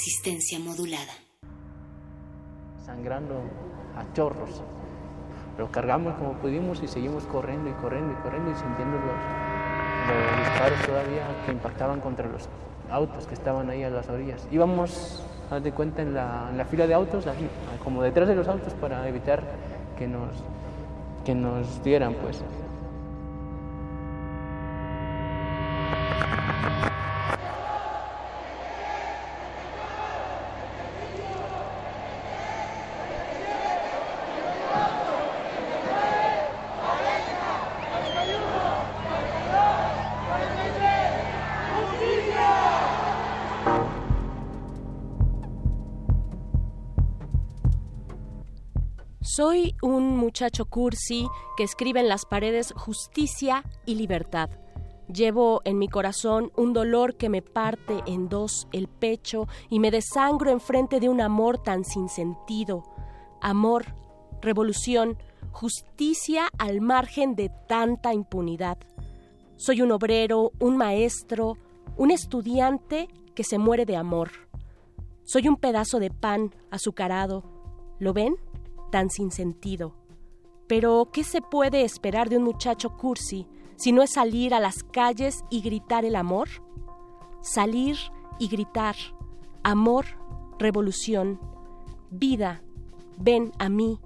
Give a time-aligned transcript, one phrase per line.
[0.00, 1.12] Resistencia modulada.
[2.86, 3.34] Sangrando
[3.94, 4.62] a chorros.
[5.58, 9.18] Lo cargamos como pudimos y seguimos corriendo y corriendo y corriendo y sintiendo los,
[10.08, 12.48] los disparos todavía que impactaban contra los
[12.90, 14.48] autos que estaban ahí a las orillas.
[14.50, 17.46] Íbamos, haz de cuenta, en la, fila de autos, así,
[17.84, 19.42] como detrás de los autos para evitar
[19.98, 20.30] que nos,
[21.26, 22.42] que nos dieran, pues.
[50.40, 54.48] Muchacho cursi que escribe en las paredes justicia y libertad.
[55.12, 59.90] Llevo en mi corazón un dolor que me parte en dos el pecho y me
[59.90, 62.84] desangro enfrente de un amor tan sin sentido.
[63.42, 63.84] Amor,
[64.40, 65.18] revolución,
[65.52, 68.78] justicia al margen de tanta impunidad.
[69.56, 71.58] Soy un obrero, un maestro,
[71.98, 74.30] un estudiante que se muere de amor.
[75.22, 77.44] Soy un pedazo de pan azucarado.
[77.98, 78.36] ¿Lo ven?
[78.90, 79.99] Tan sin sentido.
[80.70, 84.84] Pero, ¿qué se puede esperar de un muchacho cursi si no es salir a las
[84.84, 86.48] calles y gritar el amor?
[87.42, 87.96] Salir
[88.38, 88.94] y gritar,
[89.64, 90.06] amor,
[90.60, 91.40] revolución,
[92.12, 92.62] vida,
[93.18, 93.98] ven a mí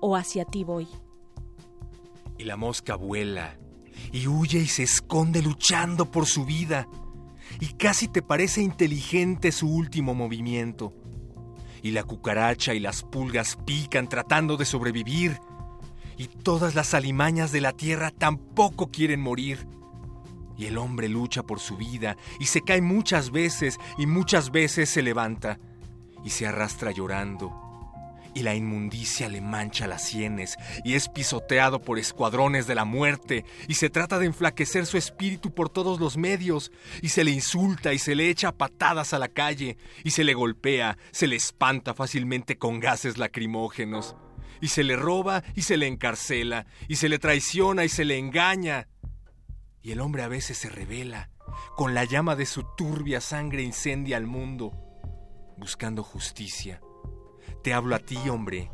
[0.00, 0.88] o hacia ti voy.
[2.36, 3.58] Y la mosca vuela,
[4.12, 6.86] y huye y se esconde luchando por su vida,
[7.60, 10.92] y casi te parece inteligente su último movimiento.
[11.82, 15.40] Y la cucaracha y las pulgas pican tratando de sobrevivir,
[16.20, 19.66] y todas las alimañas de la tierra tampoco quieren morir.
[20.58, 24.90] Y el hombre lucha por su vida, y se cae muchas veces, y muchas veces
[24.90, 25.58] se levanta,
[26.22, 27.66] y se arrastra llorando
[28.32, 33.44] y la inmundicia le mancha las sienes y es pisoteado por escuadrones de la muerte
[33.66, 36.70] y se trata de enflaquecer su espíritu por todos los medios
[37.02, 40.34] y se le insulta y se le echa patadas a la calle y se le
[40.34, 44.14] golpea, se le espanta fácilmente con gases lacrimógenos
[44.60, 48.18] y se le roba y se le encarcela y se le traiciona y se le
[48.18, 48.88] engaña.
[49.82, 51.30] Y el hombre a veces se revela,
[51.76, 54.72] con la llama de su turbia sangre incendia al mundo,
[55.56, 56.80] buscando justicia
[57.62, 58.70] te hablo a ti, hombre.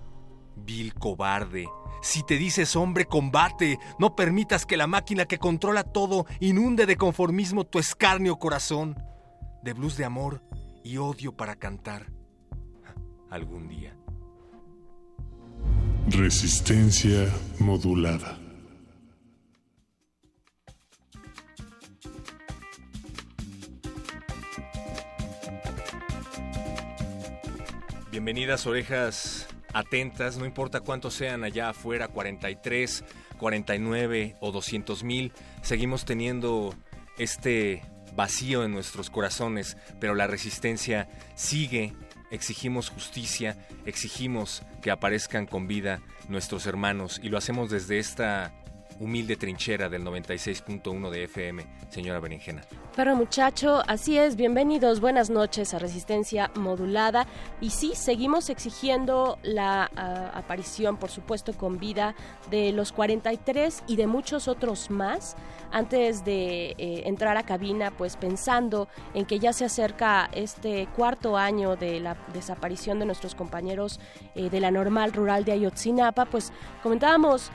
[0.57, 1.69] Vil cobarde.
[2.03, 3.79] Si te dices hombre, combate.
[3.99, 8.97] No permitas que la máquina que controla todo inunde de conformismo tu escarnio corazón.
[9.63, 10.43] De blues de amor
[10.85, 12.13] y odio para cantar.
[13.31, 13.96] Algún día.
[16.09, 18.39] Resistencia modulada.
[28.11, 33.05] Bienvenidas orejas atentas, no importa cuántos sean allá afuera, 43,
[33.39, 36.75] 49 o 200 mil, seguimos teniendo
[37.19, 37.83] este
[38.15, 41.93] vacío en nuestros corazones, pero la resistencia sigue,
[42.37, 48.53] exigimos justicia, exigimos que aparezcan con vida nuestros hermanos y lo hacemos desde esta
[48.99, 52.63] humilde trinchera del 96.1 de FM, señora Berenjena.
[52.95, 57.27] Pero muchacho, así es, bienvenidos, buenas noches a Resistencia Modulada.
[57.61, 62.15] Y sí, seguimos exigiendo la uh, aparición, por supuesto, con vida
[62.51, 65.37] de los 43 y de muchos otros más.
[65.73, 71.37] Antes de eh, entrar a cabina, pues pensando en que ya se acerca este cuarto
[71.37, 74.01] año de la desaparición de nuestros compañeros
[74.35, 76.53] eh, de la normal rural de Ayotzinapa, pues
[76.83, 77.51] comentábamos,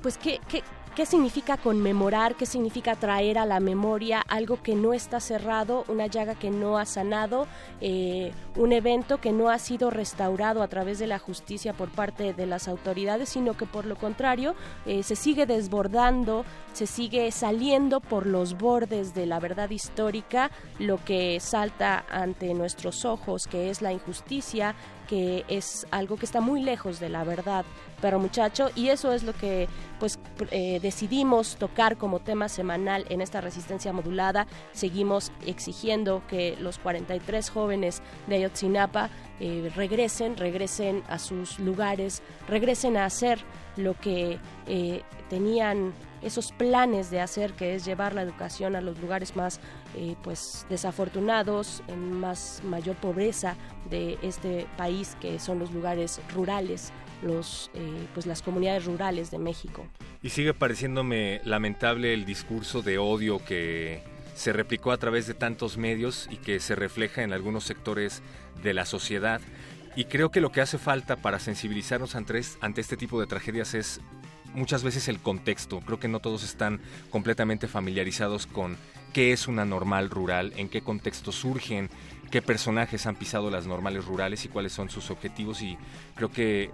[0.00, 0.62] pues qué, qué,
[0.96, 2.36] ¿Qué significa conmemorar?
[2.36, 6.78] ¿Qué significa traer a la memoria algo que no está cerrado, una llaga que no
[6.78, 7.46] ha sanado,
[7.82, 12.32] eh, un evento que no ha sido restaurado a través de la justicia por parte
[12.32, 14.54] de las autoridades, sino que por lo contrario
[14.86, 20.96] eh, se sigue desbordando, se sigue saliendo por los bordes de la verdad histórica, lo
[21.04, 24.74] que salta ante nuestros ojos, que es la injusticia,
[25.08, 27.64] que es algo que está muy lejos de la verdad,
[28.00, 29.68] pero muchacho, y eso es lo que
[29.98, 30.18] pues
[30.50, 34.46] eh, decidimos tocar como tema semanal en esta resistencia modulada.
[34.72, 42.96] Seguimos exigiendo que los 43 jóvenes de Ayotzinapa eh, regresen, regresen a sus lugares, regresen
[42.96, 43.38] a hacer
[43.76, 45.92] lo que eh, tenían
[46.22, 49.60] esos planes de hacer, que es llevar la educación a los lugares más
[50.22, 53.56] pues desafortunados, en más mayor pobreza
[53.90, 56.92] de este país, que son los lugares rurales,
[57.22, 57.70] los
[58.14, 59.86] pues las comunidades rurales de México.
[60.22, 64.02] Y sigue pareciéndome lamentable el discurso de odio que
[64.36, 68.22] se replicó a través de tantos medios y que se refleja en algunos sectores
[68.62, 69.40] de la sociedad.
[69.96, 73.72] Y creo que lo que hace falta para sensibilizarnos ante, ante este tipo de tragedias
[73.72, 74.00] es
[74.52, 75.80] muchas veces el contexto.
[75.80, 78.76] Creo que no todos están completamente familiarizados con
[79.14, 81.88] qué es una normal rural, en qué contexto surgen,
[82.30, 85.62] qué personajes han pisado las normales rurales y cuáles son sus objetivos.
[85.62, 85.78] Y
[86.14, 86.70] creo que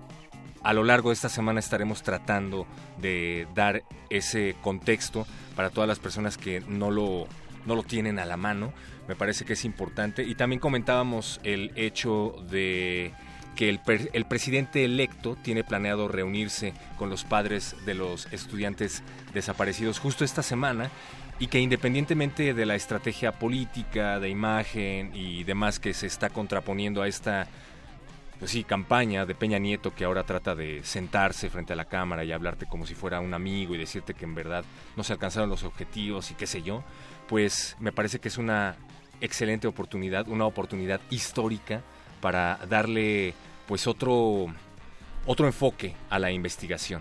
[0.64, 2.66] a lo largo de esta semana estaremos tratando
[2.98, 7.28] de dar ese contexto para todas las personas que no lo,
[7.66, 8.72] no lo tienen a la mano.
[9.08, 10.22] Me parece que es importante.
[10.22, 13.12] Y también comentábamos el hecho de
[13.56, 13.80] que el,
[14.12, 19.02] el, presidente electo tiene planeado reunirse con los padres de los estudiantes
[19.34, 20.90] desaparecidos justo esta semana
[21.38, 27.02] y que independientemente de la estrategia política, de imagen y demás que se está contraponiendo
[27.02, 27.48] a esta
[28.38, 32.24] pues sí, campaña de Peña Nieto que ahora trata de sentarse frente a la cámara
[32.24, 34.64] y hablarte como si fuera un amigo y decirte que en verdad
[34.96, 36.82] no se alcanzaron los objetivos y qué sé yo,
[37.32, 38.76] pues me parece que es una
[39.23, 41.81] excelente oportunidad, una oportunidad histórica
[42.20, 43.32] para darle
[43.67, 44.49] pues otro
[45.25, 47.00] otro enfoque a la investigación.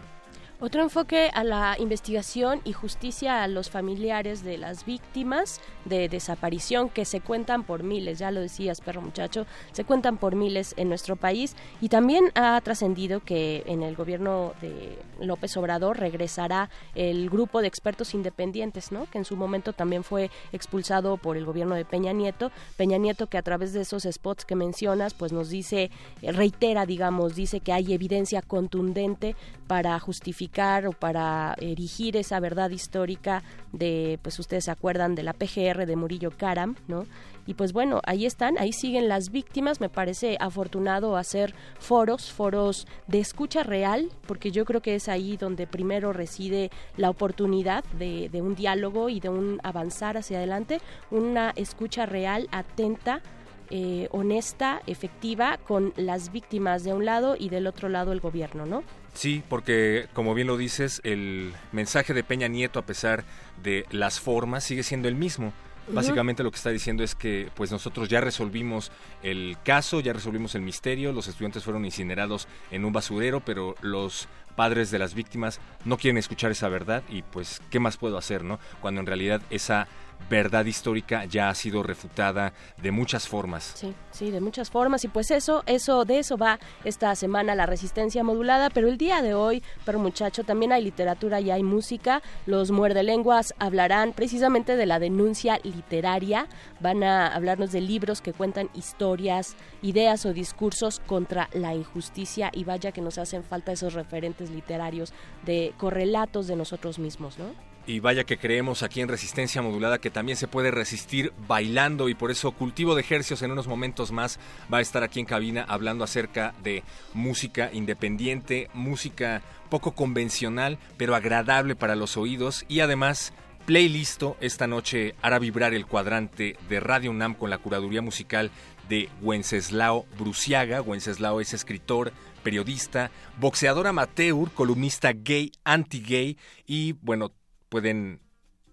[0.63, 6.87] Otro enfoque a la investigación y justicia a los familiares de las víctimas de desaparición
[6.87, 10.87] que se cuentan por miles, ya lo decías, perro muchacho, se cuentan por miles en
[10.87, 17.31] nuestro país y también ha trascendido que en el gobierno de López Obrador regresará el
[17.31, 19.07] grupo de expertos independientes, ¿no?
[19.09, 23.25] Que en su momento también fue expulsado por el gobierno de Peña Nieto, Peña Nieto
[23.25, 25.89] que a través de esos spots que mencionas, pues nos dice
[26.21, 29.35] reitera, digamos, dice que hay evidencia contundente
[29.65, 30.50] para justificar
[30.87, 35.95] o para erigir esa verdad histórica de, pues ustedes se acuerdan de la PGR de
[35.95, 37.05] Murillo Karam, ¿no?
[37.47, 39.81] Y pues bueno, ahí están, ahí siguen las víctimas.
[39.81, 45.37] Me parece afortunado hacer foros, foros de escucha real, porque yo creo que es ahí
[45.37, 51.51] donde primero reside la oportunidad de, un diálogo y de un avanzar hacia adelante, una
[51.55, 53.21] escucha real, atenta
[53.69, 58.65] eh, honesta, efectiva con las víctimas de un lado y del otro lado el gobierno,
[58.65, 58.83] ¿no?
[59.13, 63.23] Sí, porque como bien lo dices, el mensaje de Peña Nieto, a pesar
[63.61, 65.53] de las formas, sigue siendo el mismo.
[65.87, 68.91] Básicamente lo que está diciendo es que pues nosotros ya resolvimos
[69.23, 74.29] el caso, ya resolvimos el misterio, los estudiantes fueron incinerados en un basurero, pero los
[74.55, 78.43] padres de las víctimas no quieren escuchar esa verdad y pues qué más puedo hacer,
[78.43, 78.59] ¿no?
[78.79, 79.87] Cuando en realidad esa
[80.29, 83.71] verdad histórica ya ha sido refutada de muchas formas.
[83.75, 87.65] Sí, sí, de muchas formas y pues eso, eso de eso va esta semana la
[87.65, 92.21] resistencia modulada, pero el día de hoy, pero muchacho, también hay literatura y hay música.
[92.45, 96.47] Los muerdelenguas hablarán precisamente de la denuncia literaria,
[96.79, 102.63] van a hablarnos de libros que cuentan historias, ideas o discursos contra la injusticia y
[102.63, 105.13] vaya que nos hacen falta esos referentes literarios
[105.45, 107.70] de correlatos de nosotros mismos, ¿no?
[107.87, 112.13] Y vaya que creemos aquí en Resistencia Modulada que también se puede resistir bailando y
[112.13, 114.39] por eso Cultivo de Ejercios en unos momentos más
[114.71, 116.83] va a estar aquí en cabina hablando acerca de
[117.13, 123.33] música independiente, música poco convencional pero agradable para los oídos y además
[123.65, 128.51] playlisto esta noche hará vibrar el cuadrante de Radio UNAM con la curaduría musical
[128.89, 130.81] de Wenceslao Bruciaga.
[130.81, 132.11] Wenceslao es escritor,
[132.43, 137.31] periodista, boxeador amateur, columnista gay, anti-gay y bueno,
[137.71, 138.19] pueden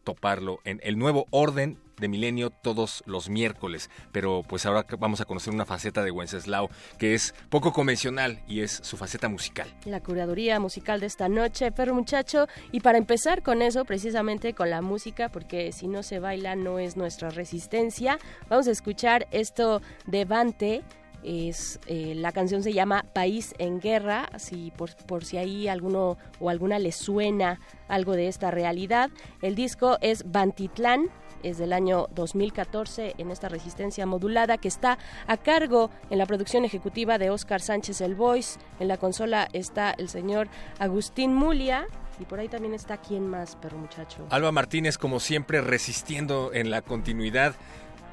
[0.02, 5.24] toparlo en el nuevo orden de Milenio todos los miércoles, pero pues ahora vamos a
[5.24, 9.68] conocer una faceta de Wenceslao que es poco convencional y es su faceta musical.
[9.84, 14.70] La curaduría musical de esta noche, perro muchacho, y para empezar con eso, precisamente con
[14.70, 19.80] la música, porque si no se baila no es nuestra resistencia, vamos a escuchar esto
[20.06, 20.82] de Vante
[21.22, 26.16] Es, eh, la canción se llama País en Guerra, así por, por si ahí alguno
[26.40, 29.10] o alguna le suena algo de esta realidad.
[29.42, 31.10] El disco es Bantitlán,
[31.42, 36.64] es del año 2014 en esta resistencia modulada que está a cargo en la producción
[36.64, 38.58] ejecutiva de Oscar Sánchez El Voice.
[38.80, 40.48] En la consola está el señor
[40.78, 41.86] Agustín Mulia.
[42.20, 44.26] Y por ahí también está quién más, perro muchacho.
[44.30, 47.54] Alba Martínez, como siempre, resistiendo en la continuidad.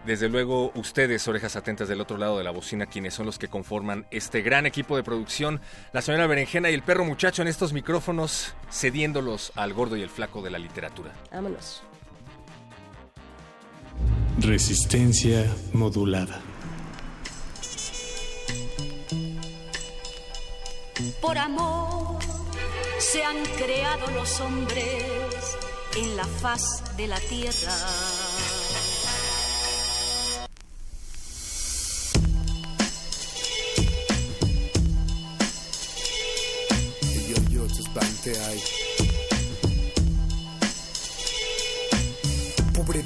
[0.05, 3.47] Desde luego, ustedes, orejas atentas del otro lado de la bocina, quienes son los que
[3.47, 5.61] conforman este gran equipo de producción,
[5.93, 10.09] la señora Berenjena y el perro muchacho en estos micrófonos, cediéndolos al gordo y el
[10.09, 11.11] flaco de la literatura.
[11.31, 11.81] Vámonos.
[14.39, 16.39] Resistencia modulada.
[21.19, 22.19] Por amor
[22.99, 25.57] se han creado los hombres
[25.97, 27.75] en la faz de la tierra.
[38.25, 38.84] Te ahí.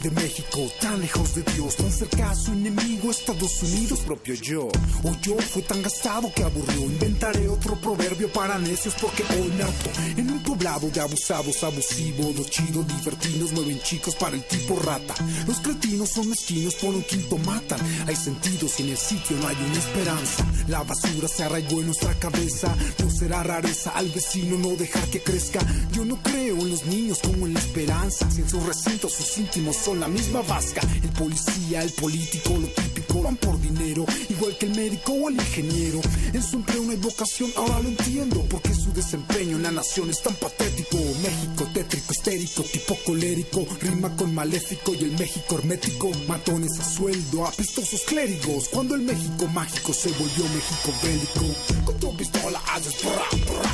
[0.02, 4.70] De México, tan lejos de Dios, tan cerca a su enemigo, Estados Unidos, propio yo.
[5.04, 6.82] O yo fue tan gastado que aburrió.
[6.84, 9.90] Inventaré otro proverbio para necios porque hoy harto.
[10.18, 15.16] En un poblado de abusados, abusivos, los chidos, divertidos, mueven chicos para el tipo rata.
[15.48, 17.80] Los cretinos son mezquinos, por un quinto matan.
[18.08, 20.46] Hay sentidos y en el sitio no hay una esperanza.
[20.68, 22.74] La basura se arraigó en nuestra cabeza.
[23.00, 25.60] No será rareza al vecino no dejar que crezca.
[25.92, 28.30] Yo no creo en los niños como en la esperanza.
[28.32, 30.82] Si en sus recintos sus íntimos son la misma vasca.
[31.02, 34.06] El policía, el político, lo típico van por dinero.
[34.30, 36.00] Igual que el médico o el ingeniero.
[36.32, 38.46] En su empleo no hay vocación, ahora lo entiendo.
[38.50, 40.98] Porque su desempeño en la nación es tan patético.
[40.98, 43.66] México tétrico, histérico, tipo colérico.
[43.82, 46.12] Rima con maléfico y el México hermético.
[46.28, 48.70] Matones a sueldo, apestosos clérigos.
[48.70, 51.86] Cuando el México mágico se volvió México bélico.
[51.86, 53.72] Con tu pistola haces bra, bra.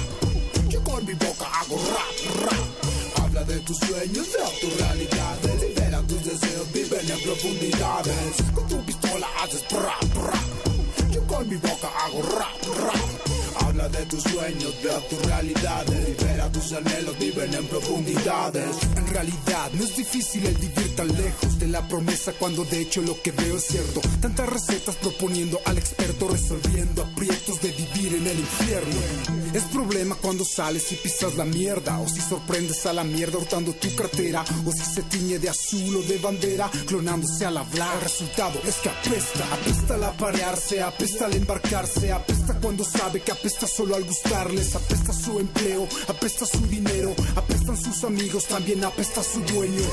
[0.70, 3.22] Yo con mi boca hago rap, rap.
[3.22, 5.45] Habla de tus sueños, de tu realidad.
[7.36, 8.36] Libera tus deseos, viven en profundidades.
[8.54, 10.40] Con tu pistola haces bra, bra.
[11.12, 13.35] Yo con mi boca hago rap, rap.
[13.86, 15.86] De tus sueños, de tu realidad.
[15.88, 18.76] Libera tus anhelos, viven en profundidades.
[18.96, 23.04] En realidad, no es difícil el vivir tan lejos de la promesa cuando de hecho
[23.04, 24.02] lo que veo es cierto.
[24.22, 29.02] Tantas recetas proponiendo al experto resolviendo aprietos de vivir en el infierno.
[29.54, 32.00] Es problema cuando sales y pisas la mierda.
[32.00, 34.44] O si sorprendes a la mierda hurtando tu cartera.
[34.66, 37.96] O si se tiñe de azul o de bandera, clonándose al hablar.
[37.96, 39.46] El resultado es que apesta.
[39.54, 42.12] Apesta al aparearse, apesta al embarcarse.
[42.12, 44.76] Apesta cuando sabe que apesta solo al gustarles.
[44.76, 47.14] Apesta su empleo, apesta su dinero.
[47.36, 49.84] Apestan sus amigos, también apesta su dueño.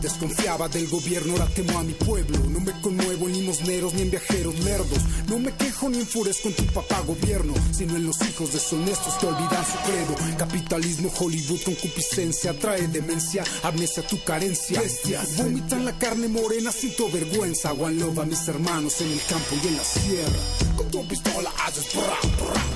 [0.00, 2.38] Desconfiaba del gobierno, ahora temo a mi pueblo.
[2.50, 4.98] No me conmuevo en limosneros ni en viajeros lerdos.
[5.28, 9.26] No me quejo ni enfurezco en tu papá gobierno, sino en los hijos deshonestos que
[9.26, 10.36] olvidan su credo.
[10.38, 14.80] Capitalismo, Hollywood, concupiscencia, trae demencia, amnesia tu carencia.
[14.80, 17.72] Bestias, vomitan la carne morena, siento vergüenza.
[17.72, 20.38] One love a mis hermanos en el campo y en la sierra.
[20.76, 22.75] Con tu pistola haces bra, bra.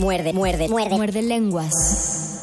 [0.00, 0.96] Muerde, muerde, muerde.
[0.96, 2.40] Muerde lenguas.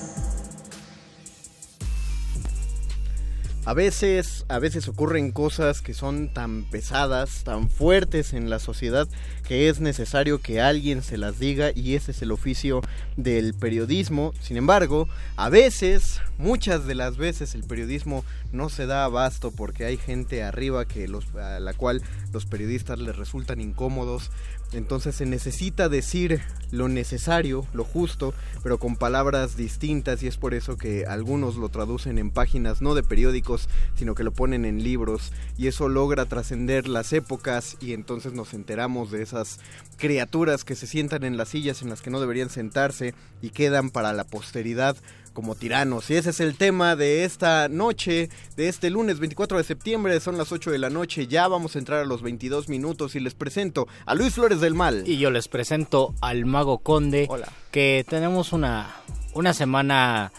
[3.65, 9.09] A veces, a veces ocurren cosas que son tan pesadas, tan fuertes en la sociedad
[9.47, 12.81] que es necesario que alguien se las diga y ese es el oficio
[13.17, 14.33] del periodismo.
[14.39, 18.23] Sin embargo, a veces, muchas de las veces el periodismo
[18.53, 22.99] no se da abasto porque hay gente arriba que los, a la cual los periodistas
[22.99, 24.31] les resultan incómodos.
[24.74, 28.33] Entonces se necesita decir lo necesario, lo justo,
[28.63, 32.93] pero con palabras distintas y es por eso que algunos lo traducen en páginas no
[32.93, 37.93] de periódicos, sino que lo ponen en libros y eso logra trascender las épocas y
[37.93, 39.59] entonces nos enteramos de esas
[39.95, 43.89] criaturas que se sientan en las sillas en las que no deberían sentarse y quedan
[43.89, 44.97] para la posteridad
[45.38, 46.10] como tiranos.
[46.10, 50.36] Y ese es el tema de esta noche, de este lunes 24 de septiembre, son
[50.36, 53.36] las 8 de la noche, ya vamos a entrar a los 22 minutos y les
[53.36, 55.03] presento a Luis Flores del Mal.
[55.06, 57.50] Y yo les presento al Mago Conde, Hola.
[57.70, 58.96] que tenemos una,
[59.36, 60.32] una semana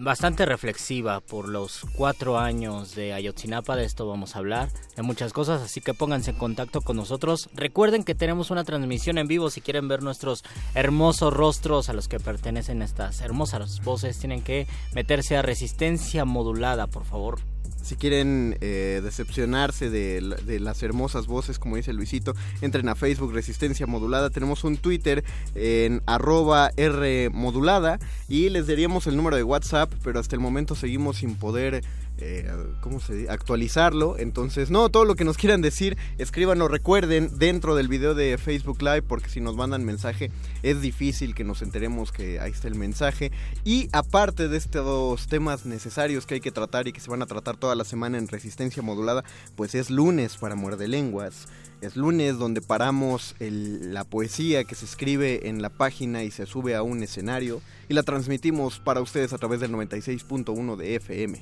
[0.00, 5.32] bastante reflexiva por los cuatro años de Ayotzinapa, de esto vamos a hablar, de muchas
[5.32, 7.50] cosas, así que pónganse en contacto con nosotros.
[7.54, 10.42] Recuerden que tenemos una transmisión en vivo, si quieren ver nuestros
[10.74, 16.86] hermosos rostros a los que pertenecen estas hermosas voces, tienen que meterse a resistencia modulada,
[16.86, 17.40] por favor.
[17.82, 23.32] Si quieren eh, decepcionarse de, de, las hermosas voces, como dice Luisito, entren a Facebook
[23.32, 24.30] Resistencia Modulada.
[24.30, 30.20] Tenemos un Twitter en arroba R modulada y les daríamos el número de WhatsApp, pero
[30.20, 31.82] hasta el momento seguimos sin poder
[32.22, 32.46] eh,
[32.82, 34.18] ¿cómo se actualizarlo.
[34.18, 38.82] Entonces, no, todo lo que nos quieran decir, escríbanlo, recuerden dentro del video de Facebook
[38.82, 40.30] Live, porque si nos mandan mensaje
[40.62, 43.32] es difícil que nos enteremos que ahí está el mensaje.
[43.64, 47.26] Y aparte de estos temas necesarios que hay que tratar y que se van a
[47.26, 49.24] tratar toda la semana en resistencia modulada,
[49.56, 51.48] pues es lunes para muerde lenguas.
[51.80, 56.74] Es lunes donde paramos la poesía que se escribe en la página y se sube
[56.74, 61.40] a un escenario y la transmitimos para ustedes a través del 96.1 de FM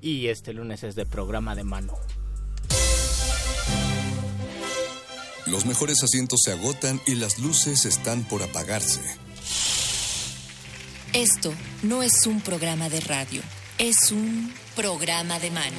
[0.00, 1.94] y este lunes es de programa de mano.
[5.46, 9.00] Los mejores asientos se agotan y las luces están por apagarse.
[11.14, 11.52] Esto
[11.82, 13.40] no es un programa de radio,
[13.78, 15.76] es un programa de mano.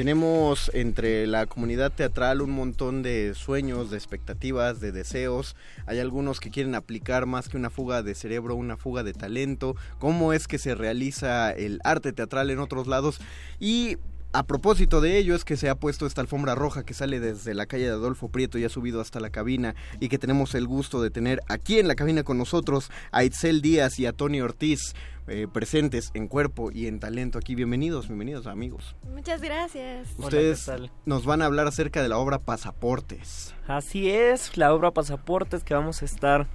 [0.00, 5.56] Tenemos entre la comunidad teatral un montón de sueños, de expectativas, de deseos.
[5.84, 9.76] Hay algunos que quieren aplicar más que una fuga de cerebro, una fuga de talento.
[9.98, 13.20] ¿Cómo es que se realiza el arte teatral en otros lados?
[13.58, 13.98] Y
[14.32, 17.52] a propósito de ello es que se ha puesto esta alfombra roja que sale desde
[17.54, 20.66] la calle de Adolfo Prieto y ha subido hasta la cabina y que tenemos el
[20.66, 24.40] gusto de tener aquí en la cabina con nosotros a Itzel Díaz y a Tony
[24.40, 24.94] Ortiz.
[25.28, 27.54] Eh, presentes en cuerpo y en talento aquí.
[27.54, 28.96] Bienvenidos, bienvenidos amigos.
[29.12, 30.08] Muchas gracias.
[30.16, 30.68] Ustedes
[31.04, 33.54] nos van a hablar acerca de la obra Pasaportes.
[33.68, 36.48] Así es, la obra Pasaportes que vamos a estar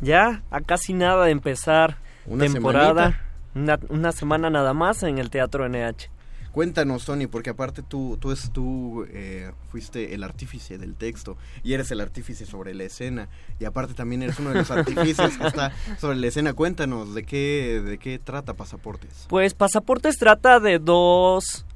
[0.00, 3.20] ya a casi nada de empezar una temporada.
[3.54, 6.17] Una, una, semana nada más en el Teatro NH.
[6.52, 11.74] Cuéntanos, Tony, porque aparte tú, tú, es, tú eh, fuiste el artífice del texto y
[11.74, 13.28] eres el artífice sobre la escena
[13.60, 16.54] y aparte también eres uno de los artífices que está sobre la escena.
[16.54, 19.26] Cuéntanos, ¿de qué, de qué trata Pasaportes?
[19.28, 21.66] Pues Pasaportes trata de dos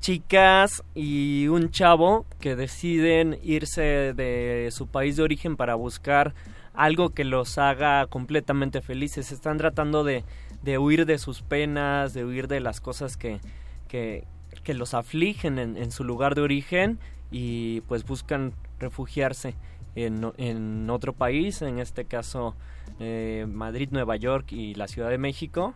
[0.00, 6.34] chicas y un chavo que deciden irse de su país de origen para buscar
[6.74, 9.32] algo que los haga completamente felices.
[9.32, 10.24] Están tratando de,
[10.62, 13.40] de huir de sus penas, de huir de las cosas que,
[13.88, 14.24] que,
[14.66, 16.98] los afligen en, su lugar de origen
[17.30, 19.54] y pues buscan refugiarse
[19.94, 22.54] en, en otro país, en este caso
[23.00, 25.74] eh, Madrid, Nueva York y la Ciudad de México,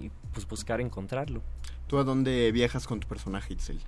[0.00, 1.42] y pues buscar encontrarlo.
[1.86, 3.80] ¿Tú a dónde viajas con tu personaje, Itzel?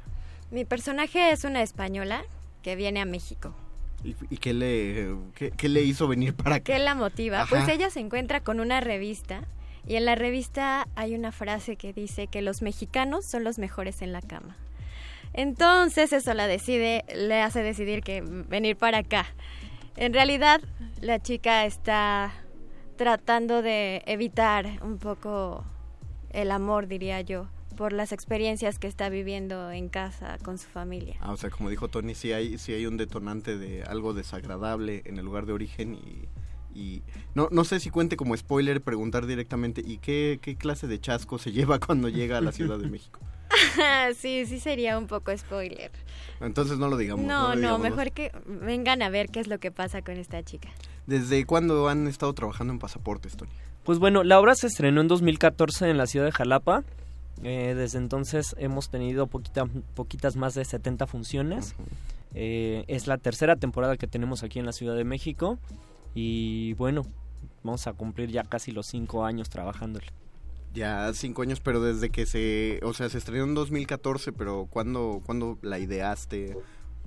[0.50, 2.22] Mi personaje es una española
[2.62, 3.54] que viene a México.
[4.04, 6.64] ¿Y, qué, le, qué, le hizo venir para acá?
[6.64, 7.44] ¿Qué la motiva?
[7.48, 9.42] Pues ella se encuentra con una revista
[9.86, 14.02] y en la revista hay una frase que dice que los mexicanos son los mejores
[14.02, 14.56] en la cama.
[15.32, 19.26] Entonces eso la decide, le hace decidir que venir para acá.
[19.96, 20.60] En realidad
[21.00, 22.32] la chica está
[22.96, 25.64] tratando de evitar un poco
[26.30, 31.16] el amor, diría yo, por las experiencias que está viviendo en casa con su familia.
[31.20, 35.02] Ah, o sea, como dijo Tony, si hay, si hay un detonante de algo desagradable
[35.04, 36.28] en el lugar de origen y
[36.76, 37.02] y
[37.34, 41.38] no, no sé si cuente como spoiler preguntar directamente, ¿y qué, qué clase de chasco
[41.38, 43.20] se lleva cuando llega a la Ciudad de México?
[44.18, 45.90] sí, sí sería un poco spoiler.
[46.40, 47.24] Entonces no lo digamos.
[47.24, 50.68] No, no, mejor que vengan a ver qué es lo que pasa con esta chica.
[51.06, 53.50] ¿Desde cuándo han estado trabajando en pasaportes, Tony?
[53.84, 56.82] Pues bueno, la obra se estrenó en 2014 en la ciudad de Jalapa.
[57.42, 61.74] Eh, desde entonces hemos tenido poquita, poquitas más de 70 funciones.
[62.34, 65.58] Eh, es la tercera temporada que tenemos aquí en la Ciudad de México.
[66.16, 67.02] Y bueno,
[67.62, 70.06] vamos a cumplir ya casi los cinco años trabajándole.
[70.74, 75.22] Ya cinco años, pero desde que se, o sea, se estrenó en 2014, pero ¿cuándo,
[75.24, 76.56] ¿cuándo la ideaste?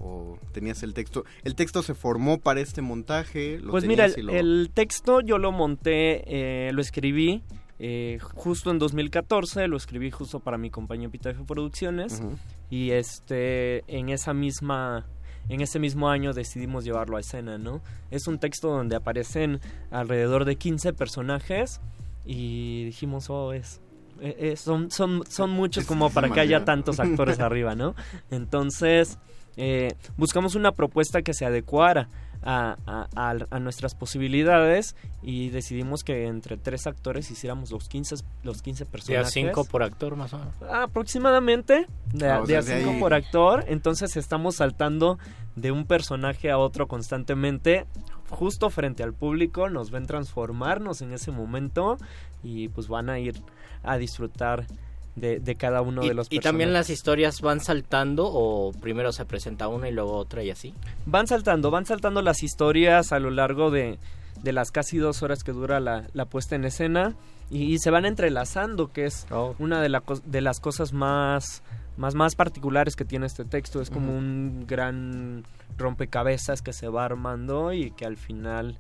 [0.02, 1.26] o tenías el texto.
[1.44, 3.60] ¿El texto se formó para este montaje?
[3.70, 6.24] pues mira, el, texto yo lo monté,
[6.68, 7.44] eh, lo escribí
[7.80, 12.22] eh, justo en 2014, lo escribí justo para mi compañía Epitafio Producciones
[12.70, 15.06] y este en esa misma
[15.50, 17.82] en ese mismo año decidimos llevarlo a escena, ¿no?
[18.12, 19.60] Es un texto donde aparecen
[19.92, 21.82] alrededor de 15 personajes
[22.24, 23.82] y dijimos, oh, es,
[24.22, 27.96] e, e, son, son, son muchos como para que haya tantos actores arriba, ¿no?
[28.30, 29.18] Entonces,
[29.58, 32.08] eh, buscamos una propuesta que se adecuara
[32.42, 32.78] a,
[33.16, 39.34] a, nuestras posibilidades y decidimos que entre tres actores hiciéramos los 15, los 15 personajes.
[39.34, 40.54] cinco por actor más o menos.
[40.72, 45.18] Aproximadamente, de, Ah, de a de cinco ahí- por actor, entonces estamos saltando
[45.56, 47.86] de un personaje a otro constantemente,
[48.30, 51.98] justo frente al público, nos ven transformarnos en ese momento
[52.44, 53.36] y pues van a ir
[53.84, 54.66] a disfrutar
[55.16, 56.90] de, de cada uno de los y también personajes.
[56.90, 60.74] las historias van saltando o primero se presenta una y luego otra y así.
[61.06, 63.98] Van saltando, van saltando las historias a lo largo de,
[64.44, 67.16] de las casi dos horas que dura la, la puesta en escena
[67.50, 69.56] y, y se van entrelazando, que es Oh.
[69.60, 71.64] una de, la de las cosas más,
[71.98, 73.82] más, más particulares que tiene este texto.
[73.82, 75.44] Es como un gran
[75.78, 78.78] rompecabezas que se va armando y que al final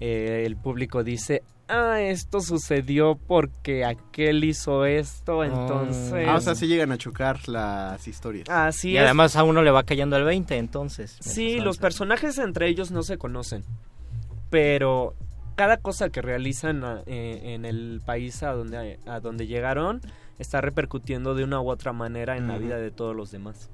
[0.00, 6.26] eh, el público dice, ah, esto sucedió porque aquel hizo esto, entonces...
[6.28, 8.48] Ah, o sea, se llegan a chocar las historias.
[8.48, 9.02] Así y es.
[9.04, 11.16] además a uno le va cayendo el 20, entonces.
[11.20, 13.64] Sí, los personajes entre ellos no se conocen,
[14.50, 15.14] pero
[15.56, 20.00] cada cosa que realizan a- eh, en el país a donde, a donde llegaron
[20.38, 23.70] está repercutiendo de una u otra manera en la vida de todos los demás.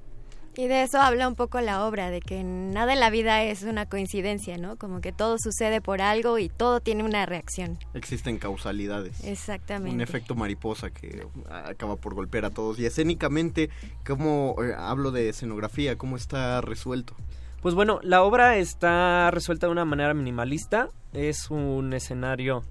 [0.59, 3.62] Y de eso habla un poco la obra, de que nada en la vida es
[3.62, 4.75] una coincidencia, ¿no?
[4.75, 7.79] Como que todo sucede por algo y todo tiene una reacción.
[7.94, 9.23] Existen causalidades.
[9.23, 9.94] Exactamente.
[9.94, 12.77] Un efecto mariposa que acaba por golpear a todos.
[12.81, 13.71] Y escénicamente,
[14.05, 15.97] ¿cómo eh, hablo de escenografía?
[15.97, 17.14] ¿Cómo está resuelto?
[17.62, 20.88] Pues bueno, la obra está resuelta de una manera minimalista.
[21.12, 22.64] Es un escenario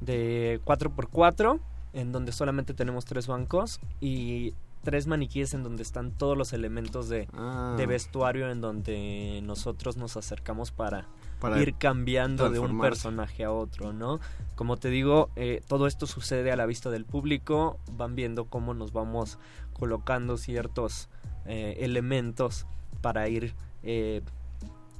[0.00, 1.60] de 4x4
[1.92, 7.08] en donde solamente tenemos tres bancos y tres maniquíes en donde están todos los elementos
[7.08, 7.74] de, Ah.
[7.76, 11.08] de vestuario en donde nosotros nos acercamos para,
[11.40, 14.20] Para ir cambiando de un personaje a otro, ¿no?
[14.54, 18.72] Como te digo, eh, todo esto sucede a la vista del público, van viendo cómo
[18.74, 19.38] nos vamos
[19.72, 21.08] colocando ciertos
[21.46, 22.66] eh, elementos
[23.00, 24.22] para ir eh,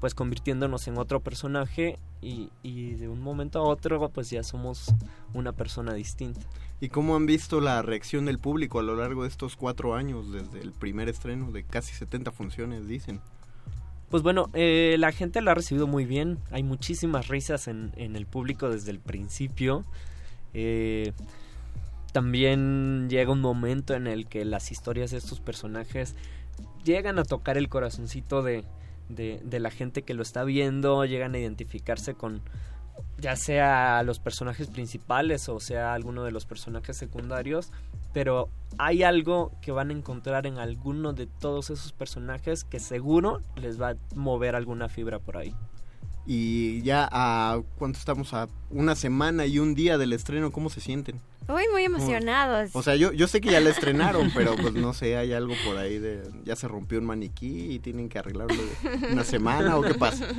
[0.01, 4.95] pues convirtiéndonos en otro personaje y, y de un momento a otro pues ya somos
[5.33, 6.41] una persona distinta.
[6.81, 10.33] ¿Y cómo han visto la reacción del público a lo largo de estos cuatro años,
[10.33, 13.21] desde el primer estreno de casi 70 funciones, dicen?
[14.11, 16.39] Pues bueno, eh, la gente la ha recibido muy bien.
[16.51, 19.85] Hay muchísimas risas en, en el público desde el principio.
[20.53, 21.13] Eh,
[22.13, 26.15] también llega un momento en el que las historias de estos personajes
[26.85, 28.65] llegan a tocar el corazoncito de,
[29.09, 32.43] de, la gente que lo está viendo, llegan a identificarse con
[33.19, 37.73] ya sea los personajes principales o sea alguno de los personajes secundarios,
[38.13, 43.41] pero hay algo que van a encontrar en alguno de todos esos personajes que seguro
[43.57, 45.55] les va a mover alguna fibra por ahí.
[46.27, 50.81] Y ya a cuánto estamos a una semana y un día del estreno, ¿cómo se
[50.81, 51.21] sienten?
[51.49, 52.71] Uy, muy emocionados.
[52.73, 55.55] O sea, yo, yo sé que ya la estrenaron, pero pues no sé, hay algo
[55.67, 58.63] por ahí de ya se rompió un maniquí y tienen que arreglarlo
[59.11, 60.27] una semana o qué pasa.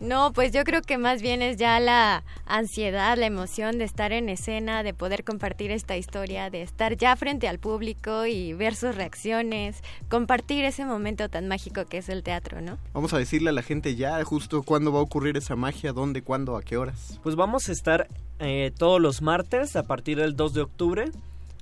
[0.00, 4.12] No, pues yo creo que más bien es ya la ansiedad, la emoción de estar
[4.12, 8.76] en escena, de poder compartir esta historia, de estar ya frente al público y ver
[8.76, 12.78] sus reacciones, compartir ese momento tan mágico que es el teatro, ¿no?
[12.92, 16.22] Vamos a decirle a la gente ya justo cuándo va a ocurrir esa magia, dónde,
[16.22, 17.18] cuándo, a qué horas.
[17.24, 18.06] Pues vamos a estar
[18.38, 21.04] eh, todos los martes a partir del 2 de octubre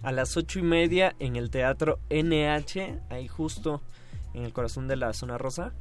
[0.02, 3.80] a las ocho y media en el Teatro NH, ahí justo
[4.34, 5.72] en el corazón de la zona rosa.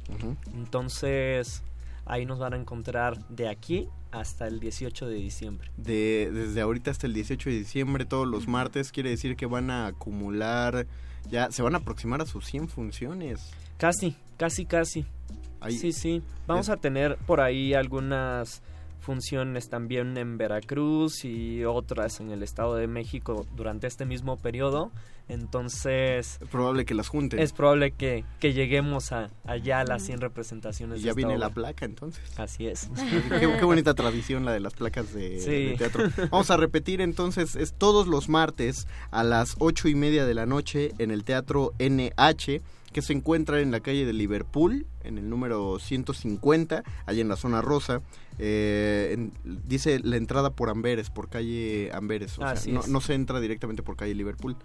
[0.54, 1.62] Entonces
[2.06, 5.70] ahí nos van a encontrar de aquí hasta el 18 de diciembre.
[5.76, 9.70] De, desde ahorita hasta el 18 de diciembre, todos los martes, quiere decir que van
[9.70, 10.86] a acumular,
[11.30, 13.50] ya se van a aproximar a sus 100 funciones.
[13.76, 15.04] Casi, casi, casi.
[15.60, 16.22] Ahí- Sí, sí.
[16.46, 18.62] Vamos a tener por ahí algunas
[19.06, 24.90] funciones también en Veracruz y otras en el Estado de México durante este mismo periodo.
[25.28, 26.38] Entonces...
[26.42, 27.38] Es probable que las junten.
[27.38, 31.00] Es probable que, que lleguemos a, allá a las 100 representaciones.
[31.00, 32.20] Y ya viene la placa entonces.
[32.36, 32.90] Así es.
[33.40, 35.70] qué, qué bonita tradición la de las placas de, Sí.
[35.70, 36.04] de teatro.
[36.30, 40.46] Vamos a repetir entonces, es todos los martes a las ocho y media de la
[40.46, 42.60] noche en el Teatro NH,
[42.92, 47.36] que se encuentra en la calle de Liverpool, en el número 150, allá en la
[47.36, 48.00] zona rosa.
[48.38, 49.32] Eh, en-
[49.66, 52.38] dice la entrada por Amberes, por calle Amberes.
[52.38, 54.56] O sea, no, no se entra directamente por calle Liverpool.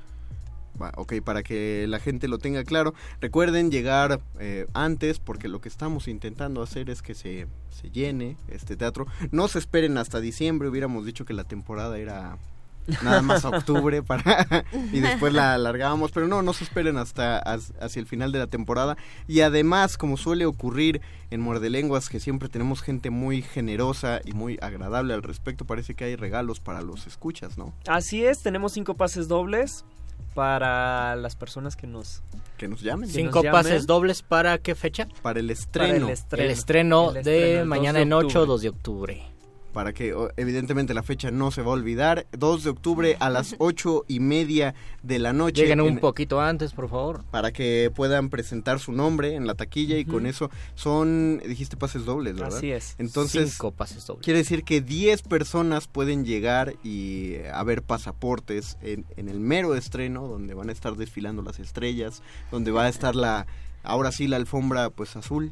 [0.82, 2.94] Va, ok, para que la gente lo tenga claro.
[3.20, 8.38] Recuerden llegar eh, antes porque lo que estamos intentando hacer es que se, se llene
[8.48, 9.06] este teatro.
[9.32, 12.38] No se esperen hasta diciembre, hubiéramos dicho que la temporada era
[13.04, 17.38] nada más a octubre para y después la alargábamos, pero no, no se esperen hasta
[17.39, 18.98] as- hacia el final de la temporada.
[19.28, 24.34] Y además, como suele ocurrir en Muerde Lenguas, que siempre tenemos gente muy generosa y
[24.34, 27.74] muy agradable al respecto, parece que hay regalos para los escuchas, ¿no?
[27.88, 29.86] Así es, tenemos cinco pases dobles
[30.34, 32.24] para las personas que nos...
[32.58, 33.10] Que nos llamen.
[33.10, 33.63] que Cinco nos llamen.
[33.63, 35.08] pases dobles para qué fecha?
[35.22, 36.06] Para el Para estreno.
[36.08, 36.44] el estreno.
[36.46, 38.46] El estreno El de el mañana 2 de en 8, octubre.
[38.48, 39.31] 2 de octubre.
[39.74, 42.28] Para que evidentemente la fecha no se va a olvidar.
[42.38, 45.62] 2 de octubre a las ocho y media de la noche.
[45.62, 47.24] Lleguen un en- poquito antes, por favor.
[47.32, 52.06] para que puedan presentar su nombre en la taquilla y con eso son, dijiste pases
[52.06, 52.58] dobles, ¿verdad?
[52.58, 52.96] Así es.
[52.98, 54.24] Entonces, Cinco pases dobles.
[54.26, 59.40] quiere decir que 10 personas pueden llegar y eh, a ver pasaportes en, en el
[59.40, 63.48] mero estreno, donde van a estar desfilando las estrellas, donde va a estar la,
[63.84, 65.52] ahora sí, la alfombra pues azul.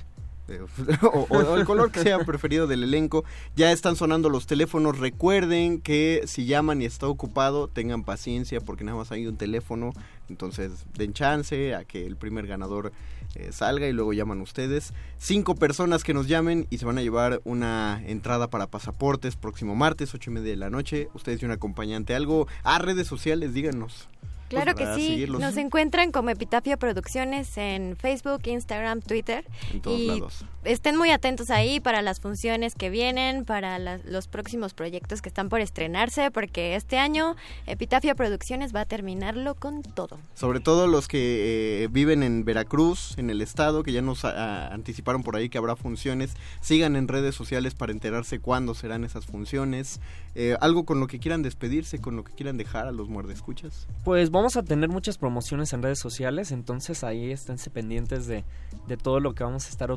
[0.88, 3.23] eh, o, el color que sea preferido del elenco.
[3.55, 4.99] Ya están sonando los teléfonos.
[4.99, 9.91] Recuerden que si llaman y está ocupado, tengan paciencia porque nada más hay un teléfono.
[10.29, 12.91] Entonces den chance a que el primer ganador
[13.35, 14.93] eh, salga y luego llaman ustedes.
[15.17, 19.75] Cinco personas que nos llamen y se van a llevar una entrada para pasaportes próximo
[19.75, 21.09] martes, ocho y media de la noche.
[21.13, 22.15] Ustedes y un acompañante.
[22.15, 24.07] Algo a redes sociales, díganos.
[24.49, 29.45] Claro Pues, que para sí, seguirlos nos encuentran como Epitafio Producciones en Facebook, Instagram, Twitter.
[29.71, 30.45] En todos y lados.
[30.63, 35.29] Estén muy atentos ahí para las funciones que vienen, para las- los próximos proyectos que
[35.29, 37.35] están por estrenarse, porque este año
[37.67, 40.17] Epitafio Producciones va a terminarlo con todo.
[40.35, 44.67] Sobre todo los que eh, viven en Veracruz, en el estado, que ya nos ah,
[44.73, 46.33] anticiparon por ahí que habrá funciones.
[46.61, 49.99] Sigan en redes sociales para enterarse cuándo serán esas funciones.
[50.35, 53.87] Eh, algo con lo que quieran despedirse, con lo que quieran dejar a los muerdescuchas.
[54.03, 58.43] Pues vamos a tener muchas promociones en redes sociales, entonces ahí esténse pendientes de,
[58.87, 59.91] de todo lo que vamos a estar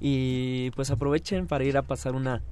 [0.00, 2.42] y pues aprovechen para ir a pasar una,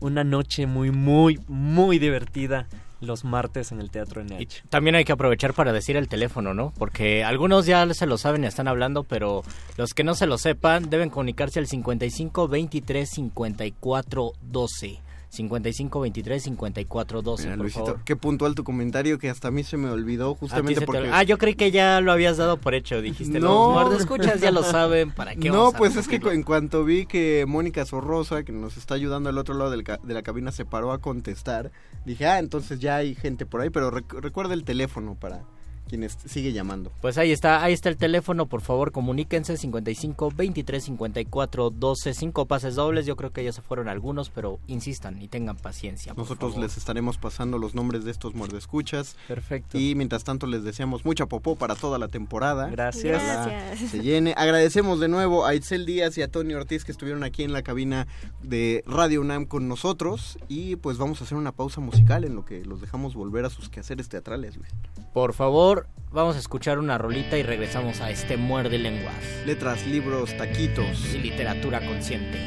[0.00, 2.66] una noche muy, muy, muy divertida
[3.00, 4.64] los martes en el Teatro NH.
[4.68, 6.72] También hay que aprovechar para decir el teléfono, ¿no?
[6.78, 9.42] Porque algunos ya se lo saben y están hablando, pero
[9.76, 15.00] los que no se lo sepan deben comunicarse al 55 23 54 12.
[15.30, 18.00] 55 23 54 12, Mira, por Luisito, favor.
[18.04, 21.08] qué puntual tu comentario que hasta a mí se me olvidó justamente te- porque...
[21.12, 23.38] Ah, yo creí que ya lo habías dado por hecho, dijiste.
[23.40, 23.80] No.
[23.88, 27.44] Los escuchas ya lo saben, ¿para qué No, pues es que en cuanto vi que
[27.46, 30.64] Mónica Sorrosa, que nos está ayudando al otro lado del ca- de la cabina, se
[30.64, 31.70] paró a contestar,
[32.04, 35.42] dije, ah, entonces ya hay gente por ahí, pero rec- recuerda el teléfono para
[35.90, 36.92] quienes sigue llamando.
[37.00, 42.46] Pues ahí está, ahí está el teléfono, por favor, comuníquense 55 23 54 12, cinco
[42.46, 46.14] pases dobles, yo creo que ya se fueron algunos, pero insistan y tengan paciencia.
[46.14, 46.64] Nosotros favor.
[46.64, 49.16] les estaremos pasando los nombres de estos muerdescuchas.
[49.26, 49.76] Perfecto.
[49.76, 52.68] Y mientras tanto les deseamos mucha popó para toda la temporada.
[52.68, 53.20] Gracias.
[53.20, 53.90] Gracias.
[53.90, 54.34] Se llene.
[54.36, 57.62] Agradecemos de nuevo a Itzel Díaz y a Tony Ortiz que estuvieron aquí en la
[57.62, 58.06] cabina
[58.42, 60.38] de Radio UNAM con nosotros.
[60.48, 63.50] Y pues vamos a hacer una pausa musical en lo que los dejamos volver a
[63.50, 64.56] sus quehaceres teatrales.
[64.56, 64.70] Luis.
[65.12, 65.79] Por favor,
[66.10, 69.14] vamos a escuchar una rolita y regresamos a este Muerde Lenguas.
[69.46, 71.14] Letras, libros, taquitos.
[71.14, 72.38] Y literatura consciente.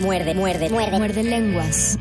[0.00, 0.98] Muerde, muerde, muerde.
[0.98, 1.98] Muerde lenguas.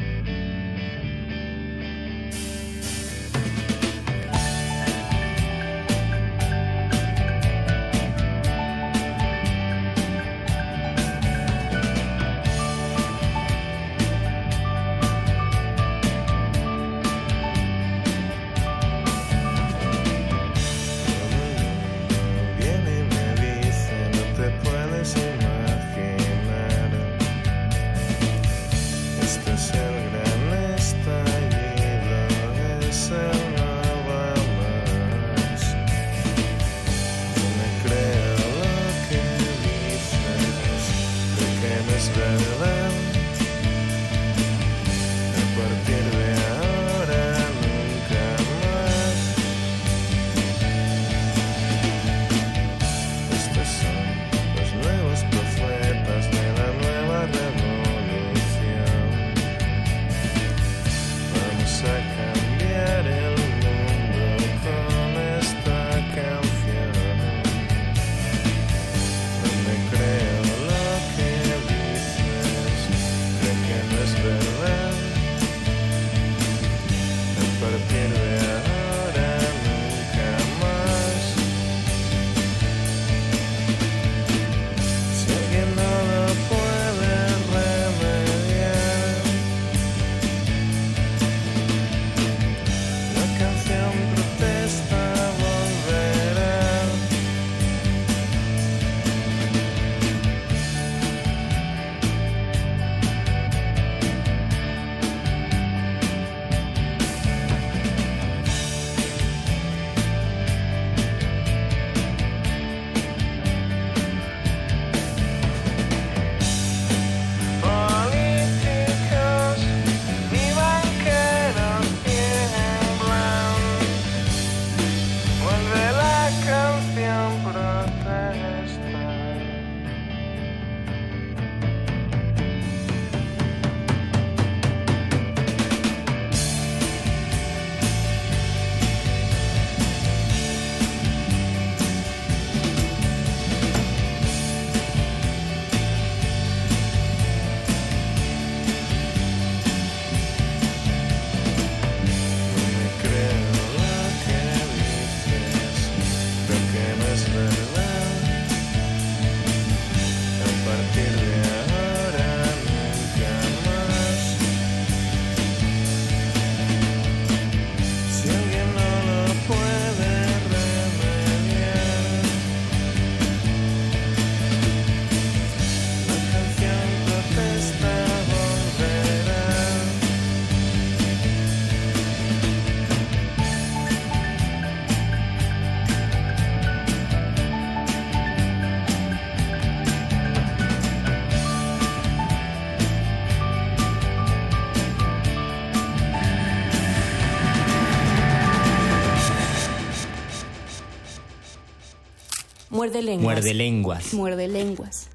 [202.94, 203.24] Muerde lenguas.
[203.24, 204.14] Muerde lenguas.
[204.14, 205.10] Muerde lenguas.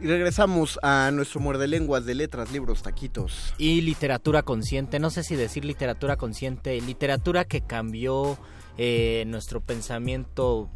[0.00, 3.54] Y regresamos a nuestro muerde lenguas de letras, libros, taquitos.
[3.56, 8.36] Y literatura consciente, no sé si decir literatura consciente, literatura que cambió
[8.78, 10.68] eh, nuestro pensamiento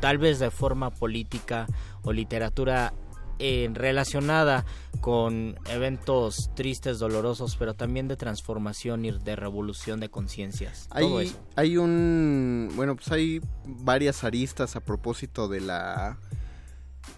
[0.00, 1.66] tal vez de forma política
[2.02, 2.92] o literatura
[3.38, 4.64] eh, relacionada
[5.00, 10.88] con eventos tristes, dolorosos, pero también de transformación y de revolución de conciencias.
[10.90, 16.18] Hay, hay un, bueno, pues hay varias aristas a propósito de la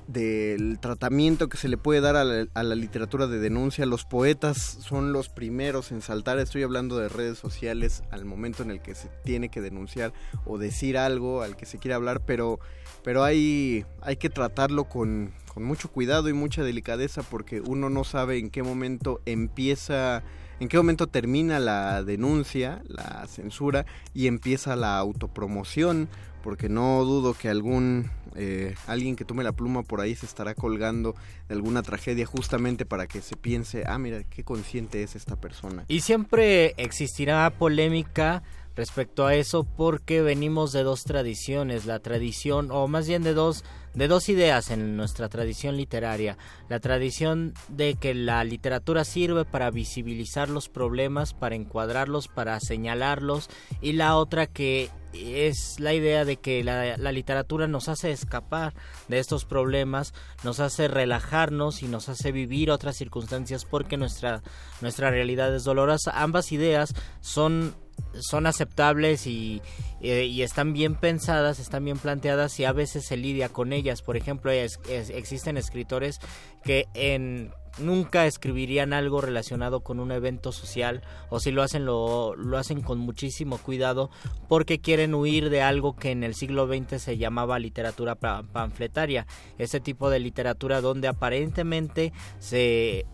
[0.07, 3.87] del tratamiento que se le puede dar a la, a la literatura de denuncia.
[3.87, 6.39] Los poetas son los primeros en saltar.
[6.39, 10.13] Estoy hablando de redes sociales al momento en el que se tiene que denunciar
[10.47, 12.59] o decir algo al que se quiere hablar, pero,
[13.03, 18.05] pero hay, hay que tratarlo con, con mucho cuidado y mucha delicadeza porque uno no
[18.05, 20.23] sabe en qué momento empieza
[20.61, 26.09] en qué momento termina la denuncia, la censura y empieza la autopromoción,
[26.43, 30.55] porque no dudo que algún eh, alguien que tome la pluma por ahí se estará
[30.55, 31.15] colgando
[31.49, 35.85] de alguna tragedia justamente para que se piense, ah, mira, qué consciente es esta persona.
[35.89, 38.43] Y siempre existirá polémica
[38.79, 43.65] respecto a eso porque venimos de dos tradiciones, la tradición o más bien de dos
[43.93, 46.39] de dos ideas en nuestra tradición literaria,
[46.69, 53.51] la tradición de que la literatura sirve para visibilizar los problemas, para encuadrarlos, para señalarlos
[53.81, 58.75] y la otra que es la idea de que la, literatura nos hace escapar
[59.09, 60.15] de estos problemas,
[60.45, 64.43] nos hace relajarnos y nos hace vivir otras circunstancias porque nuestra,
[64.81, 66.13] nuestra realidad es dolorosa.
[66.23, 67.75] Ambas ideas son
[68.21, 69.63] son aceptables y,
[70.01, 74.03] eh, y, están bien pensadas, están bien planteadas y a veces se lidia con ellas.
[74.03, 76.19] Por ejemplo, existen escritores
[76.65, 82.35] que en nunca escribirían algo relacionado con un evento social o si lo hacen lo,
[82.35, 84.11] lo hacen con muchísimo cuidado
[84.49, 89.27] porque quieren huir de algo que en el siglo XX se llamaba literatura panfletaria,
[89.59, 93.07] ese tipo de literatura donde aparentemente se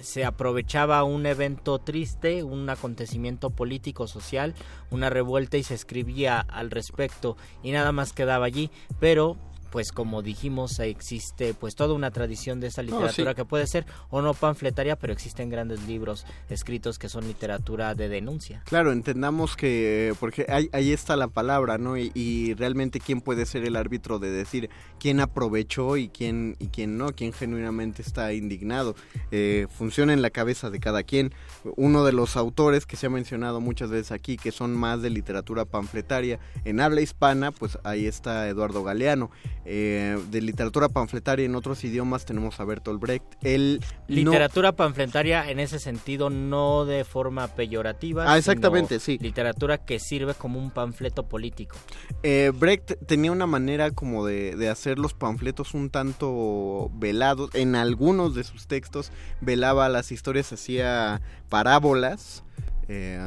[0.00, 4.54] se aprovechaba un evento triste, un acontecimiento político social,
[4.90, 9.36] una revuelta y se escribía al respecto y nada más quedaba allí, pero
[9.70, 13.36] pues como dijimos existe pues toda una tradición de esa literatura sí.
[13.36, 18.08] que puede ser o no panfletaria pero existen grandes libros escritos que son literatura de
[18.08, 18.62] denuncia.
[18.66, 23.46] Claro entendamos que porque ahí, ahí está la palabra no y, y, realmente quién puede
[23.46, 28.32] ser el árbitro de decir quién aprovechó y quién y quién no quién genuinamente está
[28.32, 28.94] indignado
[29.30, 31.32] eh, funciona en la cabeza de cada quien.
[31.76, 35.10] Uno de los autores que se ha mencionado muchas veces aquí que son más de
[35.10, 39.30] literatura panfletaria en habla hispana pues ahí está Eduardo Galeano
[39.64, 43.24] eh, de literatura panfletaria en otros idiomas tenemos a Bertolt Brecht.
[43.42, 44.76] El literatura no...
[44.76, 48.32] panfletaria en ese sentido no de forma peyorativa.
[48.32, 49.18] Ah, exactamente, sí.
[49.20, 51.76] Literatura que sirve como un panfleto político.
[52.22, 57.50] Eh, Brecht tenía una manera como de, de, hacer los panfletos un tanto velados.
[57.54, 62.44] En algunos de sus textos velaba las historias, hacía parábolas.
[62.92, 63.20] Eh,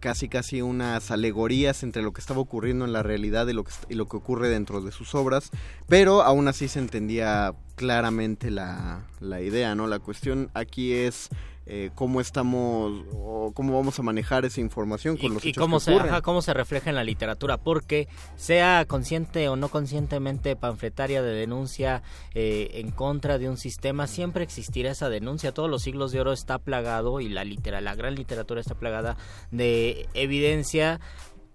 [0.00, 4.16] casi casi unas alegorías entre lo que estaba ocurriendo en la realidad y lo que,
[4.16, 5.50] ocurre dentro de sus obras,
[5.86, 9.86] pero aún así se entendía claramente la, la idea, ¿no?
[9.86, 11.28] La cuestión aquí es
[11.70, 15.62] eh, cómo estamos o cómo vamos a manejar esa información con y, los y hechos
[15.62, 19.68] cómo que se ajá, cómo se refleja en la literatura porque sea consciente o no
[19.68, 22.02] conscientemente panfletaria de denuncia
[22.34, 25.52] eh, en contra de un sistema siempre existirá esa denuncia.
[25.52, 29.18] Todos los siglos de oro está plagado y la litera la gran literatura está plagada
[29.50, 31.00] de evidencia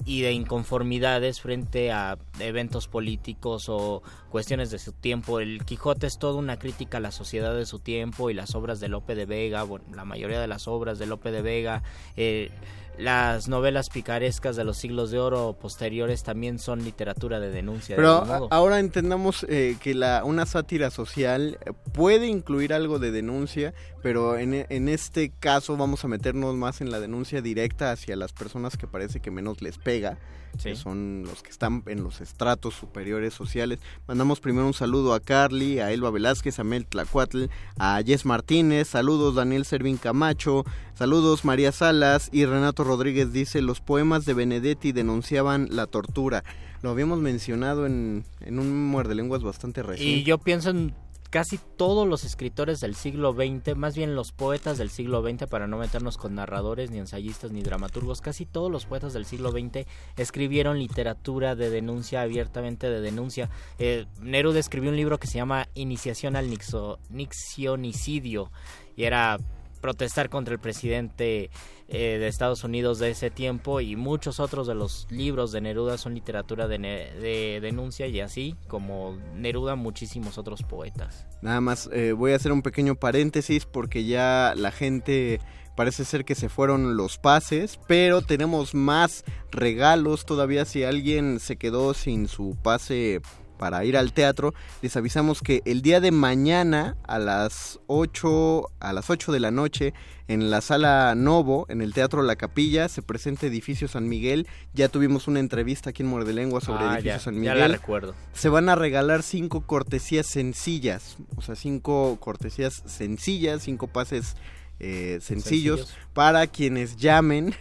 [0.06, 5.40] y de inconformidades frente a eventos políticos o cuestiones de su tiempo.
[5.40, 8.80] El Quijote es toda una crítica a la sociedad de su tiempo y las obras
[8.80, 11.84] de Lope de Vega, bueno, la mayoría de las obras de Lope de Vega,
[12.16, 12.52] eh,
[12.98, 17.96] las novelas picarescas de los siglos de oro posteriores también son literatura de denuncia.
[17.96, 18.48] Pero de modo.
[18.52, 21.58] ahora entendamos eh, que la, una sátira social
[21.92, 26.92] puede incluir algo de denuncia, pero en, en, este caso vamos a meternos más en
[26.92, 30.18] la denuncia directa hacia las personas que parece que menos les pega,
[30.58, 30.70] sí.
[30.70, 33.80] que son los que están en los estratos superiores sociales.
[34.08, 37.46] Mandamos primero un saludo a Carly, a Elba Velázquez, a Mel Tlacuatl,
[37.78, 43.82] a Jess Martínez, saludos Daniel Servín Camacho, saludos María Salas y Renato Rodríguez dice, los
[43.82, 46.44] poemas de Benedetti denunciaban la tortura.
[46.82, 50.20] Lo habíamos mencionado en, en un muerde lenguas bastante reciente.
[50.20, 50.94] Y yo pienso en
[51.34, 55.66] casi todos los escritores del siglo XX, más bien los poetas del siglo XX, para
[55.66, 59.88] no meternos con narradores, ni ensayistas, ni dramaturgos, casi todos los poetas del siglo XX
[60.16, 63.50] escribieron literatura de denuncia, abiertamente de denuncia.
[63.80, 68.52] Eh, Neruda escribió un libro que se llama Iniciación al Nixo, Nixionicidio,
[68.96, 69.40] y era
[69.84, 71.52] protestar contra el presidente
[71.90, 75.98] eh, de Estados Unidos de ese tiempo y muchos otros de los libros de Neruda
[75.98, 81.28] son literatura de, de denuncia y así como Neruda muchísimos otros poetas.
[81.42, 85.42] Nada más eh, voy a hacer un pequeño paréntesis porque ya la gente
[85.76, 91.58] parece ser que se fueron los pases, pero tenemos más regalos todavía si alguien se
[91.58, 93.22] quedó sin su pase
[93.64, 98.92] para ir al teatro, les avisamos que el día de mañana a las 8 a
[98.92, 99.94] las 8 de la noche
[100.28, 104.48] en la sala Novo, en el Teatro La Capilla, se presenta Edificio San Miguel.
[104.74, 107.60] Ya tuvimos una entrevista aquí en Muerde Lengua sobre Ah, Edificio ya, San ya Miguel.
[107.60, 108.16] la recuerdo.
[108.34, 114.36] Se van a regalar cinco cortesías sencillas, o sea, cinco cortesías sencillas, cinco pases
[114.82, 115.98] eh, sencillos, Sencillos.
[116.12, 117.56] para quienes llamen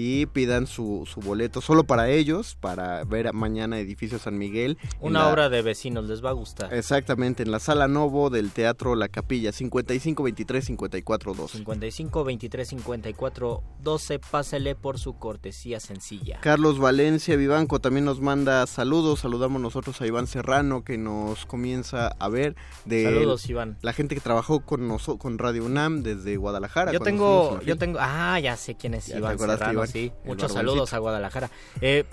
[0.00, 4.78] y pidan su, su boleto solo para ellos, para ver mañana Edificio San Miguel.
[5.00, 6.72] Una la- obra de vecinos, les va a gustar.
[6.72, 11.58] Exactamente, en la sala Novo del Teatro La Capilla, 55 23 54 12.
[11.58, 16.38] 55 23 54 12, pásele por su cortesía sencilla.
[16.42, 19.20] Carlos Valencia Vivanco también nos manda saludos.
[19.20, 22.54] Saludamos nosotros a Iván Serrano que nos comienza a ver.
[22.84, 23.78] De Saludos, Iván.
[23.82, 26.92] La gente que trabajó con noso- con Radio UNAM desde Guadalajara.
[26.92, 30.12] Yo tengo, yo tengo, ah, ya sé quién es Iván Serrano, Iván, sí.
[30.22, 31.50] el Muchos saludos a Guadalajara.
[31.80, 32.04] Eh,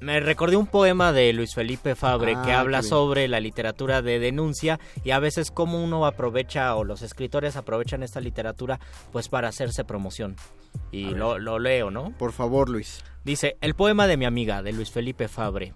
[0.00, 4.18] me recordé un poema de Luis Felipe Fabre Ah, que habla sobre la literatura de
[4.18, 8.80] denuncia y a veces cómo uno aprovecha o los escritores aprovechan esta literatura
[9.12, 10.36] pues para hacerse promoción.
[10.90, 12.14] Y lo, lo leo, ¿no?
[12.16, 13.04] Por favor, Luis.
[13.24, 15.74] Dice, el poema de mi amiga, de Luis Felipe Fabre.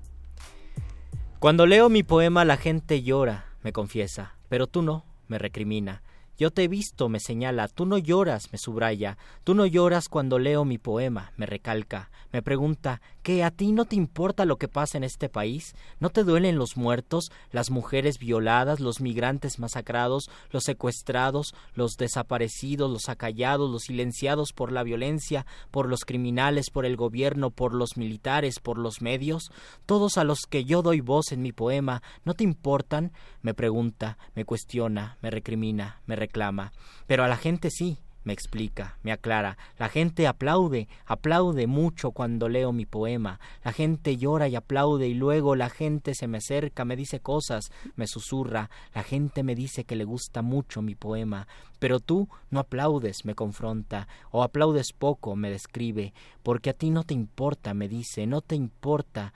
[1.39, 6.03] Cuando leo mi poema la gente llora, me confiesa, pero tú no, me recrimina.
[6.37, 10.41] Yo te he visto, me señala, tú no lloras, me subraya, tú no lloras cuando
[10.41, 14.67] leo mi poema, me recalca, me pregunta, ¿qué a ti no te importa lo que
[14.67, 15.77] pasa en este país?
[16.01, 22.91] ¿No te duelen los muertos, las mujeres violadas, los migrantes masacrados, los secuestrados, los desaparecidos,
[22.91, 27.97] los acallados, los silenciados por la violencia, por los criminales, por el gobierno, por los
[27.97, 29.53] militares, por los medios?
[29.87, 33.13] Todos a los que yo doy voz en mi poema, ¿no te importan?
[33.43, 36.73] Me pregunta, me cuestiona, me recrimina, me reclama.
[37.07, 39.59] Pero a la gente sí, me explica, me aclara.
[39.79, 43.39] La gente aplaude, aplaude mucho cuando leo mi poema.
[43.63, 47.71] La gente llora y aplaude y luego la gente se me acerca, me dice cosas,
[47.97, 48.71] me susurra.
[48.95, 51.47] La gente me dice que le gusta mucho mi poema.
[51.79, 57.05] Pero tú no aplaudes, me confronta, o aplaudes poco, me describe, porque a ti no
[57.05, 59.35] te importa, me dice, no te importa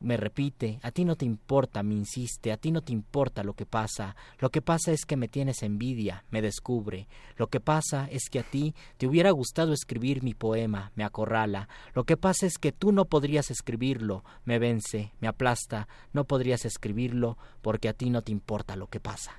[0.00, 3.54] me repite, a ti no te importa, me insiste, a ti no te importa lo
[3.54, 8.08] que pasa, lo que pasa es que me tienes envidia, me descubre, lo que pasa
[8.10, 12.46] es que a ti te hubiera gustado escribir mi poema, me acorrala, lo que pasa
[12.46, 17.92] es que tú no podrías escribirlo, me vence, me aplasta, no podrías escribirlo porque a
[17.92, 19.32] ti no te importa lo que pasa.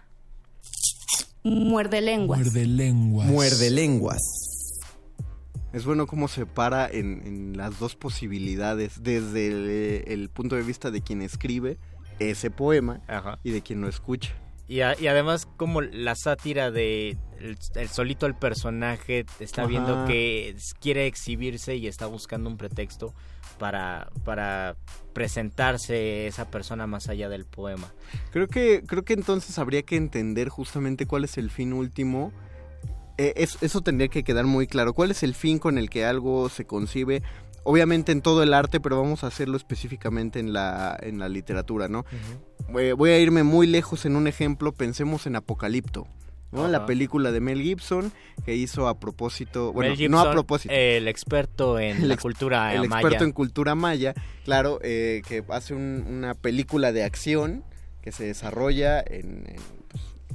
[1.44, 2.40] Muerde lenguas.
[2.40, 3.28] Muerde lenguas.
[3.28, 4.49] Muerde lenguas.
[5.72, 10.64] Es bueno cómo se para en, en las dos posibilidades, desde el, el punto de
[10.64, 11.78] vista de quien escribe
[12.18, 13.02] ese poema
[13.44, 14.32] y de quien lo escucha.
[14.68, 19.70] Y, a- y además como la sátira de el, el solito el personaje está Ajá.
[19.70, 23.14] viendo que quiere exhibirse y está buscando un pretexto
[23.58, 24.76] para, para
[25.14, 27.92] presentarse esa persona más allá del poema.
[28.32, 32.32] Creo que, creo que entonces habría que entender justamente cuál es el fin último.
[33.22, 34.94] Eh, es- eso tendría que quedar muy claro.
[34.94, 37.22] ¿Cuál es el fin con el que algo se concibe?
[37.64, 41.90] Obviamente en todo el arte, pero vamos a hacerlo específicamente en la, en la literatura,
[41.90, 42.06] ¿no?
[42.72, 44.72] Voy, voy a irme muy lejos en un ejemplo.
[44.72, 46.08] Pensemos en Apocalipto.
[46.52, 46.68] ¿no?
[46.68, 48.12] La película de Mel Gibson
[48.44, 52.18] que hizo a propósito, bueno, Mel no a Gibson, propósito, El experto en El la
[52.18, 53.02] cultura el maya.
[53.02, 54.16] experto en cultura maya,
[54.46, 57.64] claro, eh, que hace un- una película de acción
[58.02, 59.58] que se desarrolla en, en,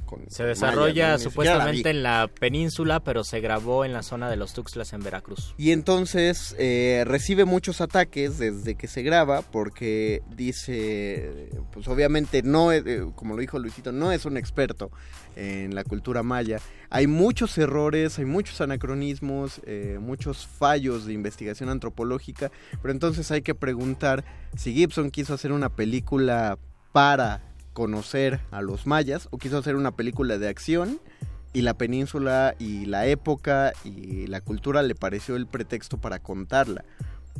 [0.04, 4.36] con- Se con desarrolla supuestamente en la península, pero se grabó en la zona de
[4.36, 5.54] los Tuxtlas en Veracruz.
[5.58, 12.72] Y entonces eh, recibe muchos ataques desde que se graba porque dice, pues obviamente no,
[12.72, 14.90] es- eh, como lo dijo Luisito, no es un experto
[15.36, 16.58] en la cultura maya.
[16.90, 23.42] Hay muchos errores, hay muchos anacronismos, eh, muchos fallos de investigación antropológica, pero entonces hay
[23.42, 24.24] que preguntar
[24.56, 26.58] si Gibson quiso hacer una película
[26.92, 27.42] para
[27.74, 31.00] conocer a los mayas o quiso hacer una película de acción
[31.52, 36.84] y la península y la época y la cultura le pareció el pretexto para contarla.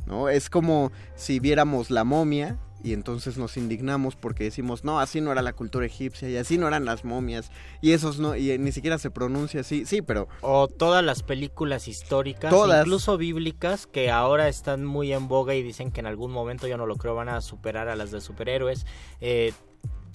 [0.07, 0.29] ¿no?
[0.29, 5.33] Es como si viéramos la momia y entonces nos indignamos porque decimos, no, así no
[5.33, 8.73] era la cultura egipcia y así no eran las momias y esos no, y ni
[8.73, 12.85] siquiera se pronuncia así, sí, pero O todas las películas históricas, Todas.
[12.85, 16.77] incluso bíblicas, que ahora están muy en boga y dicen que en algún momento, yo
[16.77, 18.85] no lo creo, van a superar a las de superhéroes.
[19.23, 19.55] Eh,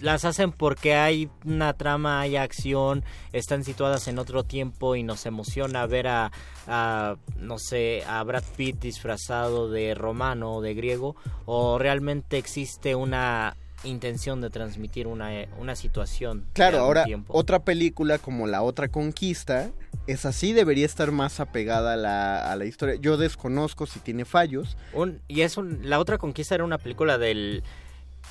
[0.02, 5.26] las hacen porque hay una trama, hay acción, están situadas en otro tiempo y nos
[5.26, 6.32] emociona ver a,
[6.68, 12.96] a, no sé, a Brad Pitt disfrazado de romano o de griego, o realmente existe
[12.96, 16.46] una intención de transmitir una, una situación.
[16.54, 17.34] Claro, ahora tiempo.
[17.38, 19.70] otra película como La Otra Conquista,
[20.06, 22.96] es así, debería estar más apegada a la, a la historia.
[22.96, 24.76] Yo desconozco si tiene fallos.
[24.94, 27.64] Un- y es un, la otra conquista era una película del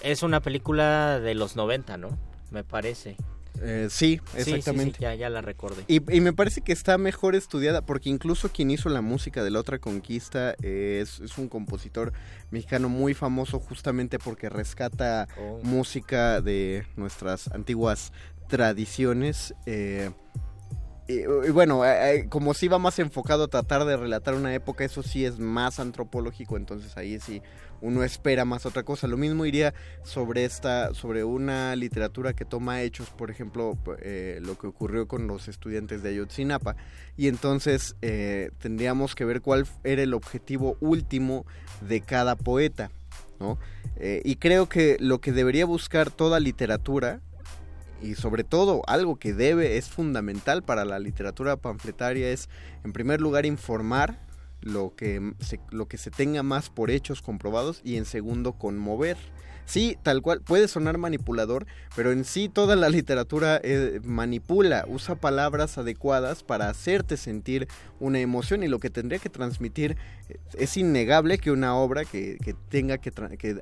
[0.02, 2.08] es una película de los 90, ¿no?
[2.50, 3.16] Me parece.
[3.60, 4.98] Eh, sí, Sí, sí, exactamente.
[4.98, 5.82] sí, ya, ya la recordé.
[5.88, 9.50] Y, y me parece que está mejor estudiada porque incluso quien hizo la música de
[9.50, 12.12] la otra conquista eh, es, es un compositor
[12.52, 15.58] mexicano muy famoso justamente porque rescata Oh.
[15.64, 18.12] música de nuestras antiguas
[18.48, 19.54] tradiciones.
[19.66, 20.10] eh,
[21.08, 24.54] y, y bueno, eh, eh, como sí va más enfocado a tratar de relatar una
[24.54, 27.40] época, eso sí es más antropológico, entonces ahí sí
[27.80, 29.06] uno espera más otra cosa.
[29.06, 34.58] Lo mismo iría sobre esta, sobre una literatura que toma hechos, por ejemplo, eh, lo
[34.58, 36.76] que ocurrió con los estudiantes de Ayotzinapa,
[37.16, 41.46] y entonces eh, tendríamos que ver cuál era el objetivo último
[41.80, 42.90] de cada poeta,
[43.40, 43.58] ¿no?
[43.96, 47.20] Eh, y creo que lo que debería buscar toda literatura
[48.00, 52.48] y sobre todo algo que debe es fundamental para la literatura panfletaria es
[52.84, 54.27] en primer lugar informar
[54.60, 59.16] lo que se, lo que se tenga más por hechos comprobados y en segundo conmover.
[59.64, 65.14] Sí tal cual puede sonar manipulador pero en sí toda la literatura eh, manipula usa
[65.14, 67.68] palabras adecuadas para hacerte sentir
[68.00, 69.98] una emoción y lo que tendría que transmitir
[70.30, 73.12] eh, es innegable que una obra que, que tenga que,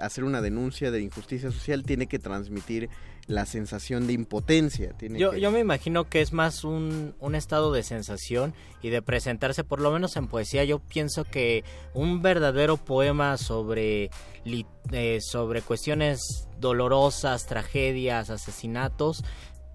[0.00, 2.88] hacer una denuncia de injusticia social tiene que transmitir
[3.26, 4.92] la sensación de impotencia.
[4.96, 8.90] Tiene Yo, que- yo me imagino que es más un, un estado de sensación y
[8.90, 14.10] de presentarse, por lo menos en poesía, yo pienso que un verdadero poema sobre,
[14.44, 19.24] li- eh, sobre cuestiones dolorosas, tragedias, asesinatos,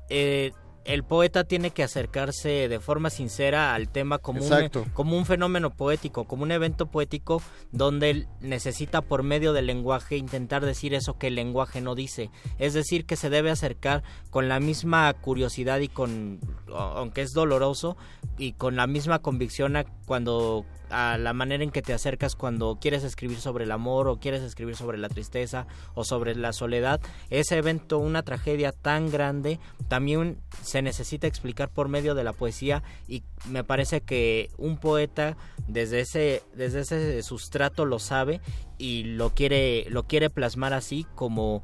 [0.10, 0.52] eh,
[0.86, 5.70] el poeta tiene que acercarse de forma sincera al tema como un, como un fenómeno
[5.70, 11.18] poético, como un evento poético donde él necesita por medio del lenguaje intentar decir eso
[11.18, 12.32] que el lenguaje no dice.
[12.58, 16.40] Es decir, que se debe acercar con la misma curiosidad y con,
[16.74, 17.96] aunque es doloroso,
[18.38, 22.78] y con la misma convicción a cuando a la manera en que te acercas cuando
[22.80, 27.02] quieres escribir sobre el amor o quieres escribir sobre la tristeza o sobre la soledad,
[27.30, 32.84] ese evento, una tragedia tan grande, también se necesita explicar por medio de la poesía
[33.08, 35.38] y me parece que un poeta
[35.68, 38.42] desde ese desde ese sustrato lo sabe
[38.78, 41.64] y lo quiere lo quiere plasmar así como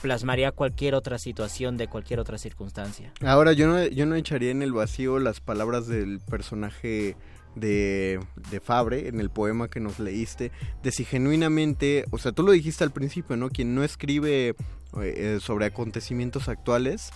[0.00, 3.12] plasmaría cualquier otra situación de cualquier otra circunstancia.
[3.24, 7.16] Ahora, yo no, yo no echaría en el vacío las palabras del personaje
[7.60, 10.50] de, de Fabre en el poema que nos leíste,
[10.82, 13.50] de si genuinamente, o sea, tú lo dijiste al principio, ¿no?
[13.50, 14.54] Quien no escribe
[15.02, 17.10] eh, sobre acontecimientos actuales,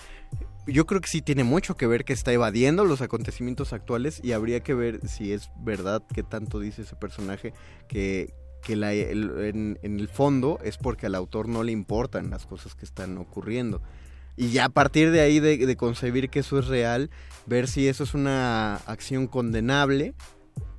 [0.67, 4.33] yo creo que sí tiene mucho que ver que está evadiendo los acontecimientos actuales y
[4.33, 7.53] habría que ver si es verdad que tanto dice ese personaje
[7.89, 8.33] que,
[8.63, 12.85] que la- en el fondo es porque al autor no le importan las cosas que
[12.85, 13.83] están ocurriendo.
[14.43, 17.11] Y ya a partir de ahí de, de concebir que eso es real,
[17.47, 20.15] ver si eso es una acción condenable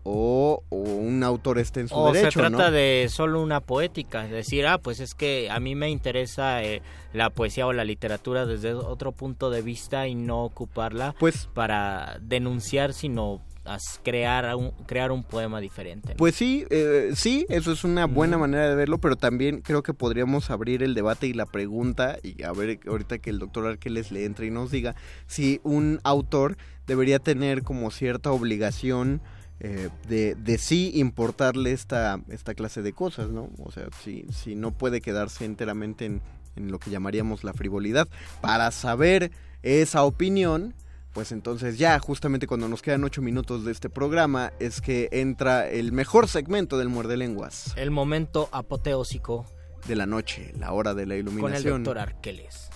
[0.03, 2.71] o, o un autor está en su O derecho, se trata ¿no?
[2.71, 6.81] de solo una poética, decir, ah, pues es que a mí me interesa eh,
[7.13, 12.17] la poesía o la literatura desde otro punto de vista y no ocuparla pues, para
[12.21, 16.09] denunciar, sino as- crear un, crear un poema diferente.
[16.09, 16.17] ¿no?
[16.17, 19.93] Pues sí, eh, sí, eso es una buena manera de verlo, pero también creo que
[19.93, 24.11] podríamos abrir el debate y la pregunta, y a ver ahorita que el doctor Arqueles
[24.11, 24.95] le entre y nos diga
[25.27, 26.57] si un autor
[26.87, 29.21] debería tener como cierta obligación
[29.59, 33.49] eh, de, de sí importarle esta, esta clase de cosas, ¿no?
[33.63, 36.21] O sea, si, si no puede quedarse enteramente en,
[36.57, 38.09] en lo que llamaríamos la frivolidad.
[38.41, 40.73] Para saber esa opinión,
[41.13, 45.69] pues entonces ya justamente cuando nos quedan ocho minutos de este programa es que entra
[45.69, 49.45] el mejor segmento del Muerde Lenguas El momento apoteósico
[49.87, 51.83] de la noche, la hora de la con el iluminación.
[51.83, 52.69] doctor Arqueles.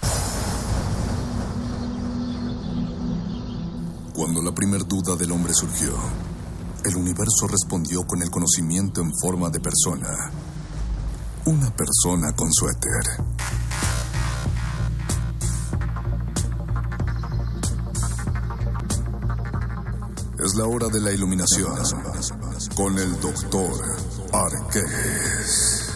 [4.14, 5.94] Cuando la primer duda del hombre surgió,
[6.86, 10.10] el universo respondió con el conocimiento en forma de persona.
[11.46, 13.04] Una persona con suéter.
[20.40, 21.72] Es la hora de la iluminación
[22.76, 23.74] con el doctor
[24.32, 25.94] Arqueles.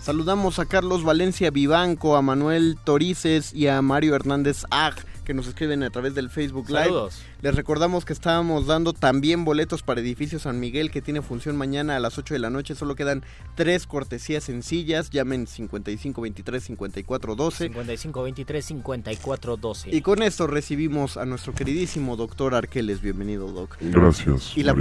[0.00, 5.46] Saludamos a Carlos Valencia Vivanco, a Manuel Torices y a Mario Hernández Ag que nos
[5.46, 6.84] escriben a través del Facebook Live.
[6.84, 7.22] Saludos.
[7.42, 11.96] Les recordamos que estábamos dando también boletos para Edificio San Miguel, que tiene función mañana
[11.96, 12.74] a las 8 de la noche.
[12.74, 13.22] Solo quedan
[13.54, 15.10] tres cortesías sencillas.
[15.10, 17.64] Llamen 55 23 54 12.
[17.64, 19.90] 55 23 54 12.
[19.94, 23.00] Y con esto recibimos a nuestro queridísimo doctor Arqueles.
[23.00, 23.76] Bienvenido, doc.
[23.80, 24.74] Gracias, Y la,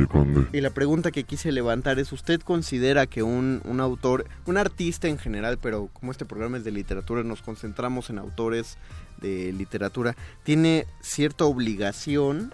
[0.52, 5.08] y la pregunta que quise levantar es, ¿usted considera que un, un autor, un artista
[5.08, 8.78] en general, pero como este programa es de literatura, nos concentramos en autores
[9.20, 12.54] de literatura, tiene cierta obligación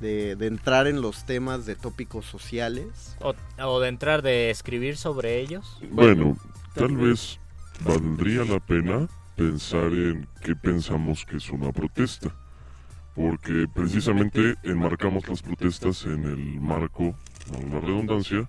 [0.00, 3.16] de, de entrar en los temas de tópicos sociales?
[3.20, 5.78] O, o de entrar de escribir sobre ellos.
[5.90, 6.36] Bueno,
[6.74, 7.38] tal vez
[7.84, 12.34] valdría la pena pensar en qué pensamos que es una protesta.
[13.14, 17.14] Porque precisamente enmarcamos las protestas en el marco,
[17.48, 18.48] con la redundancia,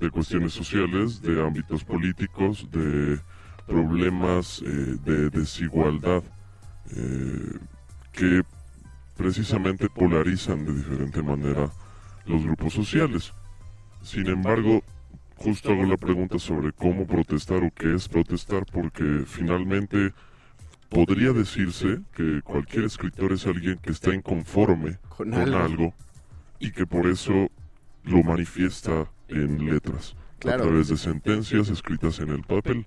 [0.00, 3.18] de cuestiones sociales, de ámbitos políticos, de
[3.66, 6.22] problemas eh, de desigualdad
[6.94, 7.58] eh,
[8.12, 8.42] que
[9.16, 11.70] precisamente polarizan de diferente manera
[12.26, 13.32] los grupos sociales.
[14.02, 14.82] Sin embargo,
[15.36, 20.12] justo hago la pregunta sobre cómo protestar o qué es protestar, porque finalmente
[20.88, 25.58] podría decirse que cualquier escritor es alguien que está inconforme Con con, algo.
[25.58, 25.94] algo.
[26.60, 27.50] y que por eso
[28.04, 30.64] lo manifiesta en letras, Claro.
[30.64, 32.86] a través de sentencias escritas en el papel.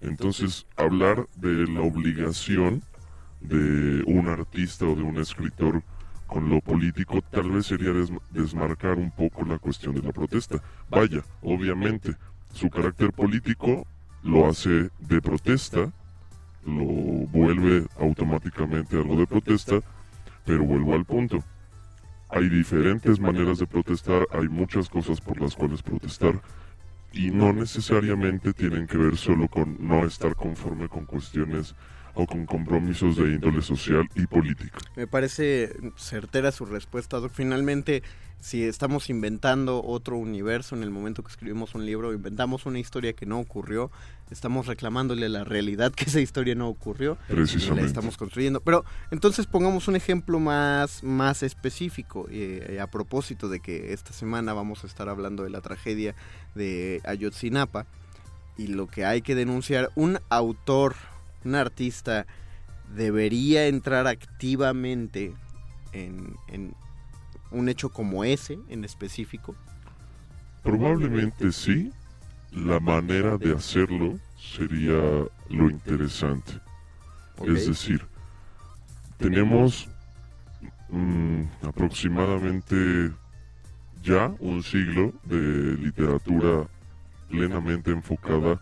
[0.00, 2.82] Entonces, hablar de la obligación
[3.48, 5.82] de un artista o de un escritor
[6.26, 10.60] con lo político tal vez sería des- desmarcar un poco la cuestión de la protesta.
[10.90, 12.14] Vaya, obviamente,
[12.52, 13.86] su carácter político
[14.22, 15.92] lo hace de protesta,
[16.64, 19.80] lo vuelve automáticamente algo de protesta,
[20.44, 21.44] pero vuelvo al punto.
[22.28, 26.40] Hay diferentes maneras de protestar, hay muchas cosas por las cuales protestar
[27.12, 31.74] y no necesariamente tienen que ver solo con no estar conforme con cuestiones
[32.16, 34.78] o con compromisos de índole social y política.
[34.96, 37.30] Me parece certera su respuesta, Doc.
[37.32, 38.02] Finalmente,
[38.40, 43.12] si estamos inventando otro universo en el momento que escribimos un libro, inventamos una historia
[43.12, 43.90] que no ocurrió,
[44.30, 47.86] estamos reclamándole la realidad que esa historia no ocurrió y la Precisamente.
[47.86, 48.60] estamos construyendo.
[48.60, 54.52] Pero entonces pongamos un ejemplo más, más específico eh, a propósito de que esta semana
[54.52, 56.14] vamos a estar hablando de la tragedia
[56.54, 57.86] de Ayotzinapa
[58.56, 60.94] y lo que hay que denunciar, un autor,
[61.46, 62.26] un artista
[62.94, 65.32] debería entrar activamente
[65.92, 66.74] en, en
[67.50, 69.54] un hecho como ese en específico.
[70.62, 71.92] Probablemente sí.
[72.52, 74.98] La manera de hacerlo sería
[75.50, 76.52] lo interesante.
[77.44, 78.02] Es decir,
[79.18, 79.88] tenemos
[80.88, 83.12] mm, aproximadamente
[84.02, 86.66] ya un siglo de literatura
[87.28, 88.58] plenamente enfocada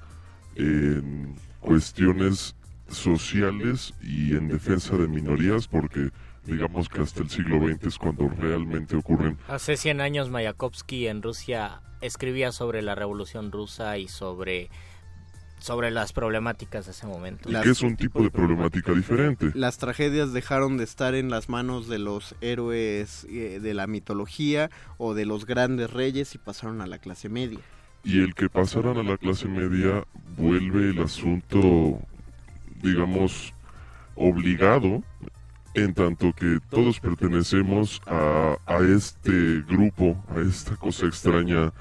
[0.57, 2.57] en cuestiones
[2.89, 6.11] sociales y en defensa de minorías, porque
[6.47, 11.22] digamos que hasta el siglo XX es cuando realmente ocurren Hace 100 años Mayakovsky en
[11.22, 14.68] Rusia escribía sobre la revolución rusa y sobre,
[15.59, 17.51] sobre las problemáticas de ese momento.
[17.51, 19.51] y que es un tipo de problemática diferente.
[19.55, 24.70] Las tragedias dejaron de estar en las manos de los héroes eh, de la mitología
[24.99, 27.61] o de los grandes reyes y pasaron a la clase media.
[28.05, 30.05] y el que pasaran a la clase media
[30.37, 31.99] vuelve el asunto,
[32.85, 33.53] digamos,
[34.14, 35.03] obligado,
[35.74, 41.72] en tanto que todos pertenecemos a, este grupo, a esta cosa extraña,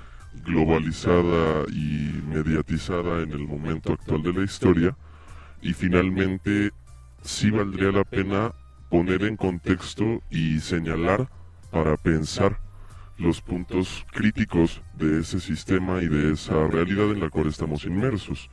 [0.46, 4.98] globalizada y mediatizada en el momento actual de la historia,
[5.62, 6.72] y finalmente
[7.22, 8.52] sí valdría la pena
[8.90, 11.30] poner en contexto y señalar
[11.72, 12.60] para pensar
[13.18, 18.50] los puntos críticos de ese sistema y de esa realidad en la cual estamos inmersos.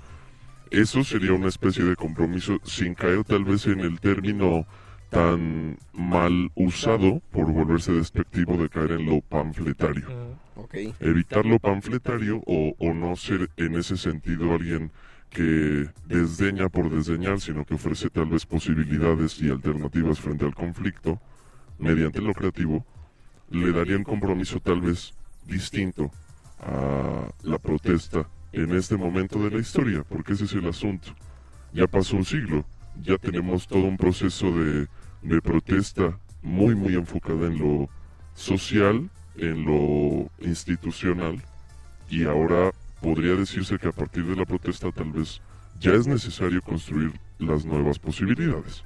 [0.70, 4.66] Eso sería una especie de compromiso sin caer tal vez en el término
[5.08, 10.06] tan mal usado por volverse despectivo de caer en lo panfletario.
[11.00, 14.92] Evitar lo panfletario o, o no ser en ese sentido alguien
[15.28, 21.20] que desdeña por desdeñar, sino que ofrece tal vez posibilidades y alternativas frente al conflicto
[21.78, 22.84] mediante lo creativo,
[23.50, 25.14] le daría un compromiso tal vez
[25.46, 26.12] distinto
[26.60, 31.14] a la protesta en este momento de la historia, porque ese es el asunto.
[31.72, 32.64] Ya pasó un siglo,
[33.02, 34.88] ya tenemos todo un proceso de,
[35.22, 37.88] de protesta muy, muy enfocada en lo
[38.34, 41.42] social, en lo institucional,
[42.08, 45.40] y ahora podría decirse que a partir de la protesta tal vez
[45.78, 48.84] ya es necesario construir las nuevas posibilidades.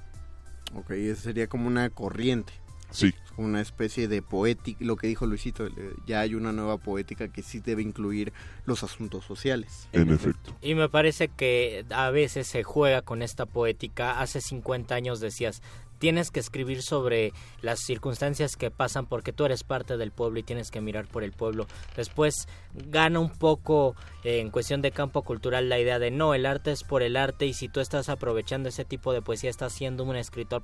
[0.74, 2.52] Ok, esa sería como una corriente.
[2.94, 3.12] Sí.
[3.24, 5.72] Es como una especie de poética, lo que dijo Luisito, eh,
[6.06, 8.32] ya hay una nueva poética que sí debe incluir
[8.66, 9.88] los asuntos sociales.
[9.92, 10.56] En efecto.
[10.62, 14.20] Y me parece que a veces se juega con esta poética.
[14.20, 15.60] Hace 50 años decías,
[16.04, 17.32] tienes que escribir sobre
[17.62, 21.24] las circunstancias que pasan porque tú eres parte del pueblo y tienes que mirar por
[21.24, 21.66] el pueblo.
[21.96, 26.44] Después gana un poco eh, en cuestión de campo cultural la idea de no, el
[26.44, 29.72] arte es por el arte y si tú estás aprovechando ese tipo de poesía estás
[29.72, 30.60] siendo un escritor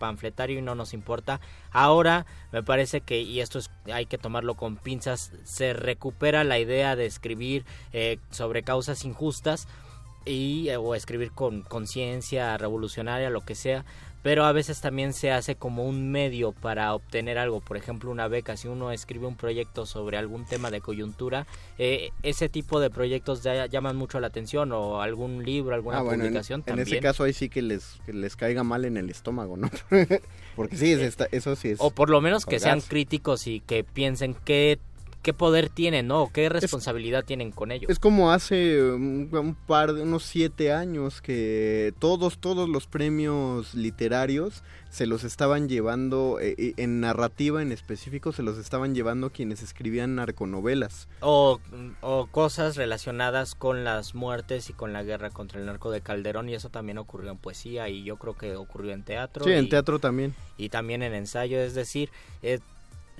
[0.00, 1.40] panfletario y no nos importa.
[1.70, 6.58] Ahora me parece que, y esto es, hay que tomarlo con pinzas, se recupera la
[6.58, 9.68] idea de escribir eh, sobre causas injustas
[10.24, 13.84] y eh, o escribir con conciencia revolucionaria, lo que sea,
[14.22, 18.28] pero a veces también se hace como un medio para obtener algo, por ejemplo una
[18.28, 21.46] beca, si uno escribe un proyecto sobre algún tema de coyuntura,
[21.78, 26.02] eh, ese tipo de proyectos ya llaman mucho la atención o algún libro, alguna Ah,
[26.02, 26.86] bueno, en- publicación en, también.
[26.88, 29.68] ese caso ahí sí que les, que les caiga mal en el estómago, ¿no?
[30.56, 31.78] Porque sí, es esta- eso sí es...
[31.80, 34.78] o por lo menos que sean críticos y que piensen qué,
[35.22, 36.30] qué poder tienen, ¿no?
[36.32, 37.86] ¿Qué responsabilidad tienen con ello?
[37.88, 43.74] Es como hace un, un par de unos siete años que todos, todos los premios
[43.74, 49.30] literarios se los estaban llevando, eh, eh, en narrativa en específico, se los estaban llevando
[49.30, 51.08] quienes escribían narconovelas.
[51.20, 51.60] O,
[52.02, 56.50] o cosas relacionadas con las muertes y con la guerra contra el narco de Calderón
[56.50, 59.44] y eso también ocurrió en poesía y yo creo que ocurrió en teatro.
[59.44, 60.34] Sí, en teatro también.
[60.58, 62.10] y también en ensayo, es decir,
[62.42, 62.58] eh,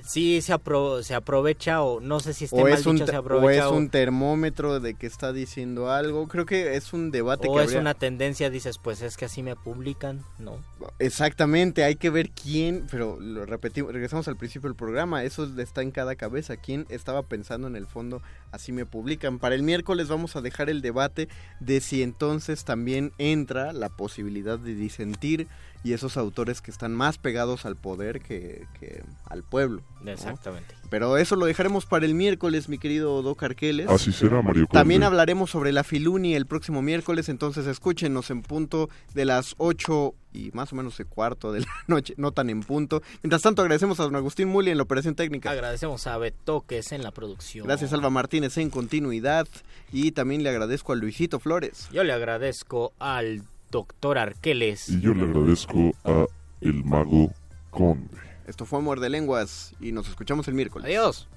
[0.04, 3.16] sí se, apro- se aprovecha o no sé si esté O mal es, dicho, se
[3.16, 6.28] o aprovecha es o- un termómetro de que está diciendo algo.
[6.28, 9.24] Creo que es un debate o que es habría- una tendencia, dices, pues es que
[9.26, 10.58] así me publican, ¿no?
[10.98, 15.82] Exactamente, hay que ver quién, pero lo repetimos, regresamos al principio del programa, eso está
[15.82, 19.38] en cada cabeza, quién estaba pensando en el fondo, así me publican.
[19.38, 21.28] Para el miércoles vamos a dejar el debate
[21.60, 25.48] de si entonces también entra la posibilidad de disentir
[25.84, 29.82] y esos autores que están más pegados al poder que, que al pueblo.
[30.00, 30.10] ¿no?
[30.10, 30.74] Exactamente.
[30.90, 33.88] Pero eso lo dejaremos para el miércoles, mi querido Doc Arqueles.
[33.88, 34.78] Así será, Mario Conde.
[34.78, 40.14] También hablaremos sobre la Filuni el próximo miércoles, entonces escúchenos en punto de las 8
[40.34, 43.02] y más o menos de cuarto de la noche, no tan en punto.
[43.22, 45.50] Mientras tanto, agradecemos a don Agustín Muli en la operación técnica.
[45.50, 47.66] Agradecemos a Betoques en la producción.
[47.66, 49.48] Gracias, Alba Martínez, en continuidad.
[49.92, 51.88] Y también le agradezco a Luisito Flores.
[51.92, 54.88] Yo le agradezco al doctor Arqueles.
[54.88, 56.26] Y yo le agradezco a
[56.60, 57.32] el mago
[57.70, 58.06] Conde.
[58.46, 60.86] Esto fue Muerde Lenguas y nos escuchamos el miércoles.
[60.86, 61.28] Adiós.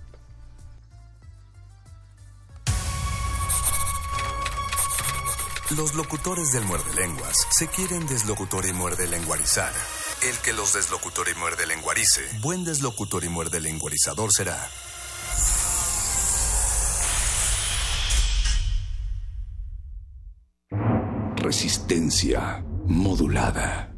[5.75, 9.73] Los locutores del muerde lenguas se quieren deslocutor y muerde lenguarizar.
[10.21, 14.69] El que los deslocutor y muerde lenguarice, buen deslocutor y muerde lenguarizador será.
[21.45, 23.93] Resistencia modulada.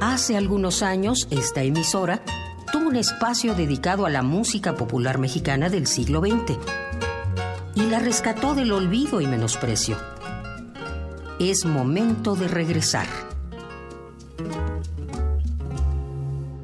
[0.00, 2.22] Hace algunos años, esta emisora
[2.70, 6.58] tuvo un espacio dedicado a la música popular mexicana del siglo XX
[7.74, 9.96] y la rescató del olvido y menosprecio.
[11.40, 13.08] Es momento de regresar.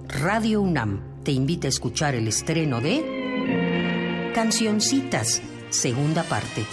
[0.07, 5.43] Radio UNAM te invita a escuchar el estreno de Cancioncitas,
[5.75, 6.65] segunda parte.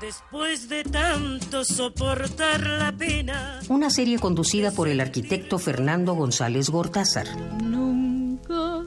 [0.00, 7.26] Después de tanto soportar la pena, Una serie conducida por el arquitecto Fernando González Gortázar.
[7.62, 8.82] nunca,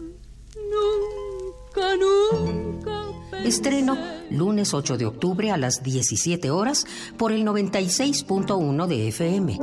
[0.71, 3.03] nunca, nunca.
[3.43, 3.97] Estreno
[4.29, 6.85] lunes 8 de octubre a las 17 horas
[7.17, 9.57] por el 96.1 de FM.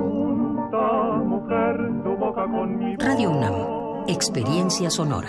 [2.98, 5.28] Radio UNAM, experiencia sonora.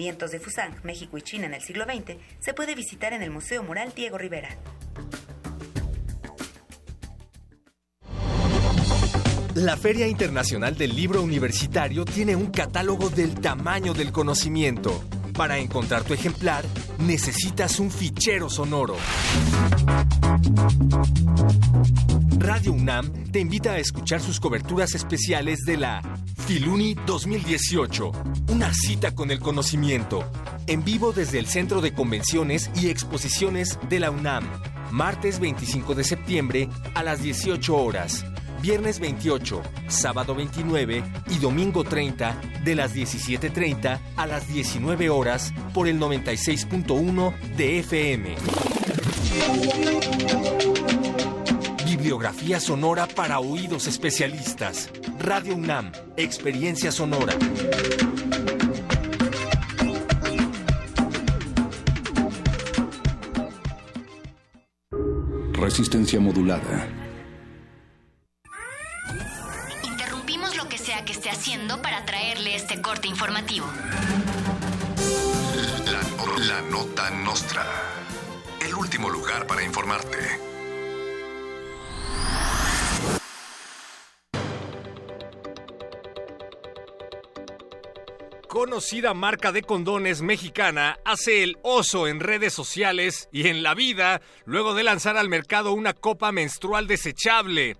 [0.00, 3.30] Vientos de Fusang, México y China en el siglo XX se puede visitar en el
[3.30, 4.48] Museo Moral Diego Rivera.
[9.56, 15.04] La Feria Internacional del Libro Universitario tiene un catálogo del tamaño del conocimiento.
[15.32, 16.64] Para encontrar tu ejemplar,
[16.98, 18.96] necesitas un fichero sonoro.
[22.38, 26.02] Radio UNAM te invita a escuchar sus coberturas especiales de la
[26.46, 28.12] Filuni 2018,
[28.48, 30.24] una cita con el conocimiento,
[30.66, 34.50] en vivo desde el Centro de Convenciones y Exposiciones de la UNAM,
[34.90, 38.24] martes 25 de septiembre a las 18 horas,
[38.60, 45.88] viernes 28, sábado 29 y domingo 30 de las 17.30 a las 19 horas por
[45.88, 48.36] el 96.1 de FM.
[52.00, 54.90] bibliografía sonora para oídos especialistas.
[55.18, 57.34] Radio UNAM, experiencia sonora.
[65.52, 66.99] Resistencia modulada.
[71.50, 73.66] Haciendo para traerle este corte informativo.
[75.84, 77.66] La, la nota nostra.
[78.64, 80.16] El último lugar para informarte.
[88.46, 94.20] Conocida marca de condones mexicana hace el oso en redes sociales y en la vida
[94.44, 97.76] luego de lanzar al mercado una copa menstrual desechable.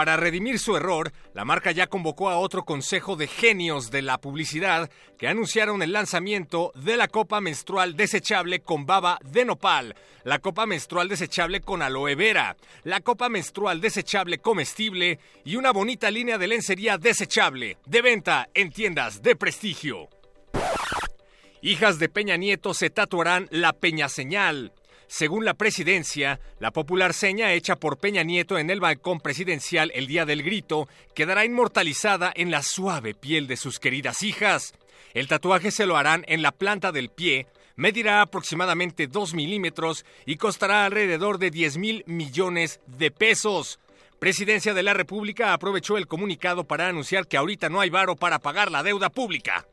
[0.00, 4.16] Para redimir su error, la marca ya convocó a otro consejo de genios de la
[4.16, 9.94] publicidad que anunciaron el lanzamiento de la copa menstrual desechable con baba de nopal,
[10.24, 16.10] la copa menstrual desechable con aloe vera, la copa menstrual desechable comestible y una bonita
[16.10, 20.08] línea de lencería desechable, de venta en tiendas de prestigio.
[21.60, 24.72] Hijas de Peña Nieto se tatuarán la Peña Señal.
[25.10, 30.06] Según la presidencia, la popular seña hecha por Peña Nieto en el balcón presidencial el
[30.06, 34.72] día del grito quedará inmortalizada en la suave piel de sus queridas hijas.
[35.12, 40.36] El tatuaje se lo harán en la planta del pie, medirá aproximadamente 2 milímetros y
[40.36, 43.80] costará alrededor de 10 mil millones de pesos.
[44.20, 48.38] Presidencia de la República aprovechó el comunicado para anunciar que ahorita no hay varo para
[48.38, 49.66] pagar la deuda pública.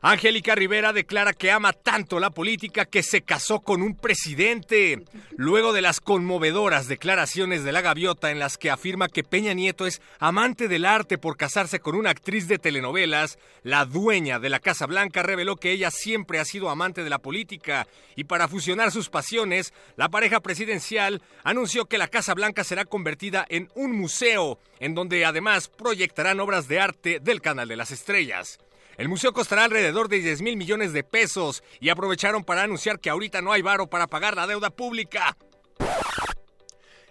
[0.00, 5.02] Angélica Rivera declara que ama tanto la política que se casó con un presidente.
[5.36, 9.88] Luego de las conmovedoras declaraciones de la gaviota en las que afirma que Peña Nieto
[9.88, 14.60] es amante del arte por casarse con una actriz de telenovelas, la dueña de la
[14.60, 18.92] Casa Blanca reveló que ella siempre ha sido amante de la política y para fusionar
[18.92, 24.60] sus pasiones, la pareja presidencial anunció que la Casa Blanca será convertida en un museo,
[24.78, 28.60] en donde además proyectarán obras de arte del Canal de las Estrellas.
[28.98, 33.10] El museo costará alrededor de 10 mil millones de pesos y aprovecharon para anunciar que
[33.10, 35.36] ahorita no hay varo para pagar la deuda pública.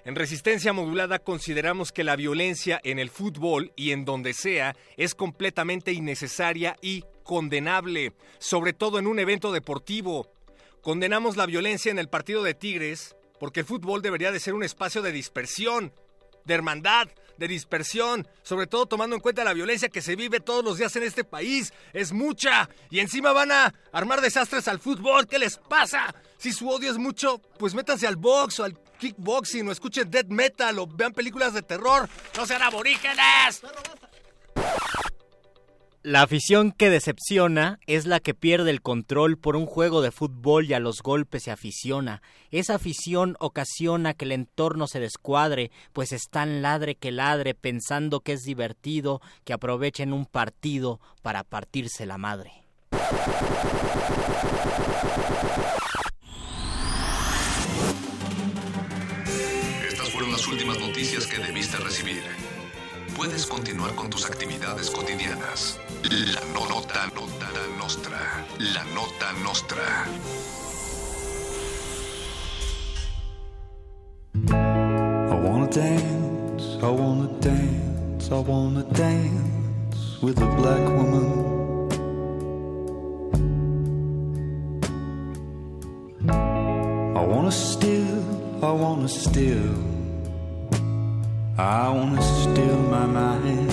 [0.04, 5.16] En resistencia modulada consideramos que la violencia en el fútbol y en donde sea es
[5.16, 10.30] completamente innecesaria y condenable, sobre todo en un evento deportivo.
[10.82, 14.64] Condenamos la violencia en el partido de Tigres porque el fútbol debería de ser un
[14.64, 15.94] espacio de dispersión,
[16.44, 17.08] de hermandad,
[17.38, 20.96] de dispersión, sobre todo tomando en cuenta la violencia que se vive todos los días
[20.96, 21.74] en este país.
[21.94, 22.70] Es mucha.
[22.90, 25.28] Y encima van a armar desastres al fútbol.
[25.28, 26.14] ¿Qué les pasa?
[26.38, 30.28] Si su odio es mucho, pues métanse al box o al kickboxing o escuchen death
[30.28, 32.10] metal o vean películas de terror.
[32.36, 33.62] ¡No sean aborígenes!
[36.08, 40.64] La afición que decepciona es la que pierde el control por un juego de fútbol
[40.64, 42.22] y a los golpes se aficiona.
[42.50, 48.22] Esa afición ocasiona que el entorno se descuadre, pues es tan ladre que ladre pensando
[48.22, 52.54] que es divertido que aprovechen un partido para partirse la madre.
[59.86, 62.24] Estas fueron las últimas noticias que debiste recibir.
[63.18, 65.80] Puedes continuar con tus actividades cotidianas.
[66.04, 67.50] La no- nota, nota
[67.80, 68.46] nostra.
[68.60, 70.06] La nota nostra.
[74.36, 81.88] I wanna dance, I wanna dance, I wanna dance with a black woman.
[86.30, 88.22] I wanna steal,
[88.62, 89.97] I wanna steal,
[91.60, 93.72] I wanna steal my mind.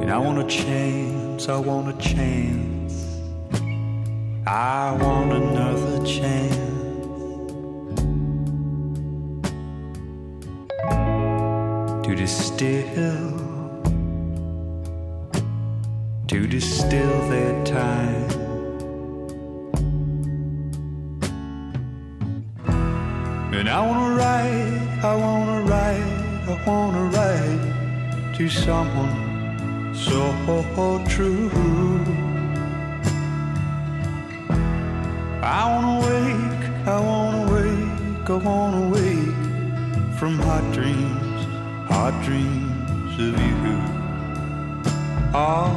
[0.00, 3.20] And I want a chance, I want a chance.
[4.44, 6.56] I want another chance
[12.04, 13.38] to distill,
[16.26, 18.47] to distill their time.
[23.50, 26.04] And I wanna write, I wanna write,
[26.46, 30.32] I wanna write to someone so
[31.08, 31.50] true.
[35.42, 39.34] I wanna wake, I wanna wake, I wanna wake
[40.18, 41.40] from hot dreams,
[41.88, 43.78] hot dreams of you.
[45.34, 45.72] Ah,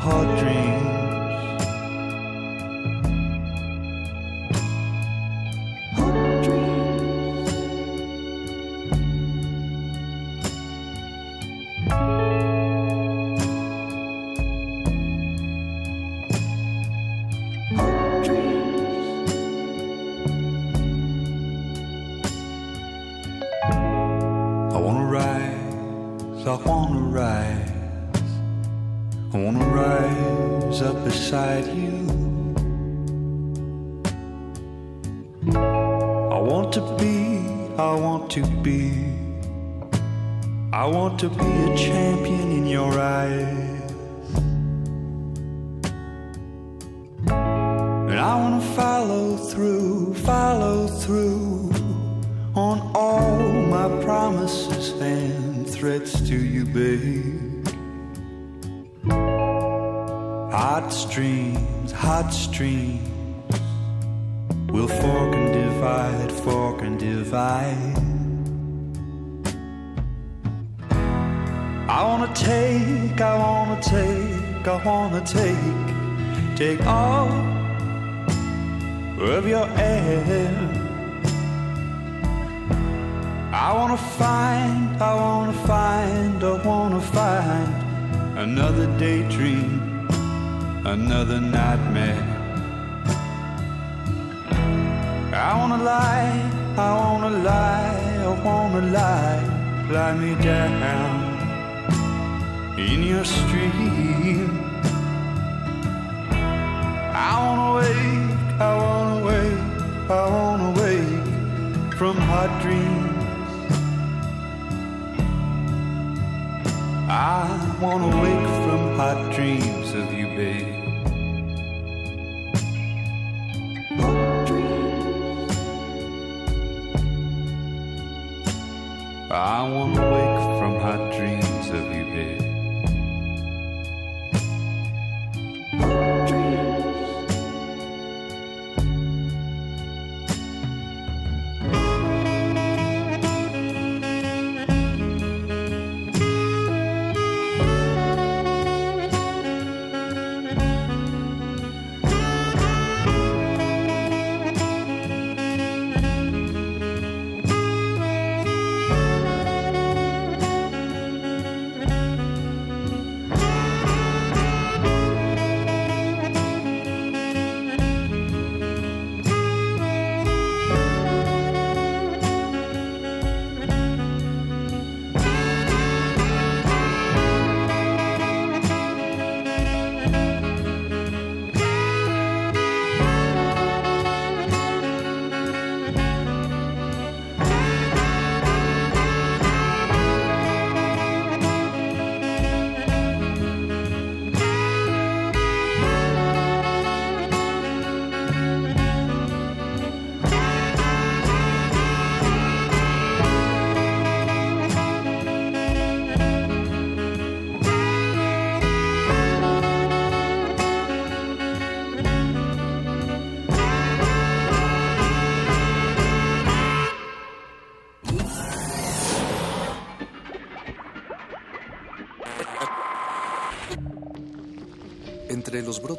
[0.00, 0.95] hot dreams.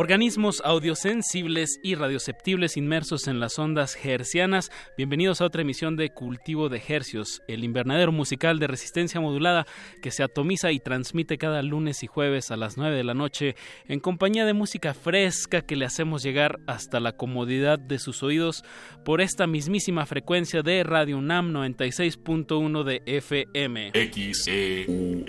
[0.00, 4.70] Organismos audiosensibles y radioceptibles inmersos en las ondas hercianas.
[4.96, 9.66] Bienvenidos a otra emisión de Cultivo de Hercios, el invernadero musical de resistencia modulada
[10.00, 13.56] que se atomiza y transmite cada lunes y jueves a las 9 de la noche
[13.88, 18.64] en compañía de música fresca que le hacemos llegar hasta la comodidad de sus oídos
[19.04, 23.92] por esta mismísima frecuencia de Radio UNAM 96.1 de FM.
[23.92, 25.26] XEUN.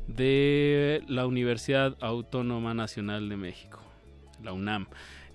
[0.07, 3.79] de la Universidad Autónoma Nacional de México,
[4.45, 4.87] la UNAM.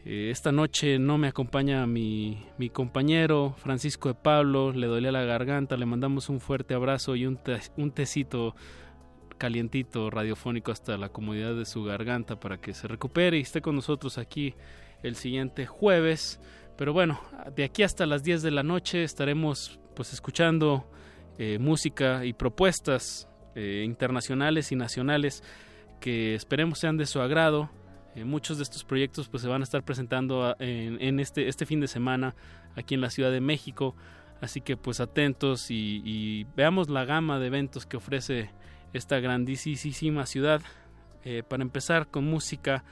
[0.06, 5.76] Eh, esta noche no me acompaña mi, compañero Francisco de Pablo, le dolía la garganta,
[5.76, 7.38] le mandamos un fuerte abrazo y un,
[7.76, 8.54] un tecito
[9.36, 13.74] calientito radiofónico hasta la comodidad de su garganta para que se recupere y esté con
[13.74, 14.54] nosotros aquí
[15.02, 16.40] el siguiente jueves.
[16.76, 17.20] Pero bueno,
[17.54, 20.90] de aquí hasta las 10 de la noche estaremos pues escuchando
[21.38, 25.42] eh, música y propuestas eh, internacionales y nacionales
[26.00, 27.70] que esperemos sean de su agrado.
[28.14, 31.80] Eh, muchos de estos proyectos pues se van a estar presentando en, este, este fin
[31.80, 32.34] de semana
[32.76, 33.94] aquí en la Ciudad de México.
[34.40, 38.50] Así que pues atentos y, veamos la gama de eventos que ofrece
[38.92, 40.62] esta grandísima ciudad.
[41.48, 42.82] para empezar con música,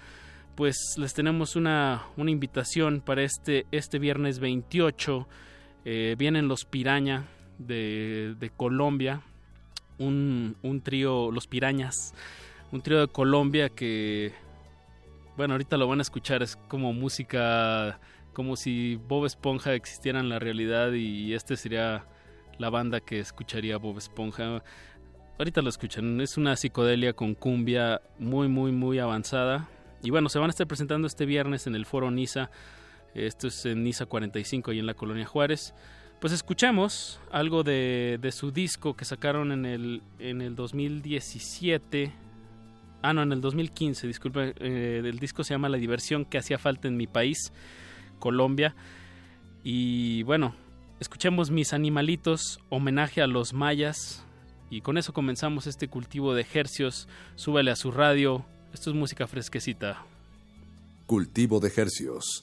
[0.59, 5.29] pues les tenemos una, una invitación para este, este viernes 28.
[5.85, 9.23] Eh, vienen los Piraña de, de Colombia,
[9.99, 12.13] un, un, trío, los Pirañas,
[12.73, 14.33] un trío de Colombia que,
[15.39, 18.01] bueno, ahorita lo van a escuchar, es como música,
[18.33, 22.07] como si Bob Esponja existiera en la realidad y este sería
[22.59, 24.65] la banda que escucharía Bob Esponja.
[25.39, 29.69] Ahorita lo escuchan, es una psicodelia con cumbia muy, muy, muy avanzada.
[30.03, 32.51] Y bueno, se van a estar presentando este viernes en el foro NISA.
[33.15, 35.73] Esto es en NISA 45 y en la Colonia Juárez.
[36.21, 42.13] Pues escuchamos algo de, de su disco que sacaron en el, en el 2017.
[43.03, 44.55] Ah, no, en el 2015, disculpe.
[44.59, 47.53] Eh, el disco se llama La diversión que hacía falta en mi país,
[48.19, 48.75] Colombia.
[49.63, 50.55] Y bueno,
[50.99, 54.25] escuchemos Mis Animalitos, homenaje a los mayas.
[54.71, 57.09] Y con eso comenzamos este cultivo de hercios.
[57.37, 58.45] Súbale a su radio.
[58.73, 60.05] Esto es música fresquecita.
[61.07, 62.43] Cultivo de hercios.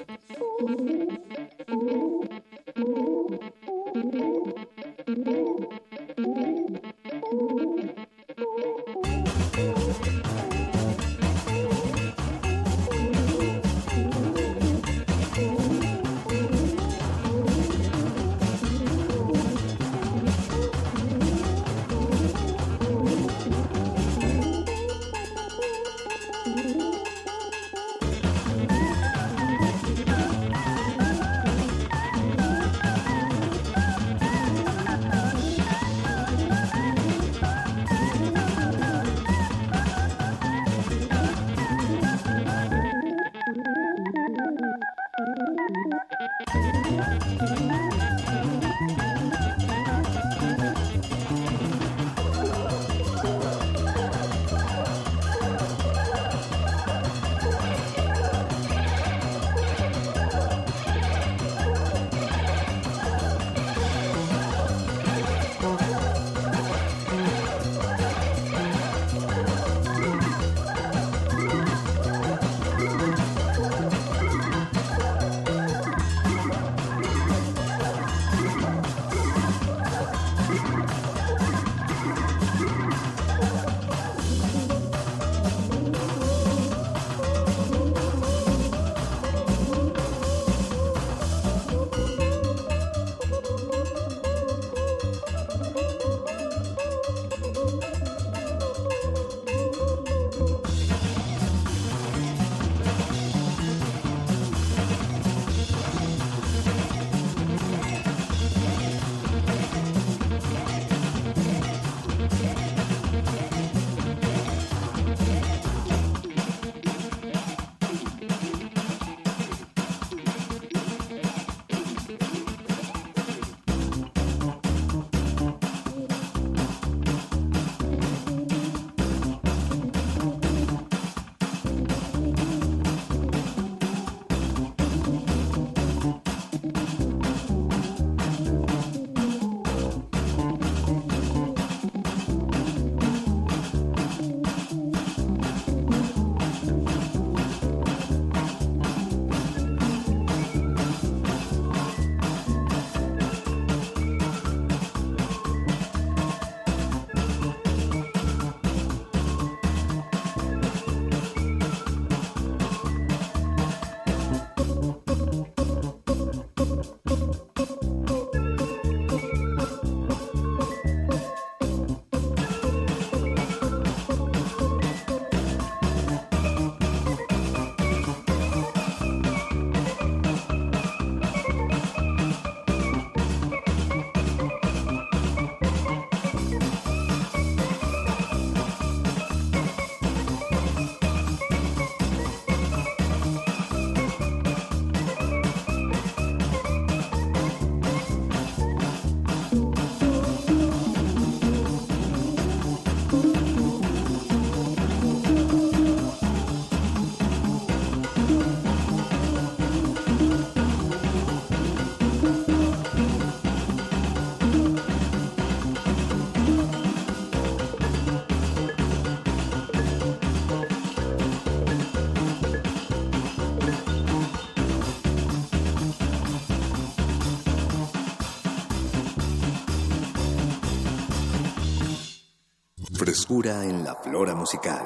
[233.16, 234.86] Frescura en la flora musical.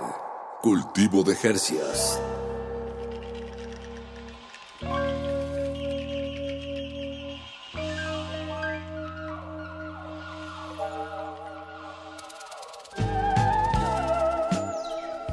[0.62, 2.22] Cultivo de Jercias.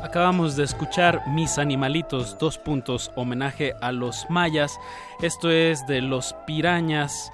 [0.02, 4.72] Acabamos de escuchar Mis Animalitos, dos puntos, homenaje a los mayas.
[5.20, 7.30] Esto es de los Pirañas,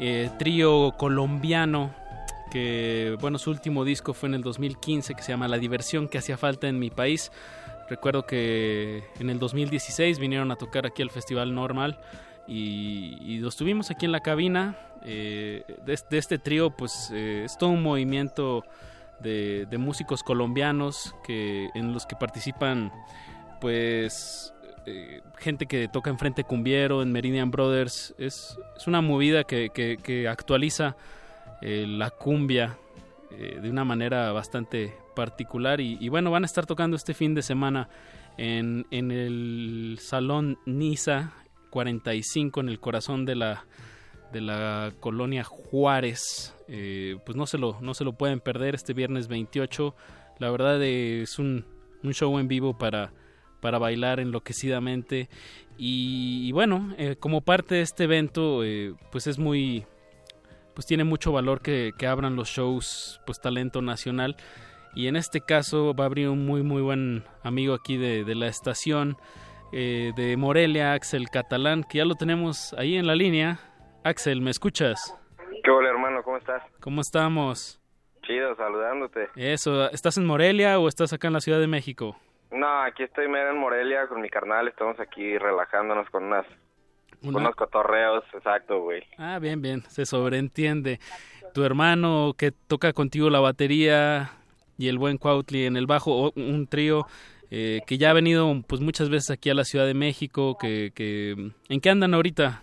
[0.00, 1.97] eh, trío colombiano
[2.50, 6.18] que, bueno, su último disco fue en el 2015 que se llama La diversión que
[6.18, 7.30] hacía falta en mi país.
[7.88, 11.98] Recuerdo que en el 2016 vinieron a tocar aquí al Festival Normal
[12.46, 14.76] y, y los tuvimos aquí en la cabina.
[15.04, 18.64] Eh, de, de este trío, pues eh, es todo un movimiento
[19.20, 22.92] de, de músicos colombianos que en los que participan
[23.60, 24.52] pues
[24.86, 28.14] eh, gente que toca en Frente Cumbiero, en Meridian Brothers.
[28.18, 30.96] Es, es una movida que, que, que actualiza
[31.60, 32.78] eh, la cumbia
[33.30, 35.80] eh, de una manera bastante particular.
[35.80, 37.88] Y, bueno, van a estar tocando este fin de semana
[38.36, 41.32] en, en el Salón Niza
[41.70, 43.66] 45, en el corazón de la,
[44.32, 46.54] de la colonia Juárez.
[46.68, 49.94] Eh, pues no se, lo, no se lo pueden perder este viernes 28.
[50.38, 51.64] La verdad es un,
[52.04, 53.12] un show en vivo para,
[53.60, 55.28] para bailar enloquecidamente.
[55.76, 58.62] Y, bueno, como parte de este evento,
[59.12, 59.84] pues es muy,
[60.78, 64.36] pues tiene mucho valor que, que, abran los shows, pues talento nacional.
[64.94, 68.36] Y en este caso va a abrir un muy, muy buen amigo aquí de, de
[68.36, 69.16] la estación
[69.72, 73.58] eh, de Morelia, Axel Catalán, que ya lo tenemos ahí en la línea.
[74.04, 75.18] Axel, ¿me escuchas?
[75.64, 76.22] ¿Qué hola, hermano?
[76.22, 76.62] ¿Cómo estás?
[76.78, 77.82] ¿Cómo estamos?
[78.22, 79.30] Chido, saludándote.
[79.34, 82.16] Eso, ¿estás en Morelia o estás acá en la Ciudad de México?
[82.52, 86.46] No, aquí estoy mero en Morelia con mi carnal, estamos aquí relajándonos con unas
[87.22, 87.38] Una...
[87.38, 89.02] unos cotorreos, exacto, güey.
[89.16, 91.00] Ah, bien, bien, se sobreentiende.
[91.54, 94.32] Tu hermano que toca contigo la batería
[94.76, 97.06] y el buen Cuautli en el bajo, un trío
[97.50, 100.92] eh, que ya ha venido pues muchas veces aquí a la Ciudad de México, que,
[100.94, 102.62] que ¿en qué andan ahorita?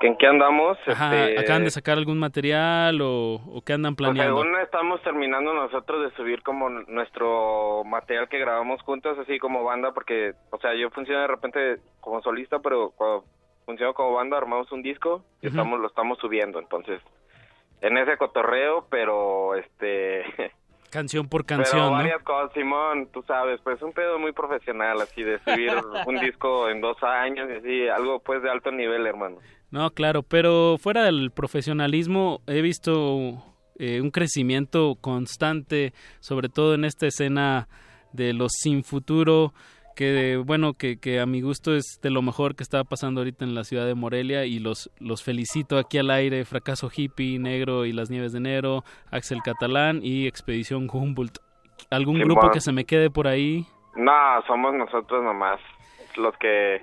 [0.00, 0.76] ¿En qué andamos?
[0.86, 1.40] Ajá, este...
[1.40, 4.34] ¿Acaban de sacar algún material o, o qué andan planeando?
[4.34, 9.64] Pues según estamos terminando nosotros de subir como nuestro material que grabamos juntos, así como
[9.64, 13.24] banda, porque, o sea, yo funciono de repente como solista, pero cuando
[13.64, 15.52] funciono como banda armamos un disco y uh -huh.
[15.52, 17.00] estamos lo estamos subiendo, entonces,
[17.80, 20.24] en ese cotorreo, pero, este...
[20.90, 21.80] canción por canción.
[21.80, 22.24] Pero varias ¿no?
[22.24, 25.72] cosas, Simón, tú sabes, pues un pedo muy profesional, así de subir
[26.06, 29.38] un disco en dos años, y así, algo pues de alto nivel, hermano.
[29.70, 33.42] No, claro, pero fuera del profesionalismo he visto
[33.78, 37.68] eh, un crecimiento constante, sobre todo en esta escena
[38.12, 39.52] de los sin futuro,
[39.96, 43.44] que bueno, que, que a mi gusto es de lo mejor que está pasando ahorita
[43.44, 47.86] en la ciudad de Morelia y los, los felicito aquí al aire, Fracaso Hippie, Negro
[47.86, 51.38] y las Nieves de Enero, Axel Catalán y Expedición Humboldt.
[51.90, 53.66] ¿Algún sí, grupo que se me quede por ahí?
[53.96, 54.12] No,
[54.46, 55.60] somos nosotros nomás
[56.16, 56.82] los que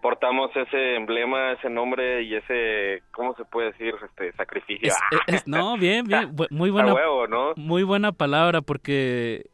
[0.00, 3.94] portamos ese emblema, ese nombre y ese, ¿cómo se puede decir?
[4.04, 4.88] Este sacrificio.
[4.88, 7.52] Es, es, no, bien, bien, muy buena, huevo, ¿no?
[7.56, 9.46] muy buena palabra porque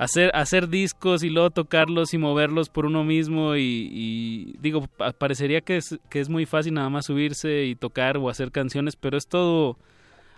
[0.00, 4.86] hacer hacer discos y luego tocarlos y moverlos por uno mismo y, y, digo
[5.18, 8.96] parecería que es que es muy fácil nada más subirse y tocar o hacer canciones
[8.96, 9.76] pero es todo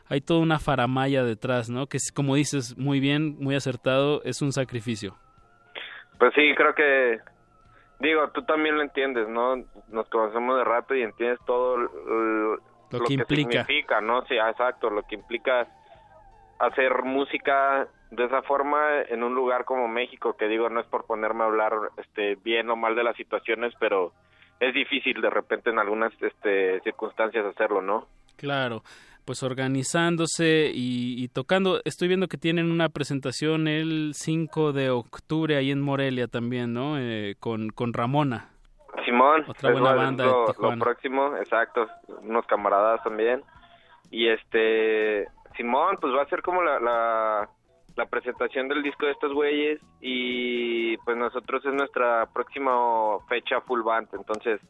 [0.09, 4.43] hay toda una faramaya detrás no que es, como dices muy bien muy acertado es
[4.43, 5.15] un sacrificio
[6.19, 7.21] pues sí creo que
[8.03, 9.57] digo tú también lo entiendes no
[9.89, 12.59] nos conocemos de rato y entiendes todo lo,
[12.91, 13.65] que, que implica.
[13.65, 15.67] significa no sí exacto lo que implica
[16.59, 21.07] hacer música de esa forma en un lugar como México, que digo, no es por
[21.07, 24.13] ponerme a hablar este bien o mal de las situaciones, pero
[24.61, 28.07] es difícil de repente en algunas este, circunstancias hacerlo, ¿no?
[28.37, 28.83] Claro,
[29.25, 35.57] pues organizándose y, y, tocando, estoy viendo que tienen una presentación el 5 de octubre
[35.57, 36.99] ahí en Morelia también, ¿no?
[36.99, 38.51] Eh, con, con Ramona.
[39.05, 40.77] Simón, otra buena banda lo, de Tijuana.
[40.77, 41.87] lo próximo, exacto,
[42.23, 43.43] unos camaradas también.
[44.11, 45.27] Y este,
[45.57, 47.49] Simón, pues va a ser como la, la
[47.97, 53.83] la presentación del disco de estos güeyes y pues nosotros es nuestra próxima fecha full
[53.83, 54.61] band, entonces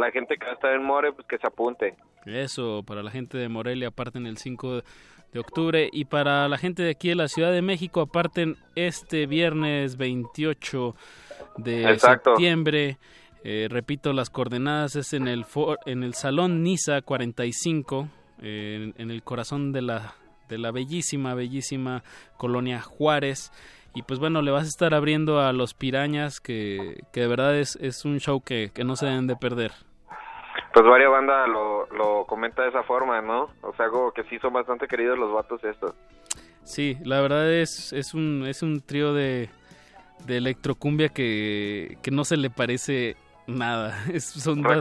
[0.00, 1.94] la gente que va a estar en More pues que se apunte.
[2.26, 4.82] Eso, para la gente de Morelia aparten el 5
[5.32, 9.26] de octubre y para la gente de aquí de la Ciudad de México aparten este
[9.26, 10.94] viernes 28
[11.58, 12.30] de Exacto.
[12.30, 12.98] septiembre.
[13.42, 18.08] Eh, repito, las coordenadas es en el for, en el Salón Niza 45
[18.42, 20.14] eh, en, en el corazón de la
[20.50, 22.02] de la bellísima, bellísima
[22.36, 23.50] colonia Juárez.
[23.94, 27.56] Y pues bueno, le vas a estar abriendo a los pirañas, que, que de verdad
[27.56, 29.72] es, es un show que, que no se deben de perder.
[30.72, 33.50] Pues varias bandas lo, lo comenta de esa forma, ¿no?
[33.62, 35.94] O sea, como que sí son bastante queridos los vatos estos.
[36.62, 39.50] Sí, la verdad es, es un, es un trío de,
[40.26, 43.16] de electrocumbia que, que no se le parece
[43.46, 44.04] nada.
[44.12, 44.74] Es, son bas-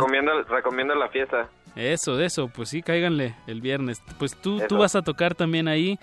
[0.49, 1.49] Recomiendo, la fiesta.
[1.75, 4.01] Eso, eso, pues sí, cáiganle el viernes.
[4.19, 5.97] Pues tú, tú vas a tocar también ahí.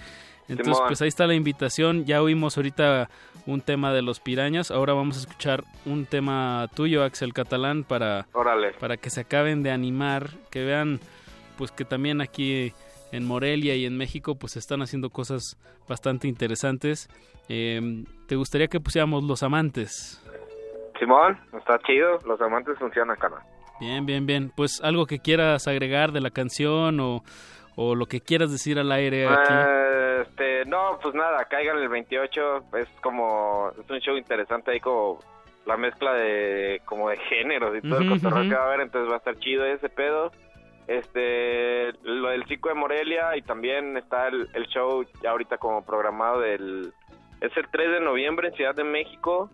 [0.48, 2.04] Entonces, pues ahí está la invitación.
[2.04, 3.08] Ya oímos ahorita
[3.46, 4.70] un tema de los pirañas.
[4.70, 8.72] Ahora vamos a escuchar un tema tuyo, Axel Catalán, para, Órale.
[8.74, 11.00] para que se acaben de animar, que vean,
[11.58, 12.72] pues que también aquí
[13.12, 15.56] en Morelia y en México, pues se están haciendo cosas
[15.88, 17.08] bastante interesantes.
[17.48, 20.22] Eh, ¿Te gustaría que pusiéramos Los Amantes?
[20.98, 22.18] Simón, está chido.
[22.26, 23.42] Los amantes funcionan, carnal.
[23.80, 24.50] Bien, bien, bien.
[24.56, 27.22] Pues algo que quieras agregar de la canción o,
[27.76, 29.52] o lo que quieras decir al aire aquí.
[29.52, 32.64] Eh, este, no, pues nada, caigan el 28.
[32.74, 35.18] Es como, es un show interesante ahí como
[35.66, 38.80] la mezcla de, como de géneros y todo el Ujú, cotorreo que va a haber,
[38.80, 40.30] entonces va a estar chido ese pedo.
[40.86, 45.84] Este, lo del 5 de Morelia y también está el, el show ya ahorita como
[45.84, 46.92] programado del,
[47.40, 49.50] es el 3 de noviembre en Ciudad de México.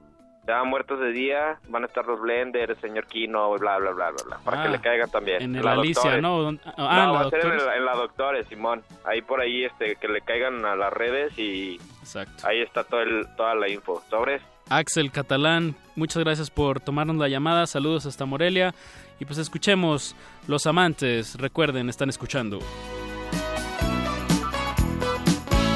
[0.47, 4.11] Ya muertos de día, van a estar los Blender, el señor Kino, bla, bla, bla,
[4.11, 5.41] bla, bla, para Ah, que le caigan también.
[5.41, 6.23] En el La Alicia, Doctores.
[6.23, 6.43] ¿no?
[6.43, 7.63] ¿Dónde- Ah, no, en la va a ser en, Doctores.
[7.63, 8.83] el- en la Doctores, Simón.
[9.05, 12.45] Ahí por ahí, este, que le caigan a las redes y Exacto.
[12.49, 14.03] ahí está todo el, toda la info.
[14.11, 14.43] ¿Sobres?
[14.69, 17.67] Axel Catalán, muchas gracias por tomarnos la llamada.
[17.69, 18.75] Saludos hasta Morelia.
[19.21, 20.17] Y pues escuchemos
[20.49, 21.37] Los Amantes.
[21.39, 22.59] Recuerden, están escuchando.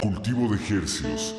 [0.03, 1.37] Cultivo de ejercicios.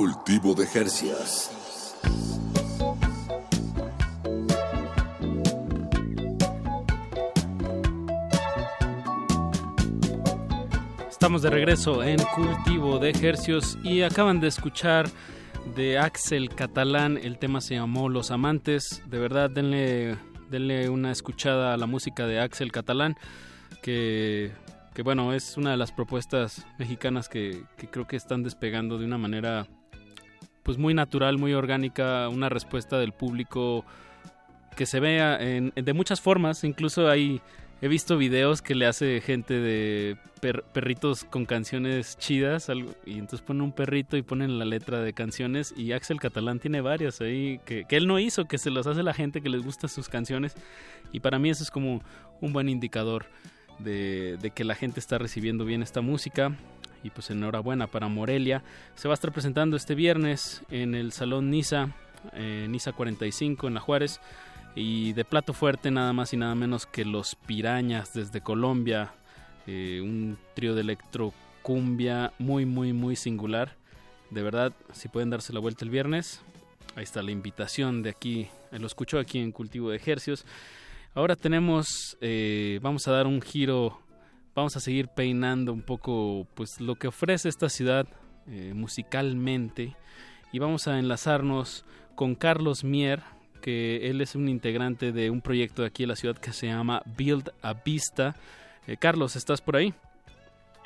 [0.00, 1.50] Cultivo de Jercias.
[11.10, 15.10] Estamos de regreso en Cultivo de Ejercios y acaban de escuchar
[15.74, 17.18] de Axel Catalán.
[17.20, 19.02] El tema se llamó Los Amantes.
[19.06, 20.16] De verdad, denle,
[20.48, 23.16] denle una escuchada a la música de Axel Catalán,
[23.82, 24.52] que,
[24.94, 29.04] que bueno, es una de las propuestas mexicanas que, que creo que están despegando de
[29.04, 29.66] una manera
[30.68, 33.86] pues muy natural, muy orgánica, una respuesta del público
[34.76, 36.62] que se vea en, de muchas formas.
[36.62, 37.40] Incluso hay
[37.80, 43.12] he visto videos que le hace gente de per- perritos con canciones chidas algo- y
[43.14, 47.22] entonces ponen un perrito y ponen la letra de canciones y Axel Catalán tiene varias
[47.22, 49.88] ahí que, que él no hizo, que se los hace la gente que les gusta
[49.88, 50.54] sus canciones
[51.12, 52.02] y para mí eso es como
[52.42, 53.24] un buen indicador
[53.78, 56.54] de que la gente está recibiendo bien esta música
[57.02, 58.62] y pues enhorabuena para Morelia.
[58.94, 61.94] Se va a estar presentando este viernes en el Salón Nisa,
[62.32, 64.20] eh, Nisa 45 en La Juárez.
[64.74, 69.12] Y de plato fuerte nada más y nada menos que los Pirañas desde Colombia,
[69.66, 73.76] eh, un trío de electrocumbia muy muy muy singular.
[74.30, 76.42] De verdad, si pueden darse la vuelta el viernes,
[76.96, 80.44] ahí está la invitación de aquí, lo escucho aquí en Cultivo de Ejercios.
[81.14, 83.98] Ahora tenemos, eh, vamos a dar un giro,
[84.58, 88.08] vamos a seguir peinando un poco pues lo que ofrece esta ciudad
[88.48, 89.96] eh, musicalmente
[90.52, 91.84] y vamos a enlazarnos
[92.16, 93.22] con Carlos Mier,
[93.62, 96.66] que él es un integrante de un proyecto de aquí en la ciudad que se
[96.66, 98.34] llama Build a Vista.
[98.88, 99.94] Eh, Carlos, ¿estás por ahí?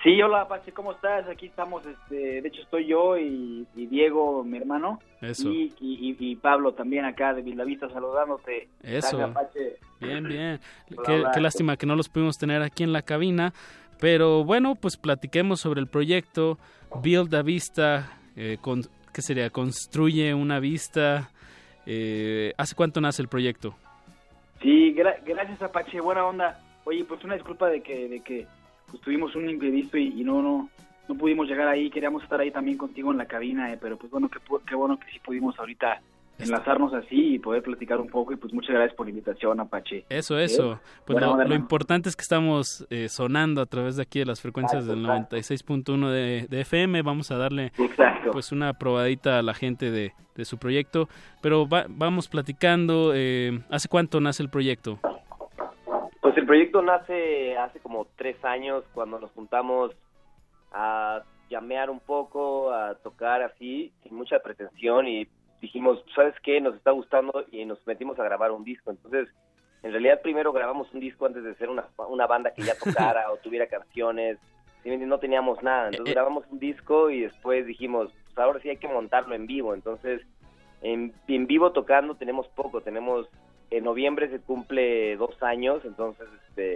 [0.02, 1.28] Sí, hola Apache, ¿cómo estás?
[1.28, 5.48] Aquí estamos, este, de hecho estoy yo y, y Diego, mi hermano, Eso.
[5.48, 8.68] Y, y, y Pablo también acá de Vista saludándote.
[8.82, 9.18] Eso.
[9.18, 9.48] Taca.
[10.00, 10.58] Bien, bien.
[10.90, 11.30] Hola, Qué, hola.
[11.32, 13.52] qué lástima que no los pudimos tener aquí en la cabina.
[14.00, 16.58] Pero bueno, pues platiquemos sobre el proyecto
[17.00, 18.18] Build a Vista.
[18.34, 18.82] Eh, con,
[19.14, 19.50] ¿Qué sería?
[19.50, 21.30] Construye una vista.
[21.86, 23.76] Eh, ¿Hace cuánto nace el proyecto?
[24.60, 26.60] Sí, gra- gracias Apache, buena onda.
[26.84, 28.46] Oye, pues una disculpa de que, de que
[28.92, 30.68] pues, tuvimos un imprevisto y, y no, no,
[31.08, 31.90] no pudimos llegar ahí.
[31.90, 34.38] Queríamos estar ahí también contigo en la cabina, eh, pero pues bueno, qué,
[34.68, 36.00] qué bueno que sí pudimos ahorita
[36.38, 38.32] enlazarnos así y poder platicar un poco.
[38.32, 40.04] Y pues muchas gracias por la invitación, Apache.
[40.08, 40.72] Eso, eso.
[40.74, 40.78] ¿Eh?
[41.04, 44.40] Pues Buena lo, importante es que estamos eh, sonando a través de aquí de las
[44.40, 47.02] frecuencias del 96.1 de, de FM.
[47.02, 47.70] Vamos a darle
[48.32, 51.08] pues una probadita a la gente de, de su proyecto.
[51.42, 53.12] Pero va- vamos platicando.
[53.14, 54.98] eh, ¿Hace cuánto nace el proyecto?
[56.32, 59.94] Pues el proyecto nace hace como tres años cuando nos juntamos
[60.72, 65.28] a llamear un poco, a tocar así, sin mucha pretensión y
[65.60, 66.58] dijimos, ¿sabes qué?
[66.58, 68.90] Nos está gustando y nos metimos a grabar un disco.
[68.90, 69.28] Entonces,
[69.82, 73.30] en realidad primero grabamos un disco antes de ser una, una banda que ya tocara
[73.30, 74.38] o tuviera canciones.
[74.86, 75.88] No teníamos nada.
[75.88, 79.74] Entonces grabamos un disco y después dijimos, pues ahora sí hay que montarlo en vivo.
[79.74, 80.22] Entonces,
[80.80, 82.80] en, en vivo tocando tenemos poco.
[82.80, 83.28] Tenemos,
[83.76, 85.82] en noviembre se cumple dos años.
[85.84, 86.74] Entonces, este,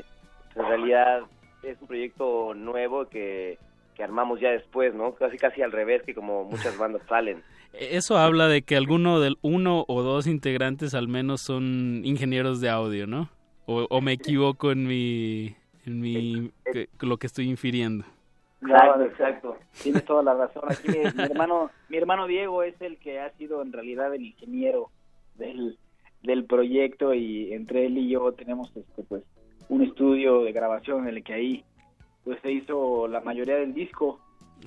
[0.55, 1.21] en realidad
[1.63, 3.59] es un proyecto nuevo que,
[3.95, 5.15] que armamos ya después, ¿no?
[5.15, 7.43] Casi casi al revés que como muchas bandas salen.
[7.73, 12.71] Eso habla de que alguno del uno o dos integrantes al menos son ingenieros de
[12.71, 13.29] audio, ¿no?
[13.67, 15.55] O, o me equivoco en mi,
[15.85, 18.05] en mi que- lo que estoy infiriendo.
[18.63, 19.57] Exacto, exacto.
[19.83, 20.63] Tienes toda la razón.
[20.69, 24.89] Aquí mi hermano, mi hermano Diego es el que ha sido en realidad el ingeniero
[25.35, 25.77] del,
[26.27, 29.23] del proyecto y entre él y yo tenemos este pues
[29.69, 31.65] un estudio de grabación en el que ahí
[32.25, 34.21] pues se hizo la mayoría del disco.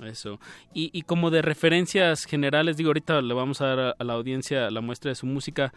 [0.04, 0.38] Eso.
[0.72, 4.14] Y, y como de referencias generales, digo, ahorita le vamos a dar a, a la
[4.14, 5.72] audiencia la muestra de su música,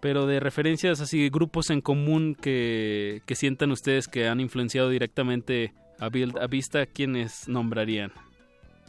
[0.00, 5.72] pero de referencias así, grupos en común que, que sientan ustedes que han influenciado directamente
[5.98, 8.12] a a Vista, ¿quiénes nombrarían?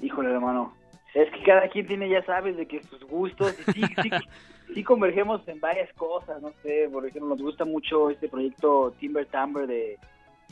[0.01, 0.73] Híjole, hermano.
[1.13, 3.55] Es que cada quien tiene, ya sabes, de que sus gustos.
[3.69, 4.09] y Sí, sí,
[4.73, 6.89] sí convergemos en varias cosas, no sé.
[6.91, 9.93] Por ejemplo, nos gusta mucho este proyecto Timber Timber de.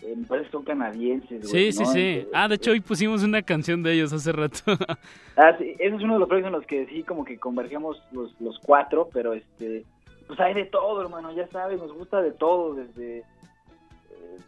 [0.02, 1.50] eh, me parece que son canadienses.
[1.50, 1.92] Sí, güey, sí, ¿no?
[1.92, 2.00] sí.
[2.00, 4.62] Eh, Ah, de hecho hoy pusimos una canción de ellos hace rato.
[5.36, 7.98] Ah, sí, ese es uno de los proyectos en los que sí, como que convergemos
[8.12, 9.84] los, los cuatro, pero este.
[10.28, 13.24] Pues hay de todo, hermano, ya sabes, nos gusta de todo, desde.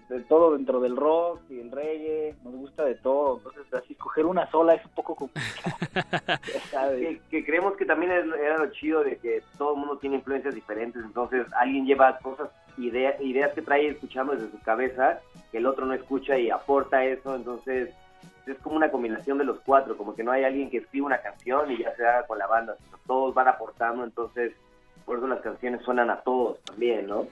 [0.09, 3.37] De todo dentro del rock y el reggae, nos gusta de todo.
[3.37, 5.75] Entonces, así, escoger una sola es un poco complicado.
[7.29, 11.03] que, creemos que también era lo chido de que todo el mundo tiene influencias diferentes,
[11.03, 15.19] entonces alguien lleva cosas, idea- ideas que trae escuchando desde su cabeza,
[15.51, 17.89] que el otro no escucha y aporta eso, entonces
[18.45, 21.21] es como una combinación de los cuatro, como que no hay alguien que escriba una
[21.21, 24.53] canción y ya se haga con la banda, sino todos van aportando, entonces
[25.05, 27.27] por eso las canciones suenan a todos también, ¿no?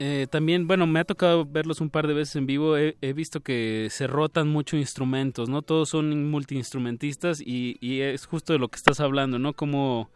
[0.00, 2.76] Eh, también, bueno, me ha tocado verlos un par de veces en vivo.
[2.76, 5.62] He, he visto que se rotan mucho instrumentos, ¿no?
[5.62, 9.54] Todos son multiinstrumentistas y, y es justo de lo que estás hablando, ¿no?
[9.54, 10.10] Como,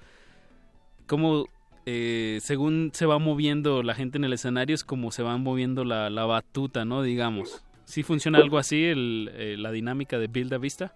[1.07, 1.47] como
[1.85, 5.85] eh, según se va moviendo la gente en el escenario es como se va moviendo
[5.85, 7.03] la, la batuta, ¿no?
[7.03, 7.65] Digamos.
[7.85, 10.95] ¿Sí funciona algo así el, eh, la dinámica de Build a Vista?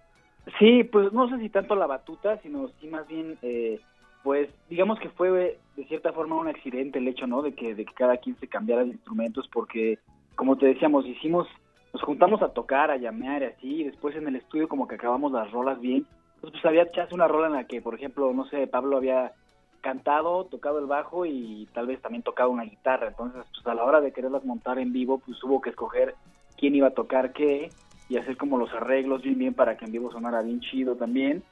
[0.57, 3.81] Sí, pues no sé si tanto la batuta, sino sí más bien, eh,
[4.27, 7.41] pues digamos que fue de cierta forma un accidente el hecho, ¿no?
[7.41, 9.99] De que, de que cada quien se cambiara de instrumentos porque,
[10.35, 11.47] como te decíamos, hicimos,
[11.93, 14.95] nos juntamos a tocar, a llamear y así, y después en el estudio como que
[14.95, 16.05] acabamos las rolas bien.
[16.35, 19.31] Entonces pues había chance una rola en la que, por ejemplo, no sé, Pablo había
[19.79, 23.07] cantado, tocado el bajo y tal vez también tocado una guitarra.
[23.07, 26.15] Entonces, pues a la hora de quererlas montar en vivo, pues hubo que escoger
[26.57, 27.71] quién iba a tocar qué
[28.09, 31.43] y hacer como los arreglos bien bien para que en vivo sonara bien chido también.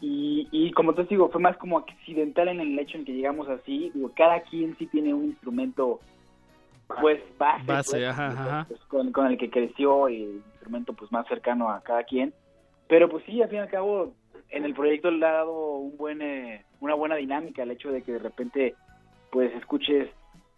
[0.00, 3.48] Y, y como te digo, fue más como accidental en el hecho en que llegamos
[3.48, 3.90] así.
[3.94, 6.00] Digo, cada quien sí tiene un instrumento,
[7.00, 8.64] pues base, Base, pues, ajá, ajá.
[8.68, 12.34] pues, con, con el que creció y el instrumento pues más cercano a cada quien.
[12.88, 14.12] Pero pues sí, al fin y al cabo,
[14.50, 18.02] en el proyecto le ha dado un buen, eh, una buena dinámica el hecho de
[18.02, 18.74] que de repente
[19.30, 20.08] pues escuches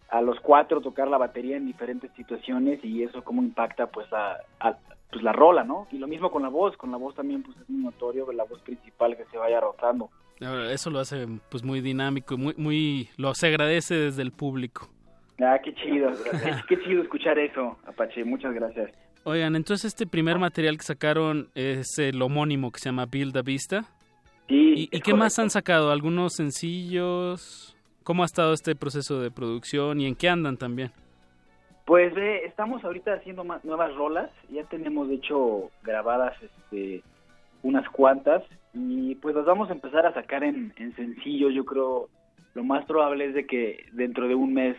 [0.09, 4.37] a los cuatro tocar la batería en diferentes situaciones y eso cómo impacta pues a,
[4.59, 4.77] a-
[5.11, 5.87] pues la rola, ¿no?
[5.91, 8.43] Y lo mismo con la voz, con la voz también pues es muy notorio la
[8.43, 10.09] voz principal que se vaya rotando.
[10.39, 14.89] Eso lo hace pues muy dinámico y muy, muy lo se agradece desde el público.
[15.39, 18.91] Ah, qué chido, qué, qué chido escuchar eso, Apache, muchas gracias.
[19.23, 23.41] Oigan, entonces este primer material que sacaron es el homónimo que se llama Build a
[23.41, 23.85] Vista.
[24.47, 25.91] ¿Y, y qué más han sacado?
[25.91, 27.75] ¿Algunos sencillos?
[28.03, 30.91] ¿Cómo ha estado este proceso de producción y en qué andan también?
[31.87, 37.01] Pues ve, estamos ahorita haciendo nuevas rolas, ya tenemos de hecho grabadas este,
[37.63, 38.43] unas cuantas
[38.73, 42.09] y pues las vamos a empezar a sacar en, en sencillo, yo creo
[42.55, 44.75] lo más probable es de que dentro de un mes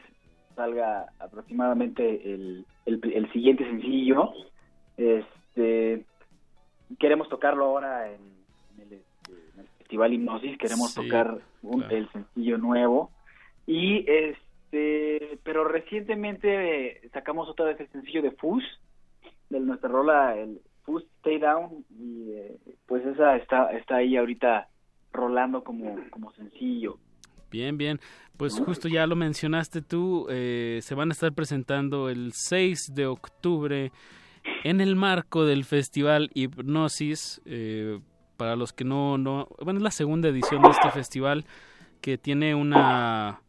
[0.55, 4.33] salga aproximadamente el, el, el siguiente sencillo.
[4.99, 6.05] Este
[6.99, 8.21] queremos tocarlo ahora en,
[8.77, 11.97] en el, este, en el Festival Hipnosis, queremos Sí, tocar un- claro.
[11.97, 13.11] el sencillo nuevo
[13.67, 18.65] y este pero recientemente eh, sacamos otra vez el sencillo de Fuzz
[19.51, 24.69] de nuestra rola el Fuzz Stay Down y eh, pues esa está está ahí ahorita
[25.13, 26.99] rolando como como sencillo.
[27.51, 27.99] Bien, bien.
[28.37, 33.07] Pues justo ya lo mencionaste tú, eh, se van a estar presentando el 6 de
[33.07, 33.91] octubre
[34.65, 37.41] en el marco del festival Hipnosis.
[37.47, 37.99] eh,
[38.37, 41.45] para los que no, no, bueno, es la segunda edición de este festival
[42.01, 43.43] que tiene una,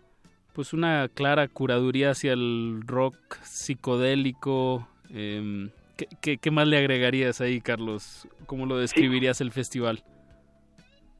[0.53, 4.87] pues una clara curaduría hacia el rock psicodélico.
[5.13, 8.27] em, ¿qué, qué, qué más le agregarías ahí, Carlos?
[8.45, 10.03] ¿Cómo lo describirías el festival?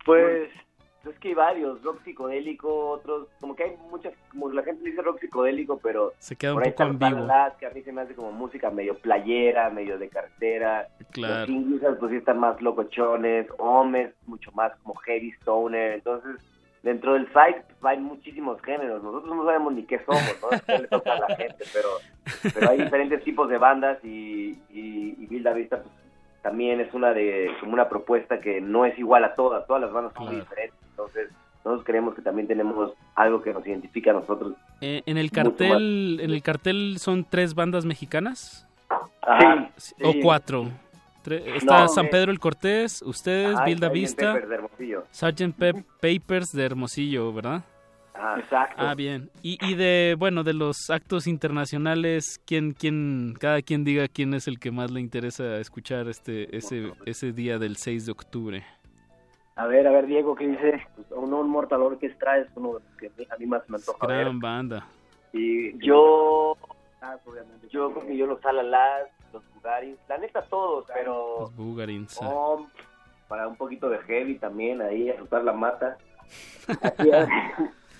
[0.05, 0.49] Pues
[1.07, 5.01] es que hay varios, rock psicodélico, otros, como que hay muchas, como la gente dice
[5.01, 7.27] rock psicodélico, pero Se queda un poco ambiguo.
[7.59, 10.87] Que a mí se me hace como música medio playera, medio de cartera.
[11.11, 11.51] Claro.
[11.51, 16.35] Los pues sí están más locochones, Homes mucho más como heavy stoner, entonces
[16.83, 20.77] dentro del site hay muchísimos géneros, nosotros no sabemos ni qué somos, ¿no?
[20.79, 21.89] Le toca a la gente, pero,
[22.53, 25.93] pero hay diferentes tipos de bandas y, y, y Build a Vista pues,
[26.41, 29.91] también es una de como una propuesta que no es igual a todas, todas las
[29.91, 31.29] bandas son muy diferentes, entonces
[31.63, 34.53] nosotros creemos que también tenemos algo que nos identifica a nosotros.
[34.79, 38.65] Eh, en el cartel, en el cartel son tres bandas mexicanas
[39.21, 40.03] Ajá, Sí, sí.
[40.03, 40.67] o cuatro.
[41.27, 42.09] Está No, San.
[42.09, 43.91] Pedro el Cortés, ustedes, Sgt.
[43.91, 45.03] Vista, Pepper de Hermosillo.
[45.11, 45.53] Sgt.
[45.57, 47.63] Pep- Papers de Hermosillo, ¿verdad?
[48.37, 48.75] Exacto.
[48.77, 49.29] Ah, bien.
[49.41, 54.47] Y, y de, bueno, de los actos internacionales, ¿quién, quién, cada quien diga quién es
[54.47, 58.65] el que más le interesa escuchar este, ese, ese día del 6 de octubre?
[59.55, 60.81] A ver, a ver Diego, ¿qué dice?
[60.95, 64.05] Pues, un, un Mortal Orchestra es uno de los que a mí más me antoja
[64.07, 64.19] ver.
[64.25, 64.85] Gran banda.
[65.31, 66.57] Y yo,
[67.71, 72.19] yo creo que yo los Alalas, los Bugarins, la neta todos, pero Los Bugarins.
[73.27, 75.97] para un poquito de heavy también, ahí a soltar la mata.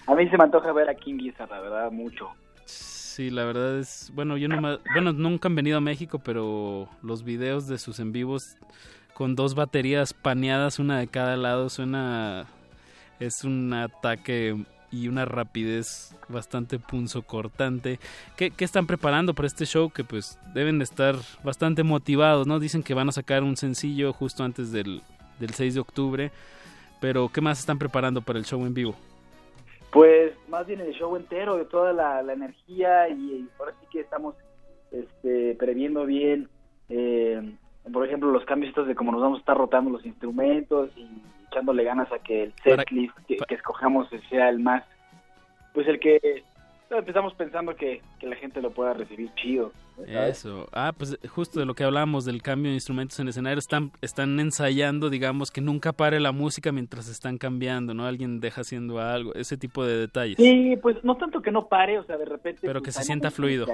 [0.07, 2.29] A mí se me antoja ver a King Gizzard, la verdad, mucho.
[2.65, 6.87] Sí, la verdad es, bueno, yo no me- bueno, nunca han venido a México, pero
[7.03, 8.57] los videos de sus en vivos
[9.13, 12.45] con dos baterías paneadas, una de cada lado, suena,
[13.19, 14.55] es un ataque
[14.91, 17.99] y una rapidez bastante punzocortante.
[18.37, 19.89] ¿Qué, ¿Qué están preparando para este show?
[19.89, 22.59] Que pues deben de estar bastante motivados, ¿no?
[22.59, 25.01] Dicen que van a sacar un sencillo justo antes del,
[25.39, 26.31] del 6 de octubre,
[27.01, 28.95] pero ¿qué más están preparando para el show en vivo?
[29.91, 33.87] Pues más bien el show entero, de toda la, la energía y, y ahora sí
[33.91, 34.35] que estamos
[34.91, 36.47] este, previendo bien,
[36.89, 37.55] eh,
[37.91, 41.07] por ejemplo, los cambios estos de cómo nos vamos a estar rotando los instrumentos y
[41.51, 44.83] echándole ganas a que el setlist que, que escojamos sea el más,
[45.73, 46.43] pues el que
[46.97, 49.71] empezamos pensando que, que la gente lo pueda recibir chido.
[49.95, 50.39] ¿sabes?
[50.39, 50.67] Eso.
[50.71, 54.39] Ah, pues justo de lo que hablábamos del cambio de instrumentos en escenario, están, están
[54.39, 58.05] ensayando, digamos, que nunca pare la música mientras están cambiando, ¿no?
[58.05, 60.37] Alguien deja haciendo algo, ese tipo de detalles.
[60.37, 62.61] Sí, pues no tanto que no pare, o sea, de repente...
[62.61, 63.67] Pero pues, que se sienta fluido.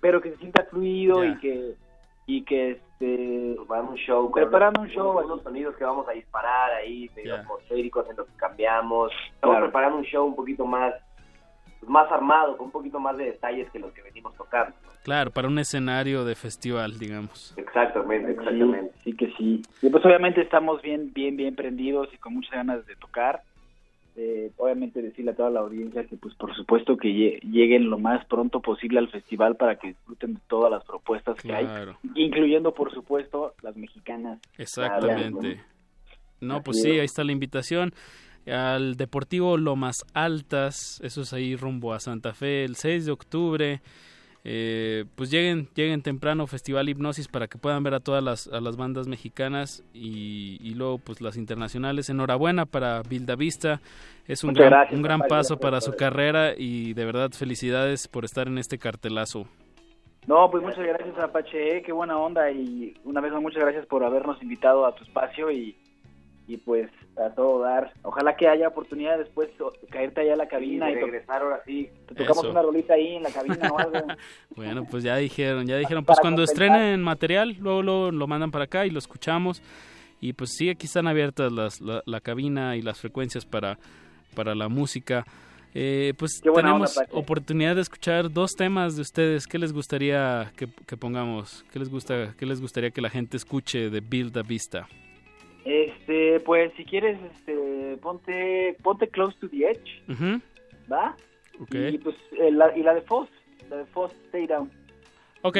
[0.00, 1.30] pero que se sienta fluido Ya.
[1.30, 1.74] y que
[2.28, 6.06] y que este preparando un show, con preparando un unos- show unos sonidos que vamos
[6.08, 7.36] a disparar ahí, Ya.
[7.40, 9.10] atmosféricos en los que cambiamos.
[9.34, 9.66] Estamos Claro.
[9.66, 10.94] preparando un show un poquito más
[11.80, 14.74] pues, más armado, con un poquito más de detalles que los que venimos tocando.
[15.04, 17.54] Claro, para un escenario de festival, digamos.
[17.56, 18.92] Exactamente, exactamente.
[19.04, 19.62] Sí, sí que sí.
[19.80, 23.42] Y pues obviamente estamos bien, bien, bien prendidos y con muchas ganas de tocar.
[24.20, 27.98] Eh, obviamente decirle a toda la audiencia que pues por supuesto que lle- lleguen lo
[28.00, 31.64] más pronto posible al festival para que disfruten de todas las propuestas que hay,
[32.16, 34.40] incluyendo por supuesto las mexicanas.
[34.58, 35.62] Exactamente.
[36.40, 37.92] No, pues sí, ahí está la invitación
[38.46, 43.80] al Deportivo Lomas Altas, eso es ahí rumbo a Santa Fe, el 6 de octubre.
[44.44, 48.60] Eh, pues lleguen, lleguen temprano Festival Hipnosis para que puedan ver a todas las, a
[48.60, 52.08] las bandas mexicanas y, y luego pues las internacionales.
[52.08, 53.80] Enhorabuena para Bilda Vista,
[54.26, 57.30] es un Muchas gran, gracias, un gran paso gracias para su carrera y de verdad
[57.32, 59.46] felicidades por estar en este cartelazo.
[60.26, 63.86] No, pues muchas gracias Apache, eh, qué buena onda y una vez más muchas gracias
[63.86, 65.74] por habernos invitado a tu espacio y,
[66.48, 67.92] y pues a todo dar.
[68.02, 71.60] Ojalá que haya oportunidad después o- caerte allá a la cabina Y de regresar ahora
[71.66, 71.88] sí.
[72.08, 72.50] te tocamos Eso.
[72.50, 73.92] una rolita ahí en la cabina o algo.
[74.56, 76.66] Bueno, pues ya dijeron, ya dijeron, pues Para cuando compensar.
[76.78, 79.62] estrenen material, luego, luego lo mandan para acá y lo escuchamos.
[80.20, 83.78] Y pues sí, aquí están abiertas las, la, la cabina y las frecuencias para,
[84.34, 85.24] para la música.
[85.74, 89.46] Eh, pues tenemos onda, oportunidad de escuchar dos temas de ustedes.
[89.46, 91.64] ¿Qué les gustaría que, que pongamos?
[91.70, 94.88] ¿Qué les gusta, qué les gustaría que la gente escuche de Build a Vista?
[96.08, 100.40] Este, pues si quieres, este, ponte, ponte close to the edge, Ujú,
[100.90, 101.14] ¿va?
[101.60, 101.74] ok.
[101.92, 103.28] Y pues eh, la, y la de Foss,
[103.68, 104.70] la de Foss Stay Down.
[105.42, 105.58] Ok,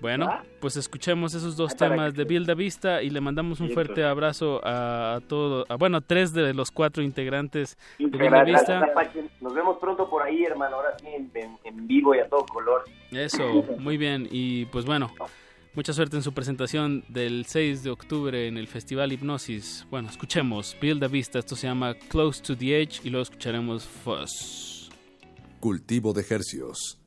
[0.00, 0.42] bueno, ¿Va?
[0.60, 4.62] pues escuchemos esos dos temas de Build a Vista y le mandamos un fuerte abrazo
[4.64, 8.60] a, a todo, a, bueno, a tres de los cuatro integrantes de Gracias.
[8.60, 8.94] Vista.
[9.42, 10.76] Nos vemos pronto por ahí, hermano.
[10.76, 12.84] Ahora sí, en, en- en vivo y a todo color.
[13.12, 14.26] Eso, muy bien.
[14.30, 15.12] Y pues bueno,
[15.74, 19.86] mucha suerte en su presentación del 6 de octubre en el Festival Hipnosis.
[19.90, 23.84] Bueno, escuchemos Build a Vista, esto se llama Close to the Edge y luego escucharemos
[23.84, 24.90] Fuss.
[25.60, 27.01] Cultivo de Hercios.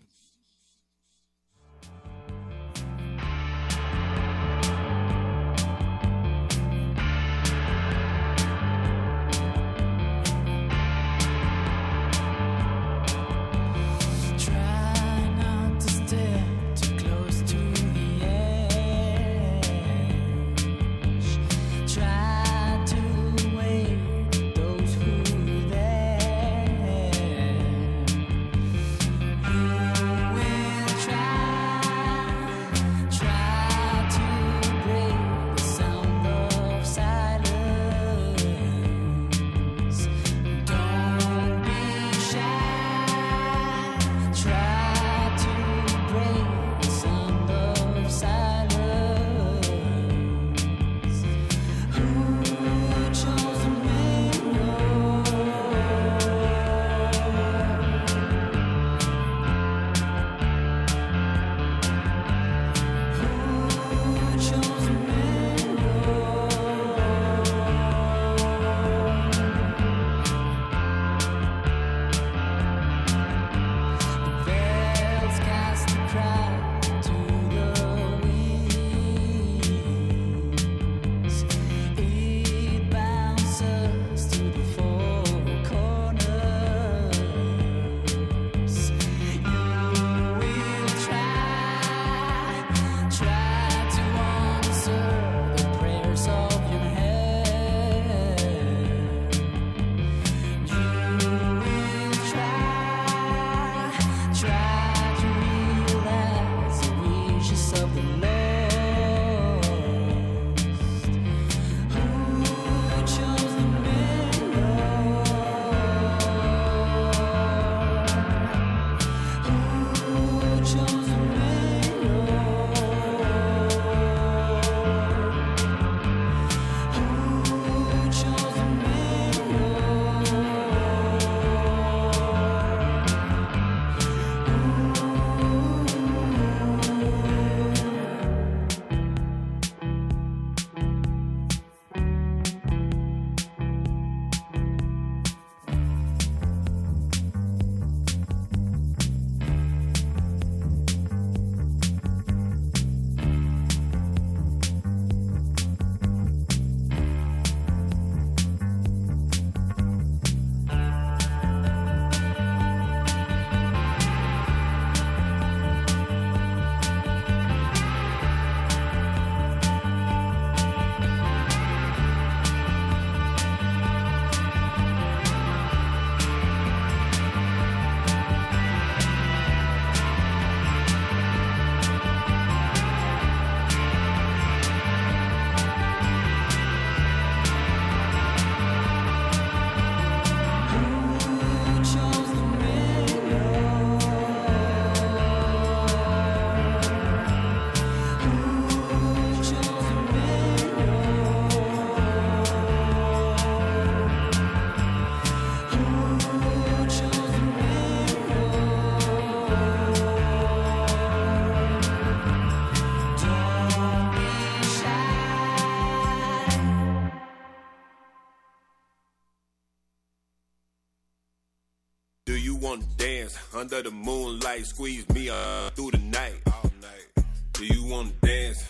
[223.65, 224.65] Under the moonlight.
[224.65, 226.35] Squeeze me uh, through the night.
[226.47, 227.25] All night.
[227.53, 228.69] Do you wanna dance?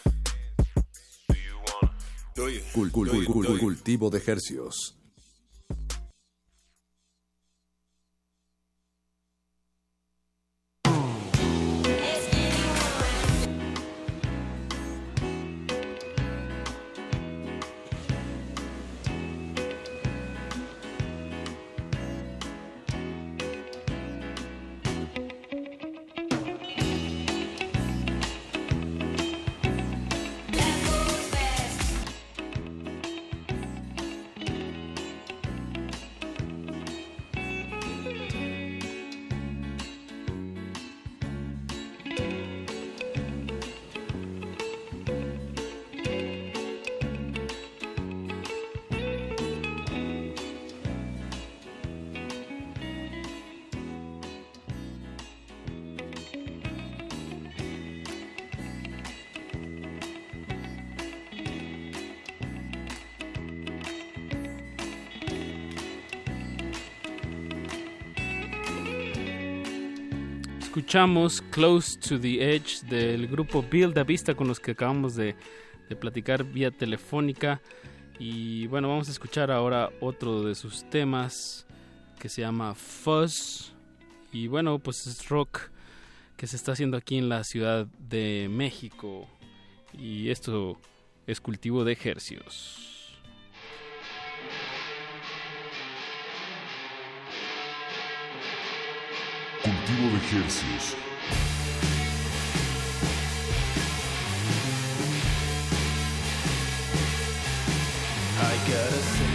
[1.27, 1.91] Do you wanna?
[2.35, 2.61] Do you?
[2.73, 3.25] Cul- cul- Do you?
[3.27, 3.59] cul- Do you?
[3.59, 4.95] cultivo de hercios.
[70.85, 75.35] Escuchamos Close to the Edge del grupo Build a Vista con los que acabamos de,
[75.89, 77.59] de platicar vía telefónica.
[78.19, 81.65] Y bueno, vamos a escuchar ahora otro de sus temas
[82.19, 83.73] que se llama Fuzz.
[84.31, 85.71] Y bueno, pues es rock
[86.37, 89.27] que se está haciendo aquí en la Ciudad de México.
[89.91, 90.79] Y esto
[91.25, 92.94] es cultivo de ejercios.
[99.95, 100.95] Cultivo de ejercios.
[108.37, 109.34] I gotta say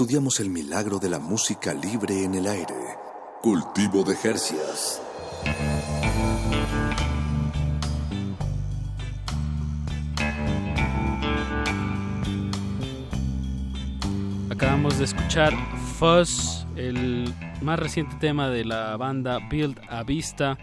[0.00, 2.74] estudiamos el milagro de la música libre en el aire.
[3.42, 4.98] Cultivo de Jercias.
[14.48, 15.52] Acabamos de escuchar
[15.98, 20.56] Fuzz, el más reciente tema de la banda Build a Vista,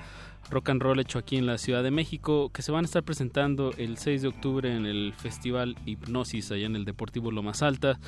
[0.50, 3.04] rock and roll hecho aquí en la Ciudad de México, que se van a estar
[3.04, 7.62] presentando el 6 de octubre en el Festival Hipnosis, allá en el Deportivo Lo Más
[7.62, 8.00] Alta.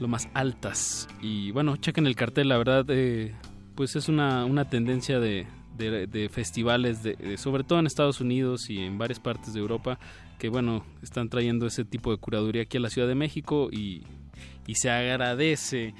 [0.00, 1.08] Lo Más Altas.
[1.22, 3.34] Y bueno, chequen el cartel, la verdad, eh,
[3.74, 5.46] pues es una, una tendencia de,
[5.76, 9.98] de, festivales, de, de- sobre todo en Estados Unidos y en varias partes de Europa,
[10.38, 14.02] que bueno, están trayendo ese tipo de curaduría aquí a la Ciudad de México y,
[14.66, 15.94] y se agradece.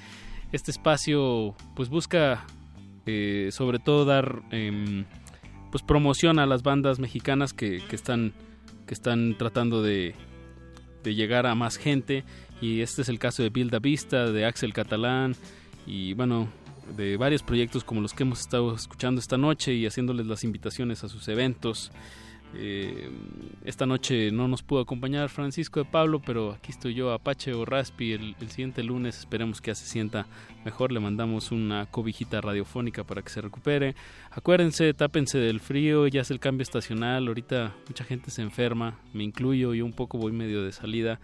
[0.52, 2.44] Este espacio pues busca
[3.06, 5.05] eh, sobre todo dar em,
[5.70, 8.32] pues promoción a las bandas mexicanas que, que están
[8.86, 10.14] que están tratando de,
[11.02, 12.23] de llegar a más gente
[12.60, 15.34] y este es el caso de Build Vista, de Axel Catalán
[15.86, 16.48] y bueno,
[16.96, 21.04] de varios proyectos como los que hemos estado escuchando esta noche y haciéndoles las invitaciones
[21.04, 21.90] a sus eventos.
[22.54, 23.10] Eh,
[23.64, 27.64] esta noche no nos pudo acompañar Francisco de Pablo, pero aquí estoy yo, Apache o
[27.64, 30.26] Raspi, el, el siguiente lunes esperemos que ya se sienta
[30.64, 33.94] mejor, le mandamos una cobijita radiofónica para que se recupere.
[34.30, 39.24] Acuérdense, tápense del frío, ya es el cambio estacional, ahorita mucha gente se enferma, me
[39.24, 41.20] incluyo, yo un poco voy medio de salida,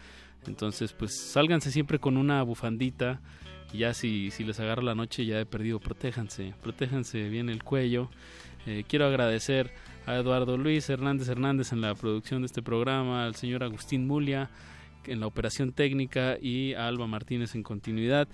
[0.46, 3.20] entonces pues sálganse siempre con una bufandita
[3.72, 7.62] y ya si, si les agarra la noche ya he perdido, protéjanse, protéjanse bien el
[7.62, 8.10] cuello.
[8.66, 9.72] Eh, quiero agradecer
[10.06, 14.50] a Eduardo Luis Hernández Hernández en la producción de este programa, al señor Agustín Mulia
[15.06, 18.28] en la operación técnica y a Alba Martínez en continuidad.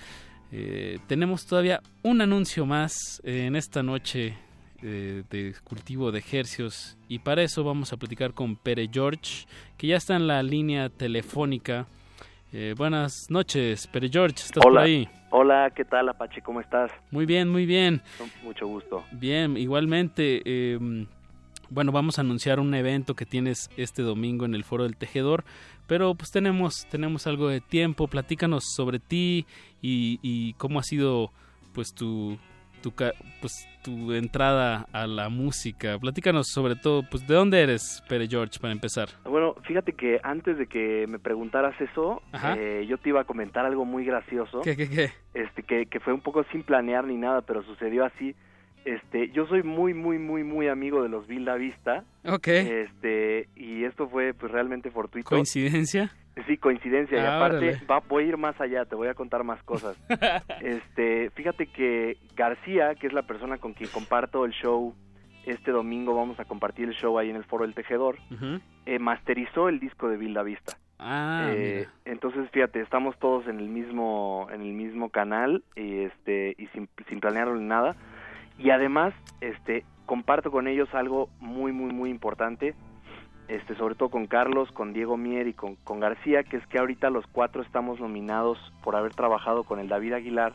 [0.51, 4.37] Eh, tenemos todavía un anuncio más eh, en esta noche
[4.81, 9.97] de cultivo de ejercios y para eso vamos a platicar con Pere George que ya
[9.97, 11.89] está en la línea telefónica.
[12.53, 14.81] Eh, buenas noches, Pere George, ¿estás Hola.
[14.81, 15.09] por ahí?
[15.31, 16.41] Hola, ¿qué tal Apache?
[16.41, 16.91] ¿Cómo estás?
[17.11, 18.01] Muy bien, muy bien.
[18.43, 19.05] Mucho gusto.
[19.13, 20.79] Bien, igualmente, eh,
[21.69, 25.45] bueno, vamos a anunciar un evento que tienes este domingo en el Foro del Tejedor,
[25.87, 29.45] pero pues tenemos, tenemos algo de tiempo, platícanos sobre ti
[29.83, 31.31] y, y cómo ha sido
[31.75, 32.39] pues tu,
[32.83, 33.13] tu, ca-
[33.43, 38.59] pues, tu entrada a la música, platícanos sobre todo, pues de dónde eres, Pere George,
[38.61, 39.09] para empezar.
[39.25, 42.21] Bueno, fíjate que antes de que me preguntaras eso,
[42.59, 44.61] eh, yo te iba a comentar algo muy gracioso.
[44.61, 45.11] ¿Qué, qué, qué?
[45.33, 48.35] Este, que, que fue un poco sin planear ni nada, pero sucedió así.
[48.85, 52.05] Este, yo soy muy, muy, muy, muy amigo de los Vilda Vista.
[52.27, 52.49] Ok.
[52.49, 55.29] Este, y esto fue pues realmente fortuito.
[55.29, 56.13] ¿Coincidencia?
[56.47, 57.17] Sí, coincidencia.
[57.19, 57.87] y Ah, aparte, órale.
[57.91, 59.97] va, voy a ir más allá, te voy a contar más cosas.
[60.61, 64.95] este, fíjate que García, que es la persona con quien comparto el show,
[65.47, 68.19] este domingo vamos a compartir el show ahí en el Foro del Tejedor,
[68.87, 70.77] eh, masterizó el disco de Vilda Vista.
[70.99, 76.57] Ah, Eh, entonces fíjate estamos todos en el mismo en el mismo canal y este
[76.59, 77.95] y sin, sin planearlo ni nada
[78.59, 82.75] y además este comparto con ellos algo muy muy muy importante
[83.49, 86.79] este sobre todo con Carlos con Diego Mier y con, con García que es que
[86.79, 90.53] ahorita los cuatro estamos nominados por haber trabajado con el David Aguilar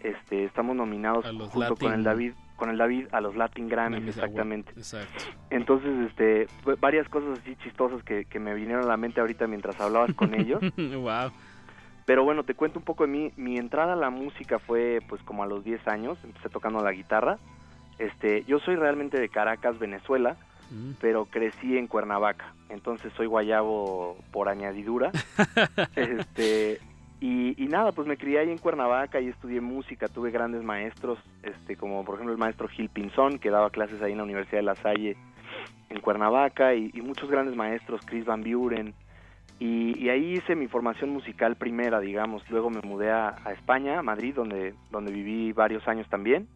[0.00, 4.72] este estamos nominados junto con el David con el David a los Latin Grammys exactamente
[4.76, 5.24] Exacto.
[5.50, 6.48] entonces, este,
[6.80, 10.34] varias cosas así chistosas que, que me vinieron a la mente ahorita mientras hablabas con
[10.34, 10.60] ellos.
[10.76, 11.30] wow.
[12.08, 13.32] Pero bueno, te cuento un poco de mí.
[13.36, 16.92] Mi entrada a la música fue pues como a los 10 años, empecé tocando la
[16.92, 17.38] guitarra.
[17.98, 20.36] Este, yo soy realmente de Caracas, Venezuela,
[20.70, 20.92] Mm.
[21.00, 22.52] pero crecí en Cuernavaca.
[22.68, 25.10] Entonces soy guayabo por añadidura.
[25.96, 26.80] este,
[27.20, 31.18] y, y nada, pues me crié ahí en Cuernavaca y estudié música, tuve grandes maestros,
[31.42, 34.58] este, como por ejemplo el maestro Gil Pinzón, que daba clases ahí en la Universidad
[34.58, 35.16] de La Salle
[35.88, 38.94] en Cuernavaca, y, y muchos grandes maestros, Chris Van Buren,
[39.58, 43.98] y, y ahí hice mi formación musical primera, digamos, luego me mudé a, a España,
[43.98, 46.46] a Madrid, donde, donde viví varios años también.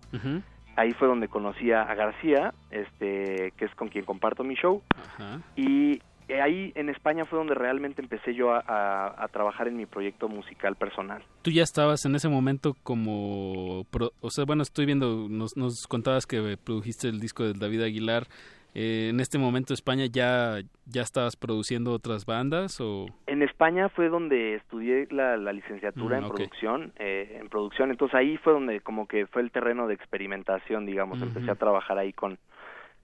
[0.76, 5.40] Ahí fue donde conocí a, García, este, que es con quien comparto mi show, Ajá.
[5.56, 9.76] y eh, ahí en España fue donde realmente empecé yo a, a- a trabajar en
[9.76, 11.22] mi proyecto musical personal.
[11.42, 15.86] Tú ya estabas en ese momento como, pro- o sea, bueno, estoy viendo, nos, nos
[15.88, 18.26] contabas que produjiste el disco del David Aguilar.
[18.74, 24.08] Eh, en este momento España ya ya estabas produciendo otras bandas o En España fue
[24.08, 27.90] donde estudié la, la licenciatura Mm, en producción, eh, en producción.
[27.90, 31.20] Entonces ahí fue donde como que fue el terreno de experimentación, digamos.
[31.20, 32.38] Empecé a trabajar ahí con,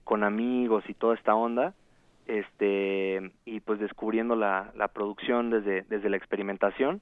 [0.03, 1.73] con amigos y toda esta onda.
[2.27, 7.01] Este, y pues descubriendo la, la producción desde, desde la experimentación.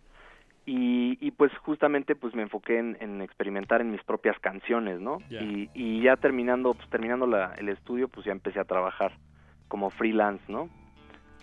[0.69, 5.19] Y, y pues justamente pues me enfoqué en, en experimentar en mis propias canciones, ¿no?
[5.29, 9.13] Y, y ya terminando, pues terminando la, el estudio, pues ya empecé a trabajar
[9.69, 10.67] como freelance, ¿no?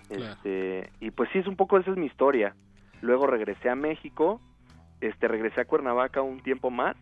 [0.09, 0.35] Claro.
[0.35, 2.55] Este, y pues sí, es un poco esa es mi historia.
[3.01, 4.43] Luego regresé a México,
[5.01, 6.95] este, regresé a Cuernavaca un tiempo más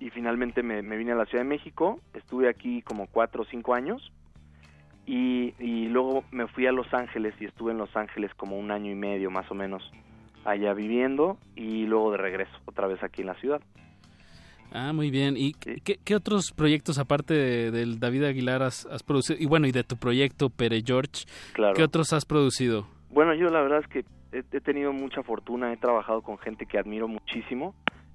[0.00, 2.00] y finalmente me, me vine a la Ciudad de México.
[2.14, 4.12] Estuve aquí como cuatro o cinco años
[5.06, 8.72] y, y luego me fui a Los Ángeles y estuve en Los Ángeles como un
[8.72, 9.88] año y medio más o menos.
[10.44, 13.60] Allá viviendo y luego de regreso otra vez aquí en la ciudad.
[14.74, 15.36] Ah, muy bien.
[15.36, 19.38] ¿Y qué, qué otros proyectos aparte de- del David Aguilar has, has producido?
[19.38, 21.74] Y bueno, y de tu proyecto Pere George, Claro.
[21.74, 22.86] ¿qué otros has producido?
[23.10, 23.98] Bueno, yo la verdad es que
[24.32, 27.74] he, he tenido mucha fortuna, he trabajado con gente que admiro muchísimo,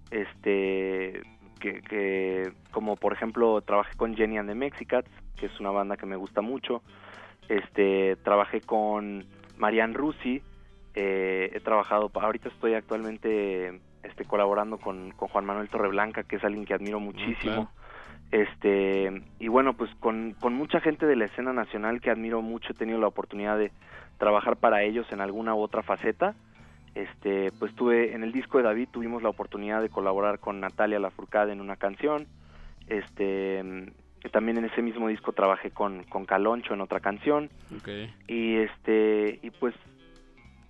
[0.09, 1.21] este,
[1.59, 5.09] que, que como por ejemplo trabajé con Jenny and the Mexicats,
[5.39, 6.81] que es una banda que me gusta mucho,
[7.49, 9.25] este, trabajé con
[9.57, 10.41] Marianne Rusi,
[10.99, 16.43] eh, he trabajado, ahorita estoy actualmente este, colaborando con, con Juan Manuel Torreblanca, que es
[16.43, 17.69] alguien que admiro muchísimo.
[18.31, 22.73] Este, y bueno, pues con, con mucha gente de la escena nacional que admiro mucho,
[22.73, 23.71] he tenido la oportunidad de
[24.17, 26.33] trabajar para ellos en alguna u otra faceta.
[26.95, 30.97] Este, pues tuve, en el disco de David tuvimos la oportunidad de colaborar con Natalia
[30.97, 32.25] Lafourcade en una canción.
[32.87, 33.93] Este,
[34.31, 37.51] también en ese mismo disco trabajé con, con Caloncho en otra canción.
[38.27, 39.75] Y este, y pues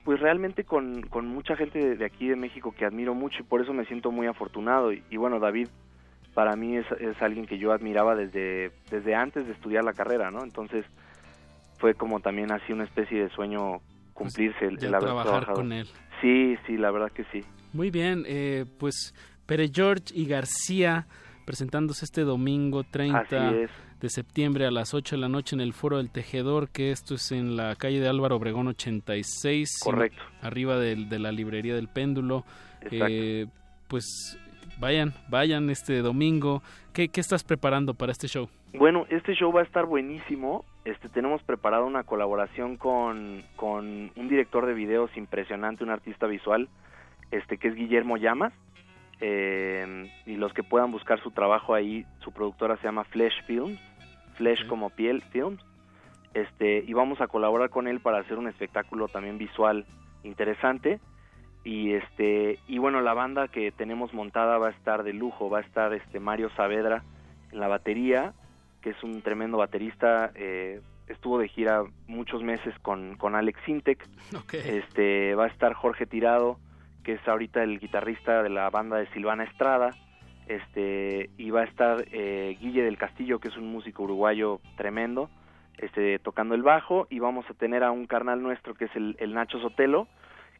[0.08, 3.44] pues realmente con, con mucha gente de, de aquí de México que admiro mucho y
[3.44, 4.94] por eso me siento muy afortunado.
[4.94, 5.68] Y, y bueno, David
[6.34, 10.32] para mí es, es alguien que yo admiraba desde, desde antes de estudiar la carrera,
[10.32, 10.46] ¿no?
[10.46, 10.86] Entonces
[11.78, 13.82] fue como también así una especie de sueño
[14.14, 15.58] cumplirse el, ya el haber trabajar trabajado.
[15.58, 15.90] con él.
[16.22, 17.42] Sí, sí, la verdad que sí.
[17.74, 19.14] Muy bien, eh, pues
[19.46, 21.06] Pere George y García
[21.46, 23.72] presentándose este domingo 30 Así es.
[24.02, 27.15] De septiembre a las 8 de la noche en el Foro del Tejedor, que esto
[27.15, 29.69] es en la calle de Álvaro Obregón 86.
[29.84, 30.22] si no- Correcto.
[30.41, 32.44] arriba de la librería del péndulo.
[32.91, 33.48] Eh,
[33.88, 34.38] pues
[34.80, 36.61] vayan, vayan este domingo.
[36.94, 38.49] ¿Qué, ¿Qué estás preparando para este show?
[38.74, 40.64] Bueno, este show va a estar buenísimo.
[40.86, 46.69] Este, tenemos preparado una colaboración con, con un director de videos impresionante, un artista visual,
[47.32, 48.53] este, que es Guillermo Llamas.
[49.19, 53.80] Eh, y los que puedan buscar su trabajo ahí, su productora se llama Flesh Films,
[54.35, 55.64] Flesh como piel Films.
[56.34, 59.85] Este, y vamos a colaborar con él para hacer un espectáculo también visual
[60.23, 60.99] interesante.
[61.64, 65.60] Y este, y bueno, la banda que tenemos montada va a estar de lujo, va
[65.60, 67.03] a estar este Mario Saavedra
[67.52, 68.34] en la batería,
[68.81, 74.07] que es un tremendo baterista, eh, estuvo de gira muchos meses con, con Alex Sintek.
[74.53, 76.60] Este, va a estar Jorge Tirado,
[77.08, 79.96] que es ahorita el guitarrista de la banda de Silvana Estrada.
[80.46, 85.30] Este, y va a estar eh, Guille del Castillo, que es un músico uruguayo tremendo,
[85.78, 87.08] este, tocando el bajo.
[87.10, 90.10] Y vamos a tener a un carnal nuestro, que es el, el Nacho Sotelo,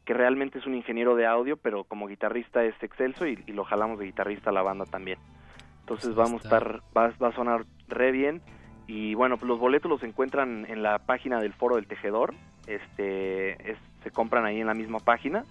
[0.06, 3.66] que realmente es un ingeniero de audio, pero como guitarrista es excelso y, y lo
[3.66, 5.20] jalamos de guitarrista a la banda también.
[5.82, 8.42] Entonces vamos a estar, va, va a sonar re bien.
[8.88, 12.34] Y bueno, pues los boletos los encuentran en la página del Foro del Tejedor.
[12.68, 15.44] Este, es- se compran ahí en la misma página.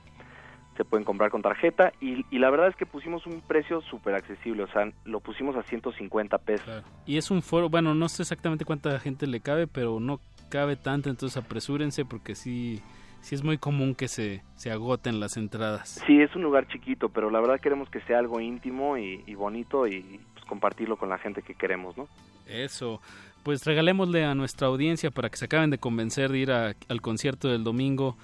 [0.76, 1.92] Se pueden comprar con tarjeta.
[2.00, 4.62] Y, y la verdad es que pusimos un precio súper accesible.
[4.64, 6.82] O sea, lo pusimos a 150 pesos.
[7.06, 10.76] Y es un foro, bueno, no sé exactamente cuánta gente le cabe, pero no cabe
[10.76, 12.80] tanto, entonces apresúrense porque sí,
[13.20, 16.00] sí es muy común que se, se agoten las entradas.
[16.06, 19.34] Sí, es un lugar chiquito, pero la verdad queremos que sea algo íntimo y, y
[19.34, 22.06] bonito y pues, compartirlo con la gente que queremos, ¿no?
[22.46, 23.00] Eso.
[23.42, 27.00] Pues regalémosle a nuestra audiencia para que se acaben de convencer de ir a- al
[27.00, 28.16] concierto del domingo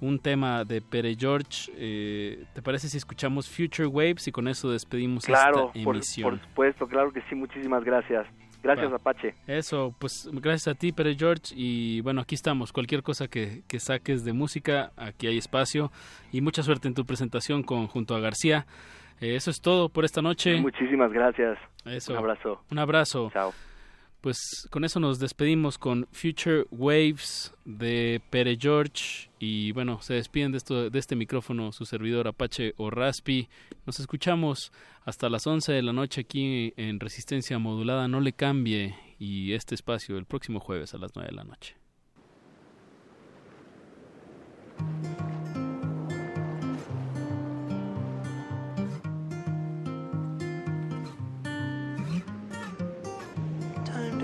[0.00, 1.70] un tema de Pere George.
[1.76, 6.30] Eh, ¿Te parece si escuchamos Future Waves y con eso despedimos Claro, esta por, emisión?
[6.30, 8.26] por supuesto, claro que sí, muchísimas gracias.
[8.62, 8.92] Gracias.
[8.92, 9.34] Apache.
[9.46, 11.54] Eso, pues gracias a ti, Pere George.
[11.54, 12.72] Y bueno, aquí estamos.
[12.72, 15.92] Cualquier cosa que, que saques de música, aquí hay espacio.
[16.32, 18.66] Y mucha suerte en tu presentación con, junto a García.
[19.20, 20.60] Eh, eso es todo por esta noche.
[20.60, 21.56] Muchísimas gracias.
[21.84, 22.12] Eso.
[22.12, 22.64] Un abrazo.
[22.70, 23.30] Un abrazo.
[23.32, 23.52] Chao.
[24.20, 29.30] Pues con eso nos despedimos con Future Waves de Pere George.
[29.38, 33.48] Y bueno, se despiden de, esto, de este micrófono su servidor Apache o Raspi.
[33.86, 34.72] Nos escuchamos
[35.04, 38.08] hasta las 11 de la noche aquí en Resistencia Modulada.
[38.08, 38.96] No le cambie.
[39.20, 41.76] Y este espacio el próximo jueves a las 9 de la noche.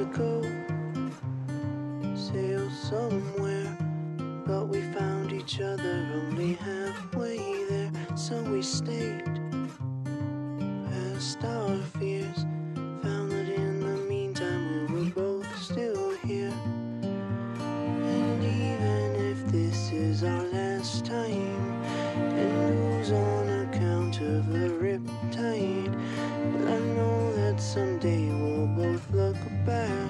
[0.05, 0.43] To go
[2.15, 3.77] sail somewhere
[4.47, 7.91] but we found each other only halfway there.
[8.15, 9.25] So we stayed
[10.91, 12.45] past our fears
[13.03, 16.53] found that in the meantime we were both still here.
[17.61, 21.83] And even if this is our last time
[22.15, 25.93] and lose on account of the riptide?
[26.53, 28.24] But I know that someday
[29.65, 30.04] back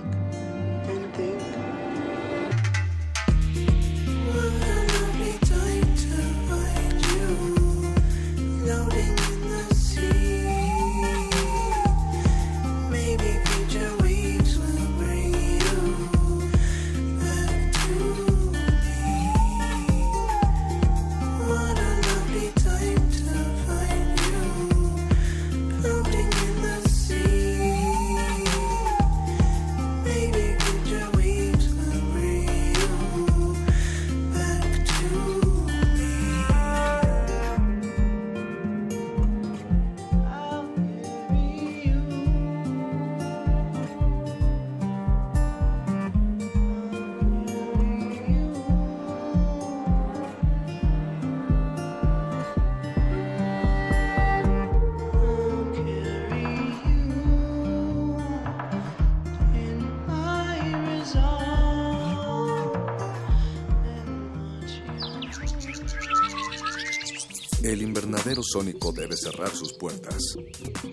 [68.45, 70.37] sónico debe cerrar sus puertas.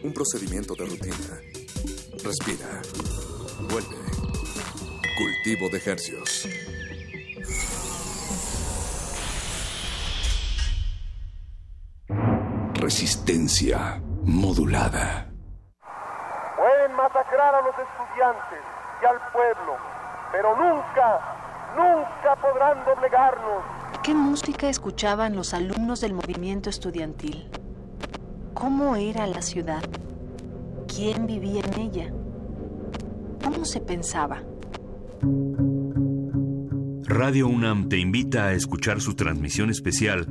[0.03, 1.39] Un procedimiento de rutina.
[2.23, 2.81] Respira.
[3.69, 3.97] Vuelve.
[5.17, 6.47] Cultivo de hercios.
[12.75, 15.29] Resistencia modulada.
[16.57, 18.59] Pueden masacrar a los estudiantes
[19.01, 19.77] y al pueblo,
[20.31, 23.80] pero nunca, nunca podrán doblegarnos.
[24.03, 27.45] ¿Qué música escuchaban los alumnos del movimiento estudiantil?
[28.55, 29.83] ¿Cómo era la ciudad?
[30.87, 32.13] ¿Quién vivía en ella?
[33.43, 34.41] ¿Cómo se pensaba?
[37.03, 40.27] Radio UNAM te invita a escuchar su transmisión especial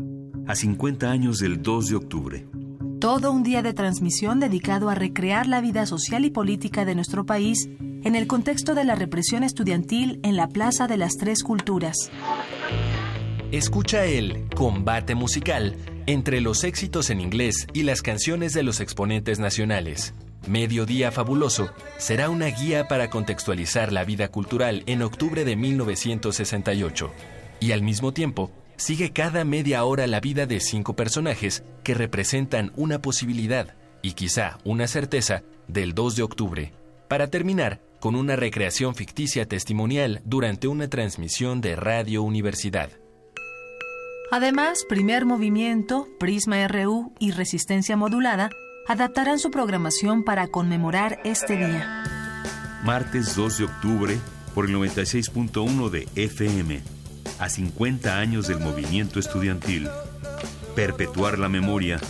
[0.48, 2.46] a 50 años del 2 de octubre.
[3.00, 7.24] Todo un día de transmisión dedicado a recrear la vida social y política de nuestro
[7.24, 7.68] país
[8.02, 12.10] en el contexto de la represión estudiantil en la Plaza de las Tres Culturas.
[13.52, 15.74] Escucha el combate musical
[16.06, 20.14] entre los éxitos en inglés y las canciones de los exponentes nacionales.
[20.46, 27.10] Mediodía Fabuloso será una guía para contextualizar la vida cultural en octubre de 1968
[27.58, 32.70] y al mismo tiempo sigue cada media hora la vida de cinco personajes que representan
[32.76, 36.72] una posibilidad y quizá una certeza del 2 de octubre,
[37.08, 42.99] para terminar con una recreación ficticia testimonial durante una transmisión de Radio Universidad.
[44.32, 48.50] Además, Primer Movimiento, Prisma RU y Resistencia Modulada
[48.86, 52.04] adaptarán su programación para conmemorar este día.
[52.84, 54.18] Martes 2 de octubre
[54.54, 56.80] por el 96.1 de FM.
[57.40, 59.88] A 50 años del movimiento estudiantil.
[60.76, 62.00] Perpetuar la memoria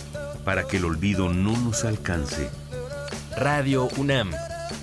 [0.45, 2.49] para que el olvido no nos alcance.
[3.35, 4.31] Radio UNAM.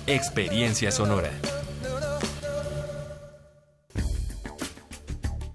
[0.07, 1.31] Experiencia sonora.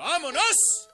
[0.00, 0.88] ¡Vámonos!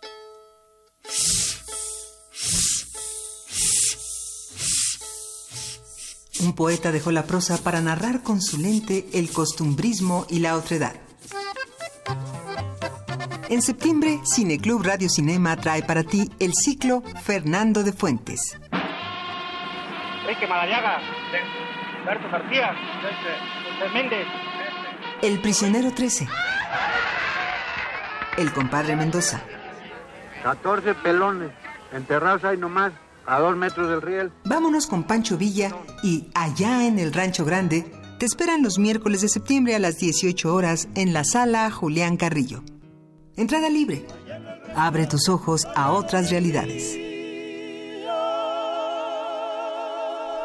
[6.41, 10.97] Un poeta dejó la prosa para narrar con su lente el costumbrismo y la otredad.
[13.49, 18.59] En septiembre, Cineclub Radio Cinema trae para ti el ciclo Fernando de Fuentes.
[20.23, 20.99] Enrique Madariaga,
[22.05, 24.27] Berto García, José Méndez.
[25.23, 26.27] El prisionero 13.
[28.37, 29.43] El compadre Mendoza.
[30.43, 31.51] 14 pelones,
[31.93, 32.93] enterrados ahí nomás,
[33.27, 34.33] a dos metros del riel.
[34.45, 35.73] Vámonos con Pancho Villa
[36.03, 40.55] y allá en el Rancho Grande te esperan los miércoles de septiembre a las 18
[40.55, 42.63] horas en la sala Julián Carrillo.
[43.37, 44.07] Entrada libre.
[44.75, 46.97] Abre tus ojos a otras realidades.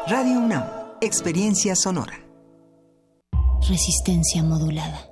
[0.08, 0.64] Radio UNAM,
[1.00, 2.18] experiencia sonora.
[3.68, 5.11] Resistencia modulada.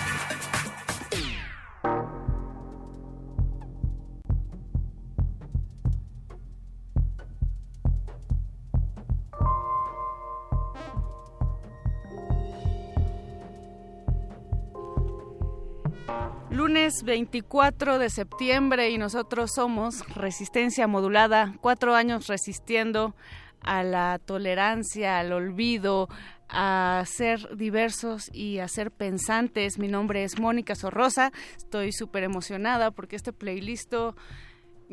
[16.51, 23.15] Lunes 24 de septiembre y nosotros somos Resistencia Modulada, cuatro años resistiendo
[23.61, 26.09] a la tolerancia, al olvido,
[26.49, 29.79] a ser diversos y a ser pensantes.
[29.79, 33.93] Mi nombre es Mónica Sorrosa, estoy súper emocionada porque este playlist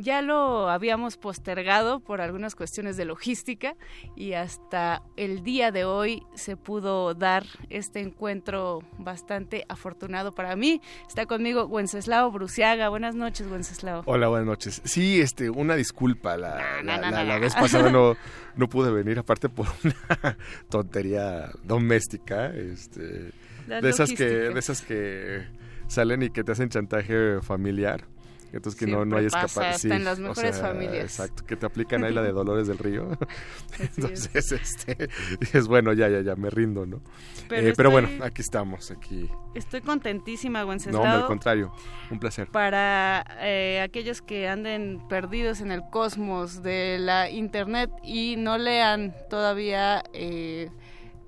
[0.01, 3.75] ya lo habíamos postergado por algunas cuestiones de logística
[4.15, 10.81] y hasta el día de hoy se pudo dar este encuentro bastante afortunado para mí.
[11.09, 12.89] Está conmigo Wenceslao Bruciaga.
[12.89, 14.03] Buenas noches, Wenceslao.
[14.07, 14.81] Hola, buenas noches.
[14.85, 16.37] Sí, este, una disculpa.
[16.37, 17.25] La, No, la- no, la- no.
[17.25, 18.15] la vez pasada no,
[18.55, 20.37] no pude venir, aparte por una
[20.71, 22.47] tontería doméstica.
[22.55, 23.33] Este,
[23.67, 25.45] de esas que, de esas que
[25.89, 28.05] salen y que te hacen chantaje familiar.
[28.53, 29.75] Entonces que no, no Siempre hay pasa, escapar.
[29.75, 31.05] hasta en las mejores familias.
[31.05, 33.11] Exacto, que te aplican ahí la de Dolores del Río.
[33.79, 35.09] Entonces, este,
[35.41, 37.01] dices, bueno, ya, ya, ya, me rindo, ¿no?
[37.49, 39.29] Pero Eh, pero bueno, estoy- aquí estamos, aquí.
[39.55, 41.03] Estoy contentísima, No, Wenceslao.
[41.03, 41.73] hombre, al contrario,
[42.11, 42.49] un placer.
[42.49, 49.15] para eh, aquellos que anden perdidos en el cosmos de la internet y no lean
[49.31, 50.71] todavía, eh,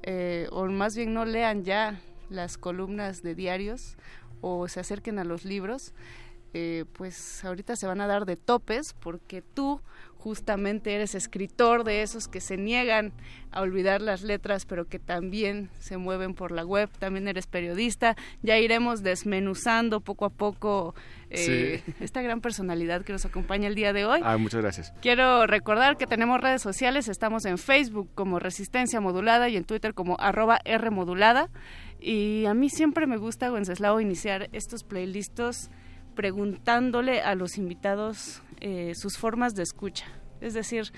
[0.02, 3.96] eh, o más bien no lean ya las columnas de diarios
[4.40, 5.92] o se acerquen a los libros,
[6.52, 9.80] eh, pues ahorita se van a dar de topes porque tú
[10.20, 13.12] justamente eres escritor de esos que se niegan
[13.52, 18.16] a olvidar las letras pero que también se mueven por la web, también eres periodista,
[18.42, 20.94] ya iremos desmenuzando poco a poco
[21.30, 21.94] eh, Sí.
[22.00, 24.20] esta gran personalidad que nos acompaña el día de hoy.
[24.22, 24.92] Ah, muchas gracias.
[25.00, 29.94] Quiero recordar que tenemos redes sociales, estamos en Facebook como Resistencia Modulada y en Twitter
[29.94, 31.48] como arroba R Modulada.
[32.00, 35.70] Y a mí siempre me gusta, Wenceslao, iniciar estos playlists
[36.20, 40.04] preguntándole a los invitados eh, sus formas de escucha.
[40.42, 40.92] Es decir,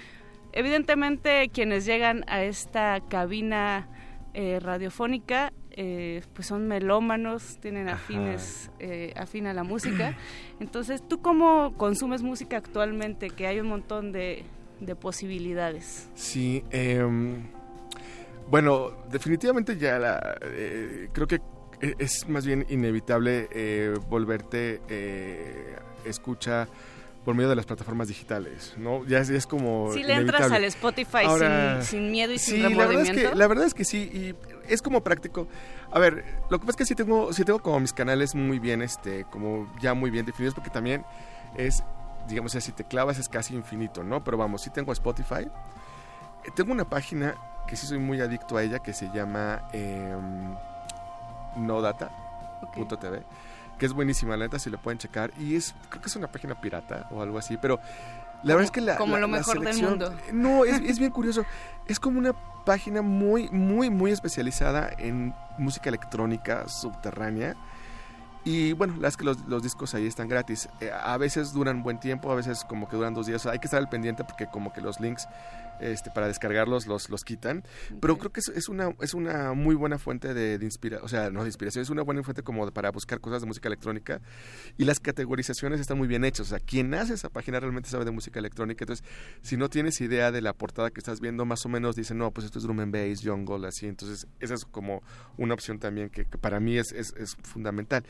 [0.50, 3.88] evidentemente quienes llegan a esta cabina
[4.34, 10.16] eh, radiofónica eh, pues son melómanos, tienen afines, eh, afín a la música.
[10.58, 13.30] Entonces, ¿tú cómo consumes música actualmente?
[13.30, 14.42] Que hay un montón de,
[14.80, 16.10] de posibilidades.
[16.16, 17.44] Sí, em,
[18.50, 21.38] bueno, definitivamente ya la, eh, creo que
[21.82, 26.68] es más bien inevitable eh, volverte eh, escucha
[27.24, 29.04] por medio de las plataformas digitales, ¿no?
[29.06, 32.38] Ya es, ya es como Si le entras al Spotify Ahora, sin, sin miedo y
[32.38, 33.30] sí, sin la verdad, es remordimiento.
[33.30, 34.34] que, la verdad es que sí, y
[34.68, 35.46] es como práctico.
[35.92, 38.58] A ver, lo que pasa es que sí tengo, sí tengo como mis canales muy
[38.58, 41.04] bien, este, como ya muy bien definidos, porque también
[41.56, 41.84] es,
[42.28, 44.24] digamos, si te clavas es casi infinito, ¿no?
[44.24, 45.48] Pero vamos, sí tengo Spotify.
[46.56, 47.36] Tengo una página
[47.68, 50.56] que sí soy muy adicto a ella, que se llama em,
[51.56, 53.22] nodata.tv,
[53.78, 55.32] que es buenísima, la neta, si lo pueden checar.
[55.38, 57.78] Y es, creo que es una página pirata o algo así, pero
[58.42, 58.96] la verdad es que la...
[58.96, 60.14] como la- lo mejor del mundo.
[60.32, 61.44] No, es, es bien curioso.
[61.86, 62.32] Es como una
[62.64, 67.56] página muy, muy, muy especializada en música electrónica subterránea.
[68.44, 70.68] Y bueno, la verdad es que los, los discos ahí están gratis.
[70.80, 73.40] Eh, a veces duran buen tiempo, a veces como que duran dos días.
[73.40, 75.28] O sea, hay que estar al pendiente porque como que los links
[75.82, 77.64] este, para descargarlos los, los quitan.
[78.00, 81.30] Pero creo que es, es una, es una muy buena fuente de, inspiración, o sea,
[81.30, 84.20] no de inspiración, es una buena fuente como de- para buscar cosas de música electrónica.
[84.78, 86.46] Y las categorizaciones están muy bien hechas.
[86.46, 88.84] O sea, quien hace esa página realmente sabe de música electrónica.
[88.84, 89.04] Entonces,
[89.42, 92.30] si no tienes idea de la portada que estás viendo, más o menos dice, no,
[92.30, 93.86] pues esto es drum and bass, jungle, así.
[93.86, 95.02] Entonces, esa es como
[95.36, 98.04] una opción también que, que para mí es, es, es fundamental.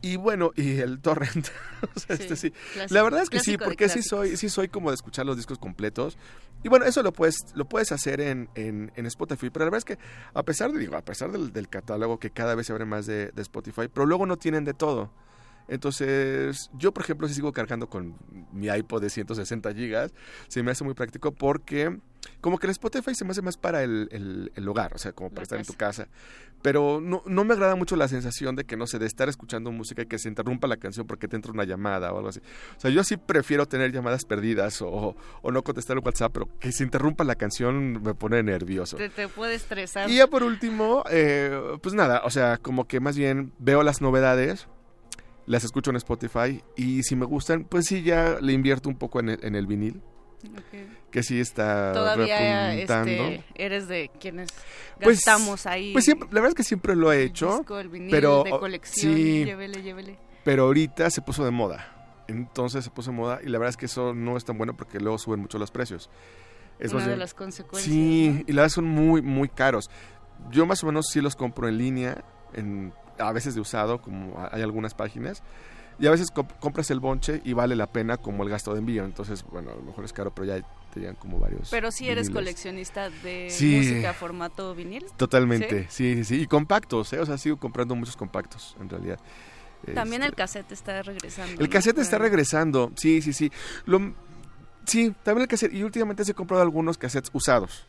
[0.00, 1.48] Y bueno, y el torrent.
[1.96, 2.50] o sea, Sí, este sí.
[2.74, 5.36] clásico- la verdad es que sí, porque sí soy, sí soy como de escuchar los
[5.36, 6.16] discos completos.
[6.62, 9.50] Y bueno, eso lo puedes, lo puedes hacer en, en, en Spotify.
[9.50, 9.98] Pero la verdad es que
[10.34, 13.06] a pesar de, digo, a pesar del, del catálogo que cada vez se abre más
[13.06, 15.10] de, de Spotify, pero luego no tienen de todo.
[15.68, 18.16] Entonces, yo por ejemplo, si sigo cargando con
[18.52, 20.12] mi iPod de 160 gigas,
[20.48, 21.98] se me hace muy práctico porque
[22.40, 25.12] como que el Spotify se me hace más para el, el- el hogar, o sea,
[25.12, 26.08] como para La estar en tu casa.
[26.60, 29.70] Pero no, no me agrada mucho la sensación de que, no sé, de estar escuchando
[29.70, 32.40] música y que se interrumpa la canción porque te entra una llamada o algo así.
[32.76, 36.48] O sea, yo sí prefiero tener llamadas perdidas o, o no contestar el WhatsApp, pero
[36.58, 38.96] que se interrumpa la canción me pone nervioso.
[38.96, 40.10] Te, te puede estresar.
[40.10, 44.00] Y ya por último, eh, pues nada, o sea, como que más bien veo las
[44.00, 44.66] novedades,
[45.48, 49.18] las escucho en Spotify y si me gustan, pues sí, ya le invierto un poco
[49.20, 50.00] en el, en el vinil,
[51.10, 53.10] que sí está Todavía repuntando.
[53.10, 54.48] este, eres de quienes
[55.02, 55.92] Pues- gastamos ahí.
[55.92, 58.50] Pues siempre, la verdad es que siempre lo he hecho, disco, el vinil pero de
[58.50, 59.14] colección.
[59.14, 60.18] sí, Llévele, llévele.
[60.44, 61.94] pero ahorita se puso de moda.
[62.28, 64.76] Entonces se puso de moda y la verdad es que eso no es tan bueno
[64.76, 66.10] porque luego suben mucho los precios.
[66.78, 69.90] Es Una de bien- las consecuencias, Sí, y la verdad son muy, muy caros.
[70.50, 72.22] Yo más o menos sí los compro en línea,
[72.52, 75.42] en, a veces de usado, como hay algunas páginas.
[76.00, 78.78] Y a veces comp- compras el bonche y vale la pena como el gasto de
[78.78, 79.04] envío.
[79.04, 80.60] Entonces, bueno, a lo mejor es caro, pero ya
[80.94, 81.70] te llegan como varios.
[81.70, 83.74] Pero sí eres coleccionista de Sí.
[83.76, 85.04] música formato vinil.
[85.16, 86.14] Totalmente, ¿Sí?
[86.14, 86.42] sí, sí, sí.
[86.42, 87.18] Y compactos, ¿eh?
[87.18, 89.18] O sea, sigo comprando muchos compactos, en realidad.
[89.94, 91.52] También Este, el cassette está regresando.
[91.60, 91.70] El ¿no?
[91.72, 93.50] cassette está regresando, sí, sí, sí.
[93.84, 94.14] Lo,
[94.86, 95.72] sí, también el cassette.
[95.72, 97.86] Y últimamente sí he comprado algunos cassettes usados.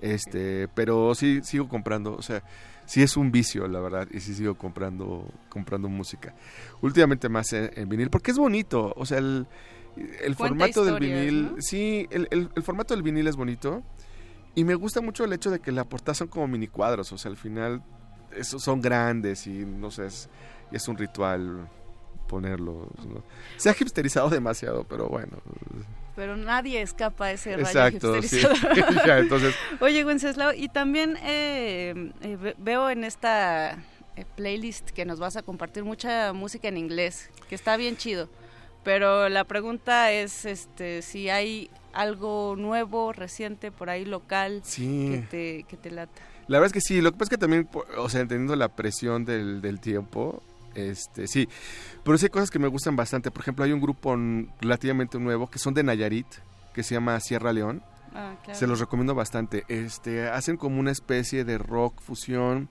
[0.00, 2.42] Este, pero sí sigo comprando, o sea,
[2.86, 6.34] sí es un vicio, la verdad, y sí sigo comprando, comprando música.
[6.82, 9.46] Últimamente más en, en vinil, porque es bonito, o sea, el,
[9.96, 11.62] el formato del vinil, ¿no?
[11.62, 13.82] sí, el, el- el formato del vinil es bonito.
[14.56, 17.18] Y me gusta mucho el hecho de que la portada son como mini cuadros, o
[17.18, 17.82] sea, al final
[18.36, 20.28] esos son grandes y no sé, es,
[20.70, 21.68] es un ritual
[22.28, 22.86] ponerlos.
[23.04, 23.24] ¿no?
[23.56, 25.38] Se ha hipsterizado demasiado, pero bueno.
[26.16, 28.36] Pero nadie escapa a ese rayo Exacto, sí.
[28.38, 29.06] hipsterizador.
[29.06, 33.72] Ya, entonces- Oye, Wenceslao, y también eh, eh, ve- veo en esta
[34.16, 38.28] eh, playlist que nos vas a compartir mucha música en inglés, que está bien chido.
[38.84, 45.08] Pero la pregunta es este si hay algo nuevo, reciente, por ahí local Sí.
[45.10, 46.20] que, te, que te lata.
[46.48, 48.68] La verdad es que sí, lo que pasa es que también, o sea, entendiendo la
[48.68, 50.42] presión del, del tiempo,
[50.74, 51.48] este, sí.
[52.02, 53.30] Pero sí hay cosas que me gustan bastante.
[53.30, 54.16] Por ejemplo, hay un grupo
[54.60, 56.26] relativamente nuevo que son de Nayarit,
[56.72, 57.82] que se llama Sierra León.
[58.14, 58.58] Ah, claro.
[58.58, 59.64] Se los recomiendo bastante.
[59.68, 62.68] Este, hacen como una especie de rock fusión,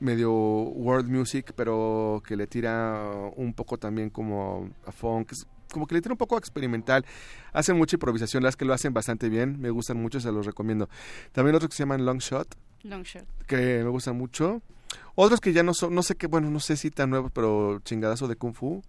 [0.00, 3.02] medio world music, pero que le tira
[3.36, 5.32] un poco también como a funk,
[5.72, 7.04] como que le tira un poco experimental.
[7.52, 10.88] Hacen mucha improvisación, las que lo hacen bastante bien, me gustan mucho, se los recomiendo.
[11.32, 13.24] También otros que se llaman Long Shot, Long shot.
[13.46, 14.62] que me gustan mucho.
[15.14, 17.80] Otros que ya no son, no sé qué, bueno, no sé si tan nuevos, pero
[17.80, 18.82] chingadazo de Kung Fu.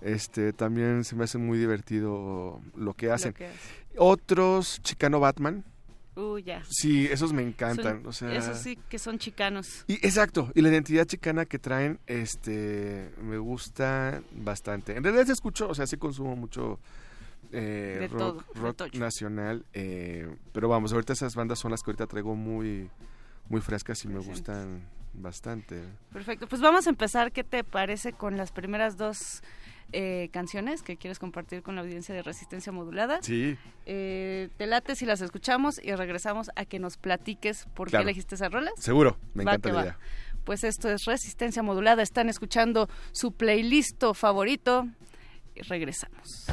[0.00, 3.32] Este, también se me hace muy divertido lo que hacen.
[3.34, 3.50] que.
[3.96, 5.64] Otros, Chicano Batman.
[6.16, 6.62] Uh, ya.
[6.68, 7.98] Sí, esos me encantan.
[8.02, 9.84] Son- o sea, Esos sí que son chicanos.
[9.86, 14.96] y, exacto, y la identidad chicana que traen, este, me gusta bastante.
[14.96, 16.78] En realidad se escucho, o sea, sí consumo mucho
[17.52, 21.90] eh, De rock, todo, rock nacional, eh, pero vamos, ahorita esas bandas son las que
[21.90, 22.90] ahorita traigo muy,
[23.50, 24.82] muy frescas y me gustan
[25.12, 25.82] bastante.
[26.12, 26.46] Perfecto.
[26.46, 29.42] Pues vamos a empezar, ¿qué te parece con las primeras dos
[29.92, 33.18] eh, canciones que quieres compartir con la audiencia de Resistencia Modulada?
[33.22, 33.58] Sí.
[33.86, 38.04] Eh, te late si las escuchamos y regresamos a que nos platiques por Claro.
[38.04, 38.72] qué elegiste esas rolas.
[38.78, 39.98] Seguro, me Va encanta la idea.
[40.44, 42.02] Pues esto es Resistencia Modulada.
[42.02, 44.86] Están escuchando su playlist favorito.
[45.56, 46.46] Y regresamos.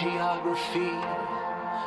[0.00, 0.96] Geography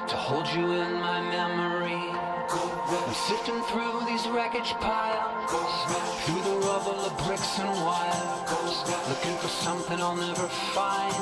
[0.07, 1.97] to hold you in my memory.
[1.97, 5.49] I'm sifting through these wreckage piles,
[6.23, 8.75] through the rubble of bricks and wires,
[9.09, 11.15] looking for something I'll never find,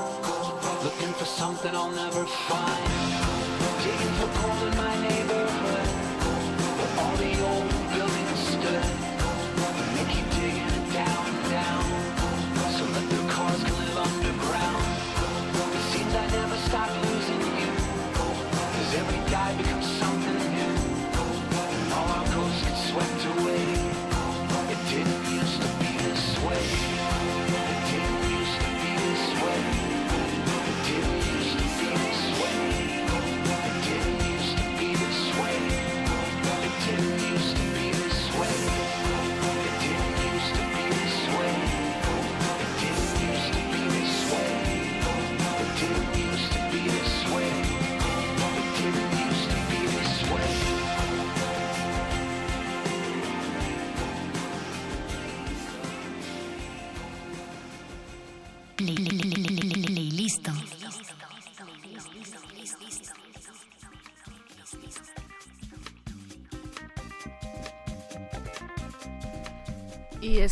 [0.83, 2.83] looking for something I'll never find.
[3.83, 5.50] Digging for gold in my neighborhood,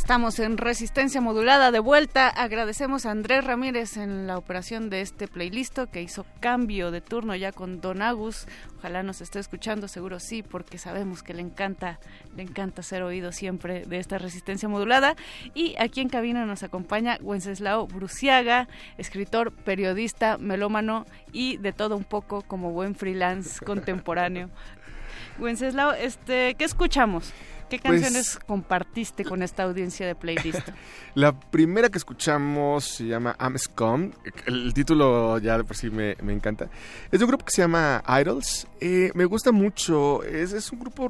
[0.09, 2.29] estamos en resistencia modulada de vuelta.
[2.29, 7.35] Agradecemos a Andrés Ramírez en la operación de este playlist que hizo cambio de turno
[7.35, 8.47] ya con Don Agus.
[8.79, 11.99] Ojalá nos esté escuchando, seguro sí, porque sabemos que le encanta,
[12.35, 15.15] le encanta ser oído siempre de esta resistencia modulada.
[15.53, 18.67] Y aquí en cabina nos acompaña Wenceslao Bruciaga,
[18.97, 24.49] escritor, periodista, melómano y de todo un poco como buen freelance contemporáneo.
[25.39, 27.31] Wenceslao, este, ¿qué escuchamos?
[27.69, 30.67] ¿Qué Pues- canciones compartiste con esta audiencia de playlist?
[31.15, 34.11] La primera que escuchamos se llama I'm Scum.
[34.45, 36.69] El título ya de por sí me, me encanta.
[37.11, 38.67] Es de un grupo que se llama Idols.
[38.81, 40.23] Eh, me gusta mucho.
[40.23, 41.09] Es, es un grupo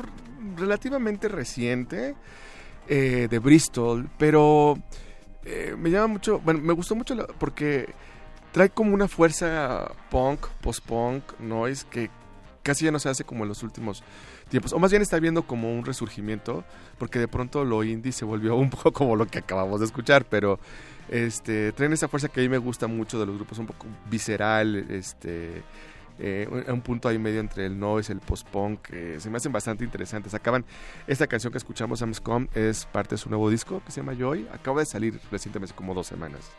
[0.57, 2.15] relativamente reciente
[2.88, 4.77] eh, de Bristol, pero
[5.45, 6.40] eh, me llama mucho.
[6.40, 7.94] Bueno, me gustó mucho la- porque
[8.52, 12.10] trae como una fuerza punk, post-punk, noise que
[12.64, 14.03] casi ya no se hace como en los últimos
[14.50, 14.74] tiempos.
[14.74, 16.64] O más bien está viendo como un resurgimiento,
[16.98, 20.26] porque de pronto lo indie se volvió un poco como lo que acabamos de escuchar,
[20.26, 20.60] pero
[21.10, 23.88] este traen esa fuerza que a mí me gusta mucho de los grupos, un poco
[24.10, 25.64] visceral, este
[26.20, 29.52] eh, un, un punto ahí medio entre el noise, el post-punk, que se me hacen
[29.54, 30.34] bastante interesantes.
[30.34, 30.66] Acaban,
[31.08, 34.48] esta canción que escuchamos, Amscom, es parte de su nuevo disco que se llama Joy.
[34.54, 36.52] Acaba de salir recientemente, como dos semanas.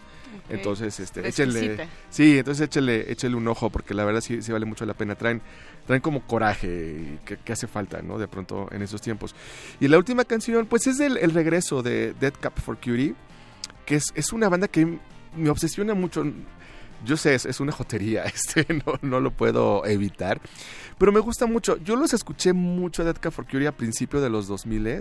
[0.49, 4.67] Entonces, este, échenle, sí, entonces échele, échele un ojo porque la verdad sí, sí vale
[4.67, 5.15] mucho la pena.
[5.15, 5.41] Traen,
[5.87, 8.19] traen como coraje que, que hace falta, ¿no?
[8.19, 9.35] De pronto en esos tiempos.
[9.81, 13.15] Y la última canción, pues es el, el regreso de Dead Cap for Cutie,
[13.87, 14.99] que es, es una banda que
[15.37, 16.25] me obsesiona mucho.
[17.05, 20.41] Yo sé, es, es una jotería, este, no, no lo puedo evitar.
[20.99, 21.77] Pero me gusta mucho.
[21.79, 25.01] Yo los escuché mucho a Dead Cap for Cutie a principios de los 2000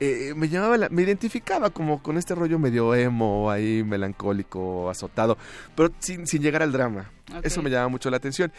[0.00, 5.38] eh, me llamaba la- me identificaba como con este rollo medio emo ahí melancólico azotado
[5.76, 7.10] pero sin, sin llegar al drama.
[7.42, 8.52] Eso me llama mucho la atención.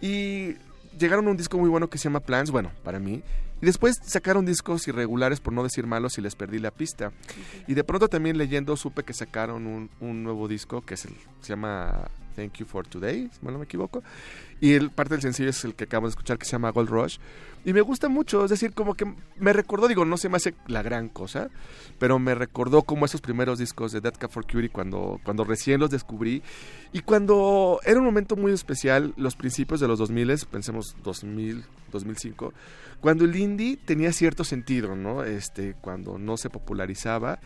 [0.00, 0.54] Y
[0.98, 3.22] llegaron a un disco muy bueno que se llama Plans bueno para mí.
[3.62, 7.12] Y después sacaron discos irregulares por no decir malos y les perdí la pista.
[7.66, 11.14] Y de pronto también leyendo supe que sacaron un, un nuevo disco que es el,
[11.40, 14.02] se llama Thank You for Today si no me equivoco
[14.60, 16.90] y el parte del sencillo es el que acabamos de escuchar que se llama Gold
[16.90, 17.18] Rush
[17.66, 20.54] y me gusta mucho, es decir, como que me recordó, digo, no se me hace
[20.68, 21.50] la gran cosa,
[21.98, 25.80] pero me recordó como esos primeros discos de Dead Cat for Cutie cuando, cuando recién
[25.80, 26.44] los descubrí
[26.92, 32.52] y cuando era un momento muy especial, los principios de los 2000, pensemos 2000, 2005,
[33.00, 35.24] cuando el indie tenía cierto sentido, ¿no?
[35.24, 37.40] Este, cuando no se popularizaba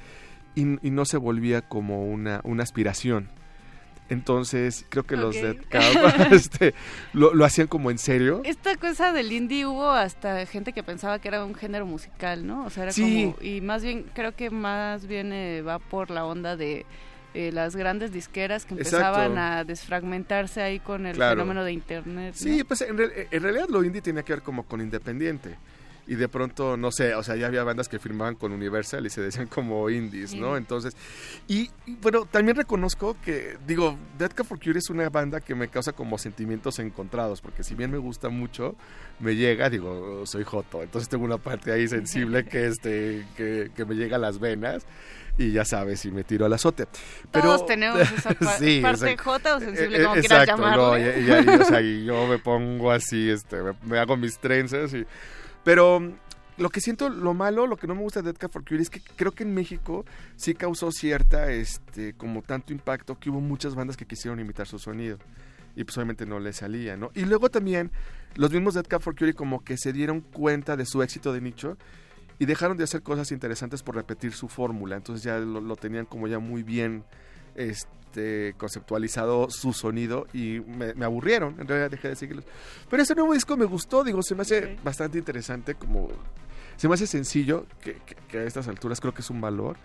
[0.55, 3.31] y, y no se volvía como una, una aspiración.
[4.11, 5.35] Entonces, creo que los.
[5.35, 5.82] Dead Cab
[6.32, 6.74] este,
[7.12, 8.43] lo, lo hacían como en serio.
[8.45, 12.65] Esta cosa del indie hubo hasta gente que pensaba que era un género musical, ¿no?
[12.66, 13.32] O sea, era Sí.
[13.37, 13.43] como...
[13.49, 16.85] Y más bien, creo que más bien eh, va por la onda de
[17.35, 18.97] eh, las grandes disqueras que Exacto.
[18.97, 21.37] empezaban a desfragmentarse ahí con el Claro.
[21.37, 22.35] fenómeno de internet.
[22.35, 22.39] ¿no?
[22.39, 22.99] Sí, pues en,
[23.31, 25.57] en realidad lo indie tenía que ver como con independiente.
[26.11, 29.11] Y de pronto, no sé, o sea, ya había bandas que firmaban con Universal y
[29.11, 30.57] se decían como indies, ¿no?
[30.57, 30.97] Entonces,
[31.47, 35.55] y, y, bueno, también reconozco que, digo, Dead Cat for Cutie es una banda que
[35.55, 38.74] me causa como sentimientos encontrados, porque si bien me gusta mucho,
[39.20, 43.85] me llega, digo, soy joto, entonces tengo una parte ahí sensible que, este, que, que
[43.85, 44.85] me llega a las venas
[45.39, 46.89] y ya sabes, y me tiro al azote.
[47.31, 49.31] Pero, Todos tenemos esa pa- Sí, parte exacto.
[49.31, 50.91] jota o sensible, Eh, como eh, quieras llamarlo.
[50.91, 54.16] no, y, y- y- o sea, y yo me pongo así, este, me, me hago
[54.16, 55.07] mis trenzas y...
[55.65, 56.12] Pero
[56.57, 58.82] lo que siento, lo malo, lo que no me gusta de Dead Cat for Cutie
[58.82, 60.05] es que creo que en México
[60.37, 64.78] sí causó cierta, este, como tanto impacto que hubo muchas bandas que quisieron imitar su
[64.78, 65.19] sonido.
[65.77, 67.11] Y pues obviamente no le salía, ¿no?
[67.15, 67.91] Y luego también
[68.35, 71.41] los mismos Dead Cat for Cutie como que se dieron cuenta de su éxito de
[71.41, 71.78] nicho
[72.39, 74.97] y dejaron de hacer cosas interesantes por repetir su fórmula.
[74.97, 77.05] Entonces ya lo tenían como ya muy bien
[77.69, 81.57] este, conceptualizado su sonido y me, me aburrieron.
[81.61, 82.45] En realidad dejé de seguirlos.
[82.89, 86.09] Pero ese nuevo disco me gustó, digo, se me hace bastante interesante, como
[86.77, 89.77] se me hace sencillo, que, que- que a estas alturas creo que es un valor.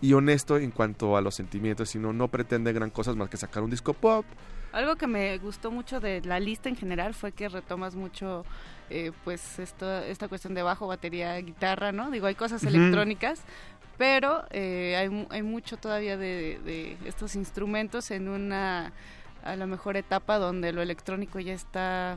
[0.00, 3.62] Y honesto en cuanto a los sentimientos, sino no pretende gran cosas más que sacar
[3.62, 4.26] un disco pop.
[4.72, 8.44] Algo que me gustó mucho de la lista en general fue que retomas mucho,
[8.90, 12.10] eh, pues, esto, esta cuestión de bajo, batería, guitarra, ¿no?
[12.10, 13.40] Digo, hay cosas electrónicas,
[13.98, 18.92] pero eh, hay, hay mucho todavía de, de estos instrumentos en una,
[19.44, 22.16] a lo mejor, etapa donde lo electrónico ya está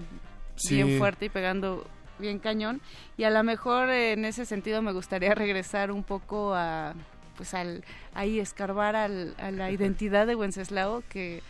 [0.55, 0.75] Sí.
[0.75, 1.87] bien fuerte y pegando
[2.19, 2.81] bien cañón.
[3.17, 6.93] Y a lo mejor eh, en ese sentido me gustaría regresar un poco a,
[7.37, 11.41] pues, al, ahí escarbar al- a la identidad de Wenceslao, que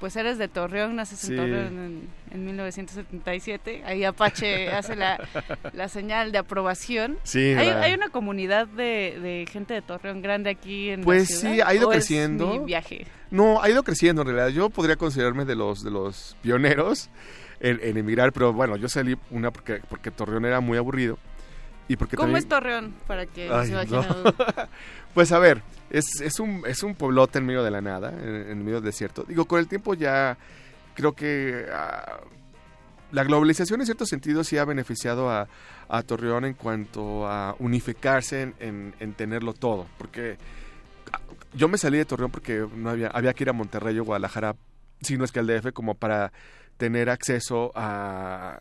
[0.00, 1.32] pues eres de Torreón, naces Sí.
[1.32, 3.82] en Torreón en, en 1977.
[3.84, 5.18] Ahí Apache hace la,
[5.72, 7.18] la señal de aprobación.
[7.24, 11.36] Sí, hay, hay una comunidad de, de gente de Torreón grande aquí en Pues la
[11.36, 11.54] ciudad.
[11.54, 12.46] sí, ha ido ¿O es creciendo.
[12.46, 13.06] mi viaje.
[13.30, 14.48] No, ha ido creciendo en realidad.
[14.48, 17.10] Yo podría considerarme de los de los pioneros
[17.60, 21.18] en, en emigrar, pero bueno, yo salí una porque porque Torreón era muy aburrido
[21.88, 22.94] y porque ¿Cómo también- es Torreón?
[23.06, 24.04] Para que Ay, se no.
[25.14, 28.58] pues a ver, es, es un es un pueblote en medio de la nada, en,
[28.64, 29.24] medio del desierto.
[29.26, 30.36] Digo, con el tiempo ya
[30.94, 32.20] creo que ah,
[33.12, 35.48] la globalización en cierto sentido sí ha beneficiado a,
[35.88, 40.36] a Torreón en cuanto a unificarse en, en- en tenerlo todo, porque
[41.12, 41.20] ah,
[41.54, 44.56] yo me salí de Torreón porque no había, había que ir a Monterrey o Guadalajara,
[45.00, 46.32] si no es que al DF, como para
[46.76, 48.60] tener acceso a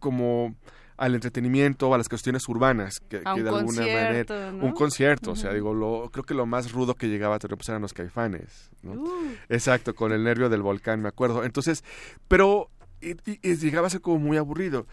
[0.00, 0.54] como
[1.02, 4.66] al entretenimiento, a las cuestiones urbanas, que, que un de alguna manera ¿no?
[4.66, 7.58] un concierto, o sea, digo, lo, creo que lo más rudo que llegaba a Torreón
[7.58, 8.92] pues, eran los caifanes, ¿no?
[8.92, 9.32] Uh.
[9.48, 11.42] Exacto, con el nervio del volcán, me acuerdo.
[11.42, 11.82] Entonces,
[12.28, 14.86] pero y, y- llegaba a ser como muy aburrido.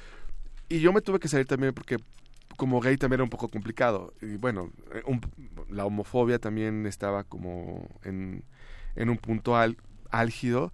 [0.67, 1.97] Y yo me tuve que salir también porque
[2.57, 4.11] como gay también era un poco complicado.
[4.21, 5.21] Y bueno, eh, un-
[5.69, 8.43] la homofobia también estaba como en,
[8.95, 9.77] en un punto al-
[10.09, 10.73] álgido.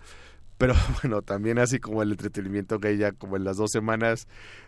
[0.58, 4.27] Pero bueno, también así como el entretenimiento gay ya como en las dos semanas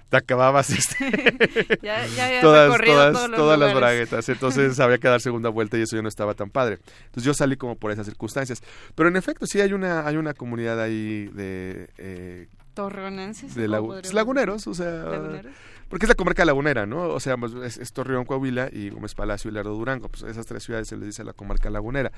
[0.10, 4.30] te acababas este, Ya- ya habías todas, las braguetas.
[4.30, 6.80] Entonces había que dar segunda vuelta y eso ya no estaba tan padre.
[7.06, 8.62] Entonces yo salí como por esas circunstancias.
[8.96, 13.56] Pero en efecto sí hay una, hay una comunidad ahí de, eh, Torreonenses.
[13.56, 15.52] de ¿cómo lagu- podríamos laguneros, o sea, Laguneros.
[15.90, 17.04] porque es la comarca lagunera, ¿no?
[17.10, 20.46] O sea, pues, es, es Torreón, Coahuila y Gómez Palacio y Lerdo Durango, pues esas
[20.46, 22.12] tres ciudades se les dice la comarca lagunera.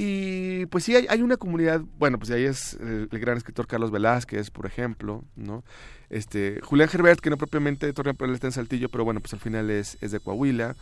[0.00, 3.66] Y pues sí, hay, hay una comunidad, bueno, pues ahí es el, el gran escritor
[3.66, 5.64] Carlos Velázquez, por ejemplo, ¿no?
[6.08, 9.20] Este, Julián Gerbert, que no propiamente de Torreón, pero él está en Saltillo, pero bueno,
[9.20, 10.76] pues al final es, es de Coahuila.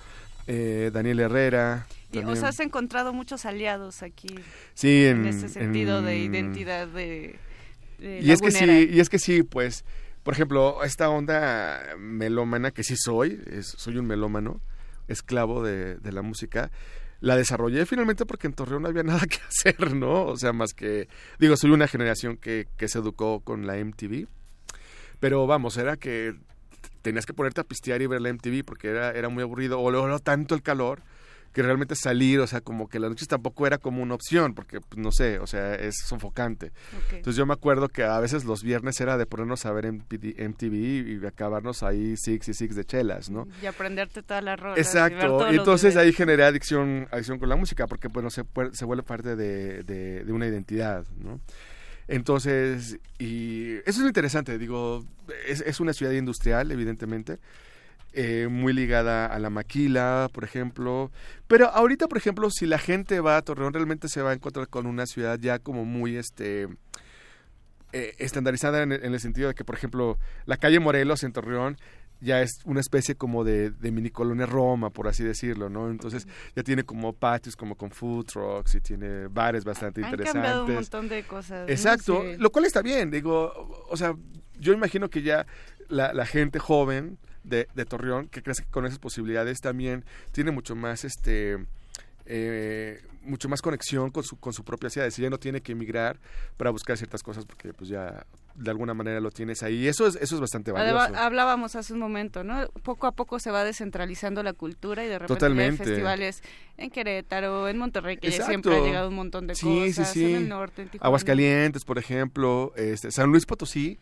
[0.49, 1.87] Eh, Daniel Herrera.
[2.13, 4.29] Y, o sea, has encontrado muchos aliados aquí.
[4.75, 7.37] Sí, en, en- ese sentido de en- identidad de,
[7.99, 9.85] de Y es que sí, y es que sí, pues,
[10.23, 14.61] por ejemplo, esta onda melómana, que sí soy, es- soy un melómano,
[15.09, 16.71] esclavo de, de la música,
[17.21, 20.27] la desarrollé finalmente porque en Torreón no había nada que hacer, ¿no?
[20.27, 24.27] O sea, más que, digo, soy una generación que, que se educó con la MTV,
[25.21, 26.35] pero vamos, era que
[27.03, 29.91] tenías que ponerte a pistear y ver la MTV porque era, era muy aburrido, o
[29.91, 31.03] luego tanto el calor
[31.57, 34.79] que realmente salir, o sea, como que las noches tampoco era como una opción, porque,
[34.83, 36.71] pues, no sé, o sea, es sofocante.
[37.13, 40.75] Entonces yo me acuerdo que a veces los viernes era de ponernos a ver MTV
[40.75, 43.49] y acabarnos ahí six y six de chelas, ¿no?
[43.63, 44.77] Y aprenderte todas las rolas.
[44.79, 48.85] Exacto, y entonces ahí generé adicción, adicción con la música, porque bueno, se, puede- se
[48.85, 51.41] vuelve parte de, de- de una identidad, ¿no?
[52.09, 55.05] Entonces, y eso es lo interesante, digo,
[55.49, 57.39] es, es una ciudad industrial, evidentemente,
[58.19, 61.11] eh, muy ligada a la maquila, por ejemplo,
[61.47, 64.69] pero ahorita, por ejemplo, si la gente va a Torreón, realmente se va a encontrar
[64.69, 66.67] con una ciudad ya como muy, este,
[67.93, 71.33] eh, estandarizada en el, en el sentido de que, por ejemplo, la calle Morelos en
[71.33, 71.77] Torreón
[72.23, 75.91] ya es una especie como de, de mini colonia Roma, por así decirlo, ¿no?
[75.91, 80.43] Entonces ya tiene como patios como con food trucks y tiene bares bastante Han interesantes.
[80.43, 81.67] cambiado un montón de cosas.
[81.67, 81.73] ¿no?
[81.73, 83.53] Exacto, lo cual está bien, digo,
[83.91, 84.15] o sea,
[84.59, 85.47] yo imagino que ya
[85.89, 90.75] la, la gente joven de, de Torreón, que crece con esas posibilidades, también tiene mucho
[90.75, 91.59] más, este,
[92.27, 95.61] eh, mucho más conexión con su, con su propia ciudad, es decir, ya no tiene
[95.61, 96.19] que emigrar
[96.57, 100.17] para buscar ciertas cosas porque pues ya de alguna manera lo tienes ahí, eso es,
[100.17, 101.15] eso es bastante valioso.
[101.17, 102.69] Hablábamos hace un momento, ¿no?
[102.83, 105.83] Poco a poco se va descentralizando la cultura y de repente Totalmente.
[105.83, 106.43] hay festivales
[106.79, 108.51] en Querétaro, en Monterrey, que ya Exacto.
[108.51, 110.25] siempre ha llegado un montón de sí, cosas, sí, sí.
[110.33, 111.07] en el norte, en Tijuana.
[111.07, 113.99] Aguascalientes, por ejemplo, este, San Luis Potosí,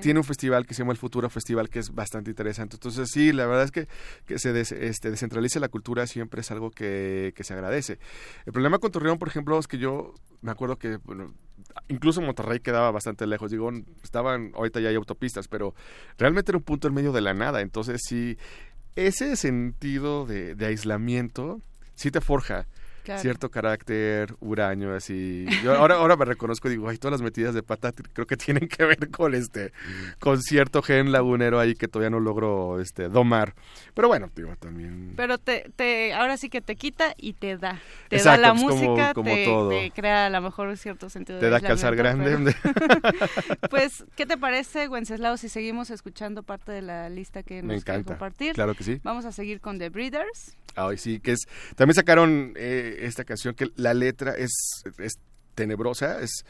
[0.00, 2.76] Tiene un festival que se llama el Futuro Festival que es bastante interesante.
[2.76, 3.88] Entonces sí, la verdad es que,
[4.26, 7.98] que se este, descentralice la cultura siempre es algo que, que se agradece.
[8.46, 11.34] El problema con Torreón, por ejemplo, es que yo me acuerdo que, bueno,
[11.88, 13.50] incluso Monterrey quedaba bastante lejos.
[13.50, 13.70] Digo,
[14.02, 15.74] estaban, ahorita ya hay autopistas, pero
[16.16, 17.60] realmente era un punto en medio de la nada.
[17.60, 18.38] Entonces sí,
[18.96, 21.60] ese sentido de, de aislamiento
[21.94, 22.66] sí te forja.
[23.08, 23.22] Claro.
[23.22, 27.54] cierto carácter huraño así yo ahora ahora me reconozco y digo ay todas las metidas
[27.54, 29.72] de pata creo que tienen que ver con este
[30.20, 33.54] con cierto gen lagunero ahí que todavía no logro este domar
[33.94, 37.80] pero bueno digo también Pero te, te, ahora sí que te quita y te da.
[38.08, 39.68] Te Exacto, da la pues, música, como te, todo.
[39.70, 42.54] te crea a lo mejor cierto sentido de Te da calzar grande.
[42.62, 43.08] pero-
[43.70, 47.84] pues, ¿qué te parece, Wenceslao, si seguimos escuchando parte de la lista que Me nos
[47.84, 48.12] quieres encanta.
[48.14, 48.52] compartir?
[48.54, 49.00] Claro que sí.
[49.02, 50.56] Vamos a seguir con The Breeders.
[50.76, 51.40] Ay, sí, que es.
[51.74, 54.52] También sacaron eh, esta canción que la letra es,
[54.98, 55.18] es
[55.54, 56.44] tenebrosa, es.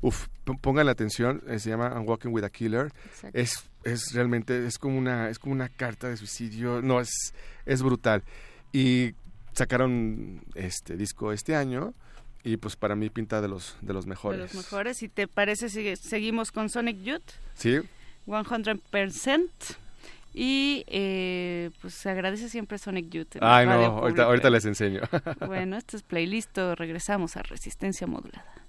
[0.00, 0.26] Uf,
[0.60, 2.92] pongan la atención, eh, se llama I'm Walking with a Killer.
[3.06, 3.38] Exacto.
[3.38, 6.82] Es, es realmente, es como una, es como una carta de suicidio.
[6.82, 7.32] No, es,
[7.64, 8.22] es brutal.
[8.72, 9.14] Y
[9.54, 11.94] sacaron este disco este año.
[12.42, 14.38] Y pues para mí pinta de los, de los mejores.
[14.38, 14.98] De los mejores.
[14.98, 17.22] Si te parece, sigue- seguimos con Sonic Youth,
[17.54, 17.80] Sí,
[18.26, 19.48] 100%.
[20.36, 23.36] Y eh, pues se agradece siempre Sonic Youth.
[23.40, 25.00] Ay, no, ahorita, ahorita les enseño.
[25.46, 26.58] Bueno, esto es playlist.
[26.76, 28.63] Regresamos a Resistencia Modulada.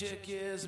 [0.00, 0.66] chick is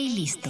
[0.00, 0.46] Play- Playlist.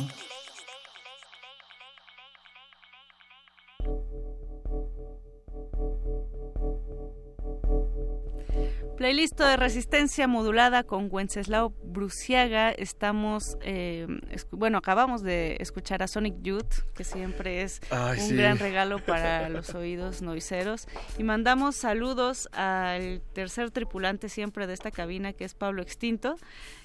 [8.97, 12.71] Playlist de resistencia modulada con Wenceslao Bruciaga.
[12.71, 14.07] Estamos, eh,
[14.51, 18.37] bueno, acabamos de escuchar a Sonic Youth, que siempre es Ay, un sí.
[18.37, 20.87] gran regalo para los oídos noiseros.
[21.19, 26.37] Y mandamos saludos al tercer tripulante siempre de esta cabina, que es Pablo Extinto.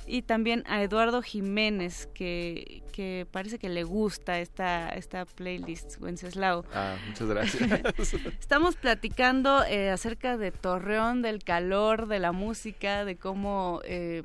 [0.08, 6.64] Y también a Eduardo Jiménez, que, que parece que le gusta esta, esta playlist, Wenceslao.
[6.74, 8.14] Ah, muchas gracias.
[8.40, 14.22] Estamos platicando eh, acerca de Torreón, del calor, de la música, de cómo, eh,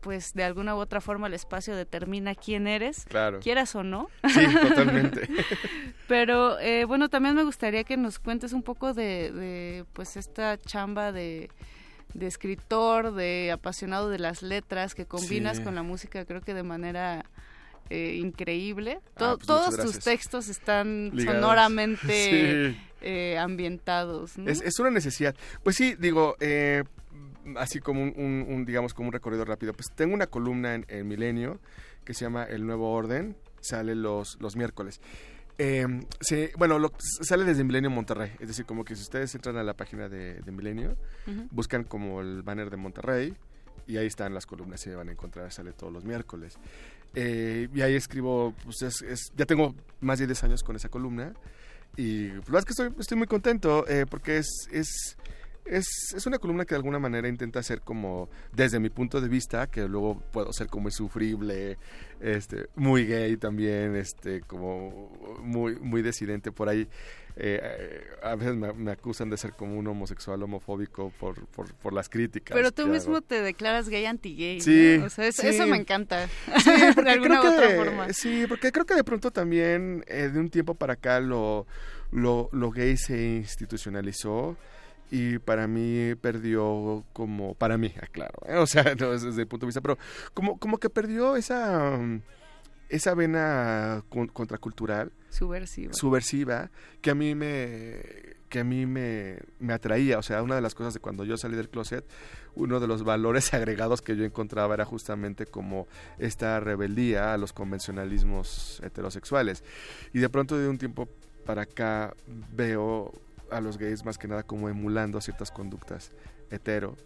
[0.00, 3.40] pues de alguna u otra forma el espacio determina quién eres, Claro.
[3.40, 4.08] quieras o no.
[4.28, 5.28] Sí, totalmente.
[6.06, 10.56] Pero eh, bueno, también me gustaría que nos cuentes un poco de, de, pues esta
[10.58, 11.50] chamba de,
[12.14, 15.62] de escritor, de apasionado de las letras, que combinas Sí.
[15.64, 17.24] con la música, creo que de manera
[17.90, 19.00] eh, increíble.
[19.16, 21.40] Ah, pues, todos tus textos están Ligados.
[21.40, 22.80] sonoramente Sí.
[23.00, 24.36] eh, ambientados.
[24.38, 24.50] ¿no?
[24.50, 25.34] Es, es una necesidad.
[25.62, 26.84] Pues sí, digo, eh,
[27.56, 29.72] así como un, un- un, digamos, como un recorrido rápido.
[29.72, 31.60] Pues tengo una columna en, en Milenio
[32.04, 35.00] que se llama El Nuevo Orden, sale los, los miércoles.
[35.58, 35.86] Eh,
[36.20, 39.62] sí, bueno, lo- sale desde Milenio Monterrey, es decir, como que si ustedes entran a
[39.64, 40.96] la página de, de Milenio,
[41.50, 43.34] buscan como el banner de Monterrey
[43.86, 46.54] y ahí están las columnas, se van a encontrar, sale todos los miércoles.
[47.14, 50.88] Eh, y ahí escribo, pues es, es- ya tengo más de 10 años con esa
[50.90, 51.32] columna
[51.96, 55.16] y pues, la verdad es que estoy, estoy muy contento eh, porque es, es,
[55.70, 59.28] es, es una columna que de alguna manera intenta ser como, desde mi punto de
[59.28, 61.78] vista, que luego puedo ser como insufrible,
[62.20, 65.10] este, muy gay también, este, como
[65.42, 66.88] muy, muy decidente por ahí.
[67.40, 71.72] Eh, eh, a veces me, me acusan de ser como un homosexual homofóbico por, por,
[71.74, 72.52] por las críticas.
[72.56, 73.22] Pero tú mismo hago.
[73.26, 74.60] te declaras gay anti-gay.
[74.60, 75.06] Sí, ¿no?
[75.06, 75.46] O sea, es- sí.
[75.46, 76.26] eso me encanta.
[76.58, 76.70] Sí,
[77.04, 78.12] de alguna u otra forma.
[78.12, 81.64] Sí, porque creo que de pronto también eh, de un tiempo para acá lo,
[82.10, 84.56] lo, lo gay se institucionalizó
[85.10, 88.56] y para mí perdió como, para mí, aclaro, ¿eh?
[88.56, 89.98] o sea, no, es desde el punto de vista, pero
[90.34, 92.20] como, como que perdió esa, mm,
[92.88, 95.92] esa vena con- contracultural Subversiva.
[95.92, 96.70] subversiva
[97.00, 100.74] que a mí me que a mí me, me atraía, o sea, una de las
[100.74, 102.02] cosas de cuando yo salí del closet,
[102.54, 105.86] uno de los valores agregados que yo encontraba era justamente como
[106.18, 109.64] esta rebeldía a los convencionalismos heterosexuales.
[110.14, 111.10] Y de pronto de un tiempo
[111.44, 112.14] para acá
[112.54, 113.12] veo
[113.50, 116.12] a los gays más que nada como emulando ciertas conductas
[116.50, 116.96] hetero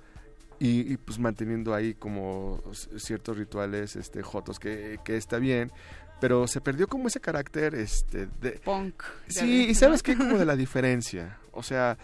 [0.59, 2.63] y, y, pues manteniendo ahí como
[2.97, 5.73] ciertos rituales este jotos que, que está bien
[6.21, 10.45] pero se perdió como ese carácter este de punk sí y sabes qué como de
[10.47, 11.99] la diferencia o sea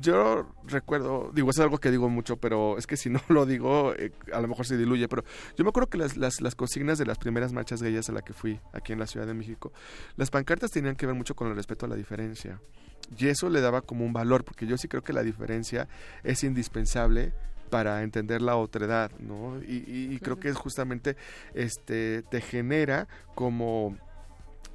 [0.00, 3.92] yo recuerdo, digo, es algo que digo mucho, pero es que si no lo digo,
[3.94, 5.24] eh, a lo mejor se diluye, pero
[5.56, 8.22] yo me acuerdo que las, las, las consignas de las primeras marchas gayas a la
[8.22, 9.72] que fui aquí en la Ciudad de México,
[10.16, 12.60] las pancartas tenían que ver mucho con el respeto a la diferencia.
[13.18, 15.88] Y eso le daba como un valor, porque yo sí creo que la diferencia
[16.22, 17.32] es indispensable
[17.70, 19.60] para entender la otredad, ¿no?
[19.62, 21.16] Y, y- y creo que es justamente,
[21.54, 23.96] este, te genera como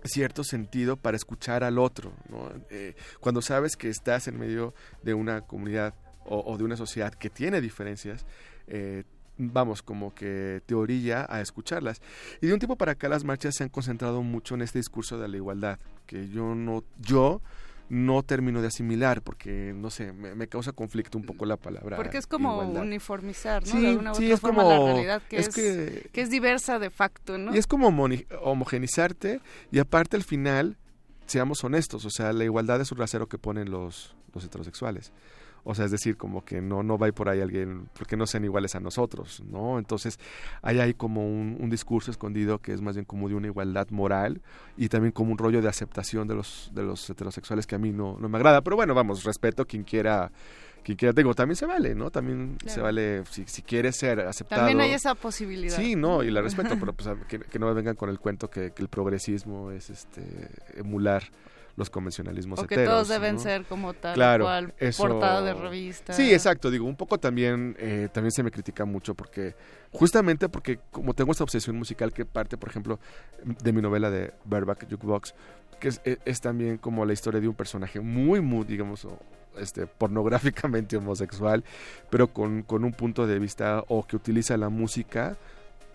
[0.04, 2.52] cierto sentido para escuchar al otro, ¿no?
[2.70, 4.74] Eh, cuando sabes que estás en medio
[5.04, 5.94] de una comunidad
[6.26, 8.26] o, o de una sociedad que tiene diferencias,
[8.68, 9.04] eh,
[9.38, 12.02] vamos, como que te orilla a escucharlas.
[12.42, 15.18] Y de un tiempo para acá las marchas se han concentrado mucho en este discurso
[15.18, 17.42] de la igualdad, que yo no, yo
[17.90, 21.98] no termino de asimilar, porque, no sé, me, me causa conflicto un poco la palabra
[21.98, 22.82] Porque es como igualdad.
[22.82, 23.72] uniformizar, ¿no?
[23.72, 26.10] Sí, de alguna u sí, otra es forma como- la realidad que es es, que-
[26.12, 27.54] que es diversa de facto, ¿no?
[27.54, 27.90] Y es como
[28.42, 29.40] homogenizarte
[29.72, 30.78] y aparte al final,
[31.28, 35.12] seamos honestos, o sea, la igualdad es un rasero que ponen los, los heterosexuales.
[35.68, 38.16] O sea, es decir, como que no, no va a ir por ahí alguien porque
[38.16, 39.80] no sean iguales a nosotros, ¿no?
[39.80, 40.20] Entonces,
[40.62, 43.90] ahí hay como un, un discurso escondido que es más bien como de una igualdad
[43.90, 44.42] moral
[44.78, 47.92] y también como un rollo de aceptación de los, de los heterosexuales que a mí
[47.92, 48.62] no, no me agrada.
[48.62, 50.32] Pero bueno, vamos, respeto quien quiera,
[50.84, 52.12] quien quiera, digo, también se vale, ¿no?
[52.12, 54.62] También se vale, si, si quieres ser aceptado.
[54.62, 55.76] También hay esa posibilidad.
[55.76, 58.52] Sí, no, y la respeto, pero pues que, que no me vengan con el cuento
[58.52, 60.22] que, que el progresismo es este
[60.76, 61.24] emular
[61.76, 63.42] los convencionalismos O que heteros, todos deben ¿no?
[63.42, 66.14] ser como tal claro, cual, eso- portada de revista.
[66.14, 69.56] Sí, exacto, digo, un poco también eh, también se me critica mucho porque
[69.92, 73.00] justamente porque como tengo esta obsesión musical que parte, por ejemplo,
[73.44, 75.34] de mi novela de Bareback Jukebox,
[75.80, 79.20] que es, es- es también como la historia de un personaje muy, muy, digamos, o,
[79.60, 81.64] este, pornográficamente homosexual,
[82.10, 85.36] pero con, con un punto de vista o que utiliza la música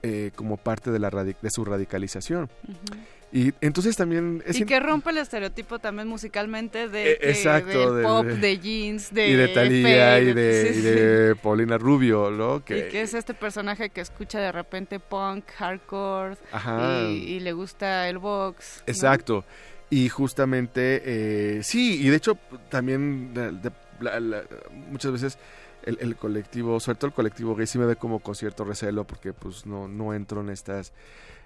[0.03, 2.49] eh, como parte de, la de su radicalización.
[3.33, 7.95] Y entonces también es y que rompe el estereotipo también musicalmente de, Eh, que- exacto,
[7.95, 10.75] del de- pop, de- de, jeans, de y de Thalía Faye, y de, sí, y
[10.75, 10.81] sí.
[10.83, 12.57] de Paulina Rubio, ¿no?
[12.57, 17.03] Y que es este personaje que escucha de repente punk, hardcore Ajá.
[17.09, 18.83] y, y le gusta el box.
[18.87, 18.93] ¿no?
[18.93, 19.45] Exacto.
[19.91, 22.37] Y justamente, eh, sí, y de hecho
[22.69, 23.31] también
[24.01, 24.43] la- la-
[24.89, 25.39] muchas veces
[25.85, 29.05] el, el colectivo, sobre todo el colectivo gay, sí me ve como con cierto recelo
[29.07, 30.93] porque pues no, no entro en estas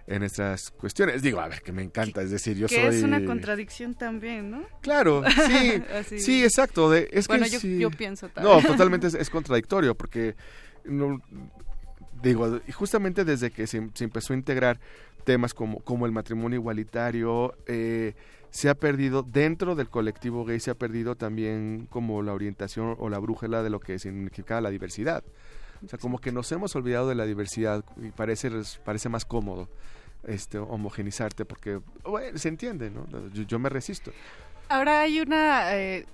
[0.07, 1.23] en estas cuestiones.
[1.23, 2.97] Digo, a ver, que me encanta, es decir, yo que soy...
[2.97, 4.65] es una contradicción también, ¿no?
[4.83, 6.91] Claro, sí, sí, exacto.
[6.91, 7.79] De, es Bueno, que yo- sí.
[7.79, 8.67] yo pienso No, también.
[8.67, 10.35] totalmente es, es contradictorio porque,
[10.85, 11.21] no,
[12.23, 14.79] digo, justamente desde que se, se empezó a integrar
[15.25, 18.13] temas como, como el matrimonio igualitario, eh,
[18.51, 23.09] se ha perdido, dentro del colectivo gay se ha perdido también como la orientación o
[23.09, 25.25] la brújula de lo que significaba la diversidad.
[25.85, 28.51] O sea, como que nos hemos olvidado de la diversidad y parece,
[28.85, 29.69] parece más cómodo
[30.27, 33.07] este homogenizarte porque bueno, se entiende, ¿no?
[33.33, 34.11] Yo, yo me resisto.
[34.69, 35.77] Ahora hay una...
[35.77, 36.07] eh,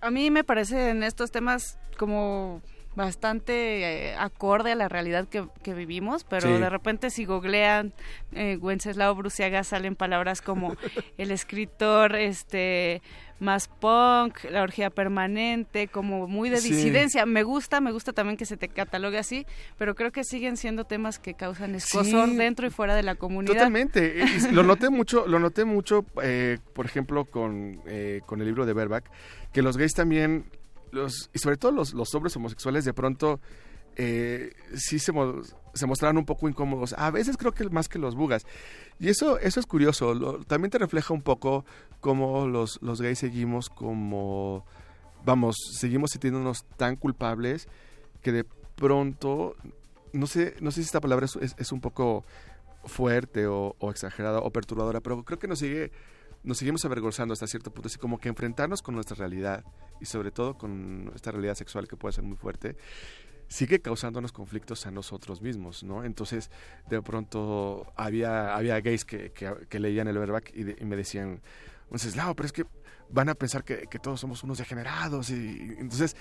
[0.00, 2.62] a mí me parece en estos temas como
[2.96, 6.60] bastante eh, acorde a la realidad que, que vivimos, pero Sí.
[6.60, 7.92] de repente si googlean
[8.32, 10.74] eh, Wenceslao Bruciaga salen palabras como
[11.18, 13.00] el escritor este
[13.40, 16.72] más punk, la orgía permanente, como muy de Sí.
[16.72, 17.26] disidencia.
[17.26, 19.46] Me gusta, me gusta también que se te catalogue así,
[19.78, 22.36] pero creo que siguen siendo temas que causan escosor Sí.
[22.36, 23.54] dentro y fuera de la comunidad.
[23.54, 24.14] Totalmente.
[24.52, 28.74] Lo noté mucho, lo noté mucho, eh, por ejemplo, con, eh, con el libro de
[28.74, 29.10] Verback,
[29.52, 30.44] que los gays también,
[30.92, 33.40] los, y sobre todo los, los hombres homosexuales, de pronto
[34.02, 35.42] eh, sí se, mo-
[35.74, 36.94] se mostraron un poco incómodos.
[36.96, 38.46] A veces creo que más que los bugas.
[38.98, 40.38] Y eso, eso es curioso.
[40.46, 41.66] También te refleja un poco
[42.00, 44.64] cómo los, los gays seguimos como,
[45.24, 47.68] vamos, seguimos sintiéndonos tan culpables
[48.22, 48.44] que de
[48.76, 49.54] pronto,
[50.14, 51.26] no sé, no sé si esta palabra
[51.58, 52.24] es un poco
[52.84, 55.92] fuerte o, o exagerada o perturbadora, pero creo que nos sigue
[56.42, 59.62] nos seguimos avergonzando hasta cierto punto, así como que enfrentarnos con nuestra realidad
[60.00, 62.76] y sobre todo con esta realidad sexual que puede ser muy fuerte,
[63.50, 66.04] sigue causándonos conflictos a nosotros mismos, ¿no?
[66.04, 66.50] Entonces,
[66.88, 70.94] de pronto había, había gays que, que, que leían el verback y, de- y me
[70.96, 71.42] decían,
[71.90, 72.64] Wenceslao, pero es que
[73.10, 76.14] van a pensar que, que todos somos unos degenerados y, y entonces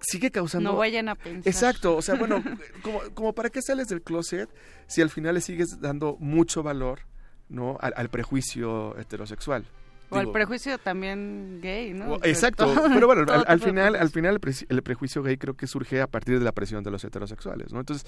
[0.00, 0.72] sigue causando...
[0.72, 1.46] No vayan a pensar.
[1.50, 2.42] Exacto, o sea, bueno,
[2.82, 4.50] como, como para qué sales del closet
[4.88, 7.00] si al final le sigues dando mucho valor,
[7.48, 7.78] ¿no?
[7.80, 9.64] Al, al prejuicio heterosexual.
[10.10, 12.16] O Digo, prejuicio también gay, ¿no?
[12.22, 16.00] Exacto, pero bueno, al, final, al final el, pre- el prejuicio gay creo que surge
[16.00, 17.80] a partir de la presión de los heterosexuales, ¿no?
[17.80, 18.06] Entonces,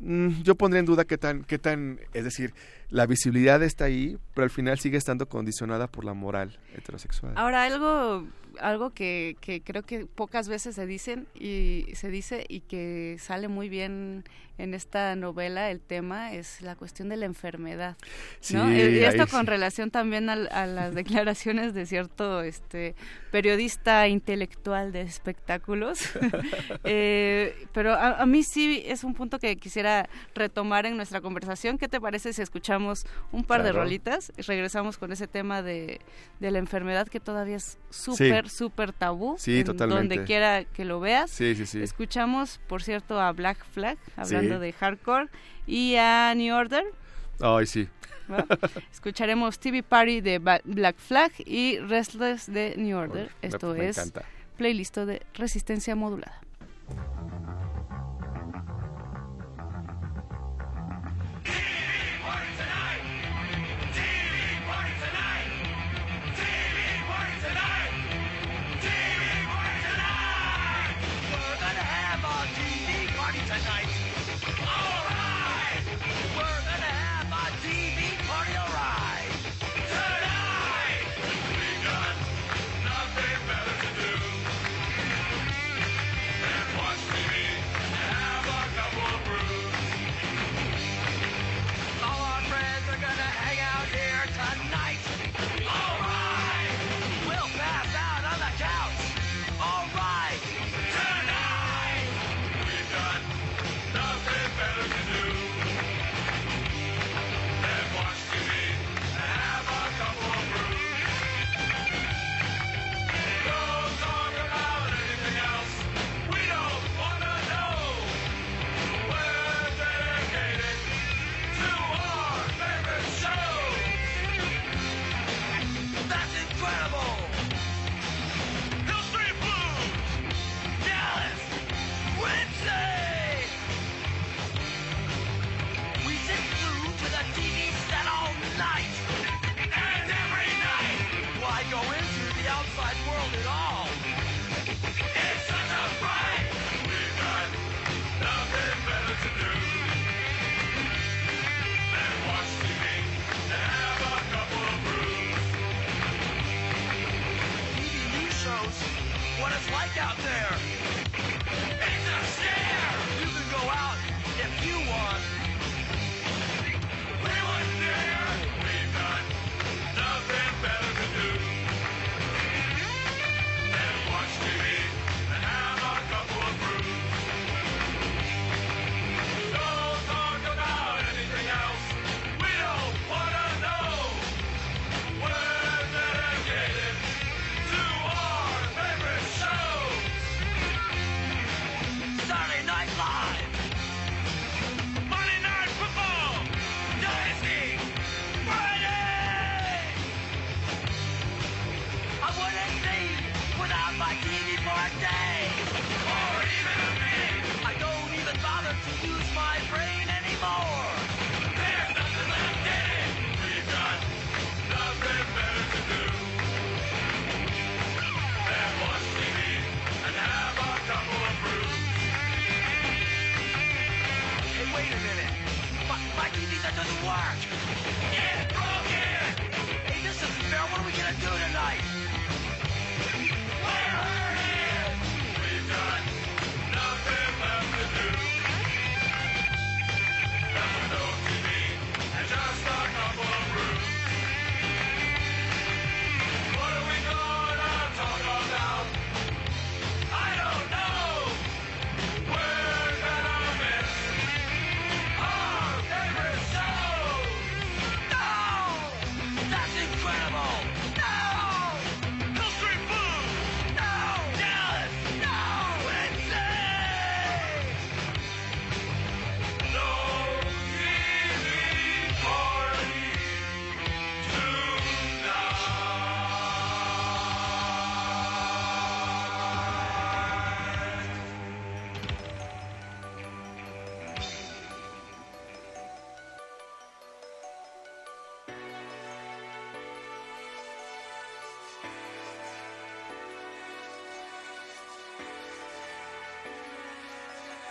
[0.00, 2.52] mm, yo pondría en duda qué tan, qué tan, es decir,
[2.90, 7.32] la visibilidad está ahí, pero al final sigue estando condicionada por la moral heterosexual.
[7.36, 8.26] Ahora, algo,
[8.60, 13.48] algo que, que creo que pocas veces se dicen y se dice y que sale
[13.48, 14.24] muy bien
[14.56, 17.96] en esta novela, el tema es la cuestión de la enfermedad.
[18.52, 18.68] ¿no?
[18.68, 19.46] Sí, y esto con sí.
[19.46, 22.94] relación también al- a, las declaraciones de cierto este
[23.32, 25.98] periodista intelectual de espectáculos.
[26.86, 31.78] Eh, pero a, a mí sí es un punto que quisiera retomar en nuestra conversación.
[31.78, 36.00] ¿Qué te parece si escuchamos un par de rolitas y regresamos con ese tema de,
[36.40, 39.36] de la enfermedad que todavía es súper, súper tabú?
[39.38, 40.14] Sí, en totalmente.
[40.16, 41.30] Donde quiera que lo veas.
[41.30, 41.82] Sí, sí, sí.
[41.82, 44.60] Escuchamos, por cierto, a Black Flag, hablando Sí.
[44.60, 45.28] de hardcore,
[45.66, 46.84] y a New Order.
[47.40, 47.88] Ay, sí.
[48.30, 48.46] ¿va?
[48.92, 53.30] Escucharemos TV Party de Black Flag y Restless de New Order.
[53.42, 54.22] Esto me es encanta.
[54.56, 56.40] playlist de resistencia modulada.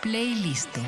[0.03, 0.83] Playlist.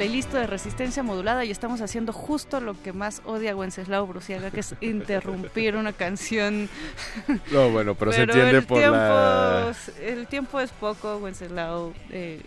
[0.00, 4.60] Playlist de resistencia modulada y estamos haciendo justo lo que más odia Wenceslao Bruciaga, que
[4.60, 6.70] es interrumpir una canción.
[7.52, 11.92] No, bueno, pero se entiende el por tiempo, la- El tiempo es poco, Wenceslao.
[12.10, 12.40] eh,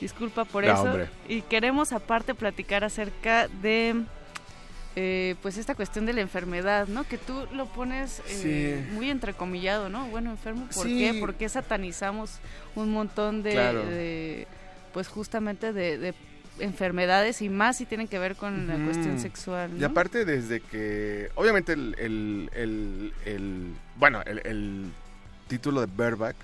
[0.00, 0.82] disculpa por No, eso.
[0.82, 1.08] hombre.
[1.28, 4.02] Y queremos aparte platicar acerca de...
[4.96, 7.04] eh, pues esta cuestión de la enfermedad, ¿no?
[7.04, 8.94] Que tú lo pones eh, Sí.
[8.94, 10.08] muy entrecomillado, ¿no?
[10.08, 10.98] Bueno, enfermo, ¿por Sí.
[10.98, 11.14] qué?
[11.20, 12.40] ¿Por qué satanizamos
[12.74, 13.84] un montón de, Claro.
[13.86, 14.48] de,
[14.92, 16.14] pues justamente de, de
[16.58, 19.86] enfermedades y más si tienen que ver con la cuestión sexual, Y ¿no?
[19.86, 24.84] aparte desde que, obviamente el, el, el, el- bueno, el, el
[25.48, 26.36] título de bareback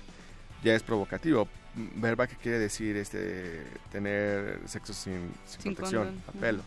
[0.63, 1.47] ya es provocativo.
[1.95, 6.63] Bareback quiere decir este tener sexo sin, sin Sin protección, condón, a pelo.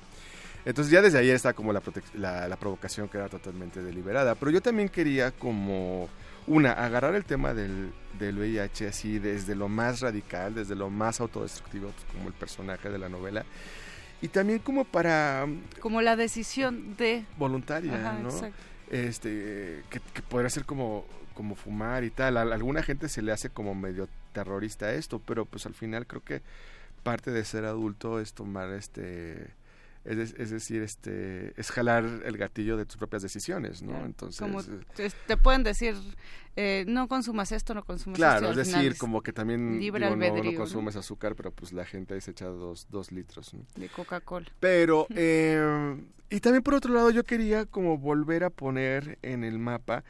[0.65, 1.81] Entonces ya desde ahí está como la,
[2.15, 4.35] la, la provocación que era totalmente deliberada.
[4.35, 6.09] Pero yo también quería como,
[6.47, 11.21] una, agarrar el tema del, del VIH así desde lo más radical, desde lo más
[11.21, 13.45] autodestructivo, pues, como el personaje de la novela.
[14.23, 15.47] Y también como para
[15.81, 17.25] Como la decisión de...
[17.37, 18.31] voluntaria, Ajá, ¿no?
[18.31, 18.57] exacto.
[18.91, 22.37] Este, que, que podría ser como, como fumar y tal.
[22.37, 26.23] A alguna gente se le hace como medio terrorista esto, pero pues al final creo
[26.23, 26.43] que
[27.03, 29.49] parte de ser adulto es tomar este
[30.07, 33.91] es, es decir, este es jalar el gatillo de tus propias decisiones, ¿no?
[33.91, 35.95] Claro, Entonces, como eh, te, te pueden decir,
[36.57, 38.59] eh, no consumas esto, no consumas claro, esto.
[38.59, 39.79] y es decir, como que también
[40.11, 43.65] no- no, consumes azúcar, pero pues la gente ahí se echa dos, dos litros, ¿no?
[43.77, 44.47] De Coca-Cola.
[44.61, 49.59] Pero, eh, y también por otro lado, yo quería como volver a poner en el
[49.59, 50.05] mapa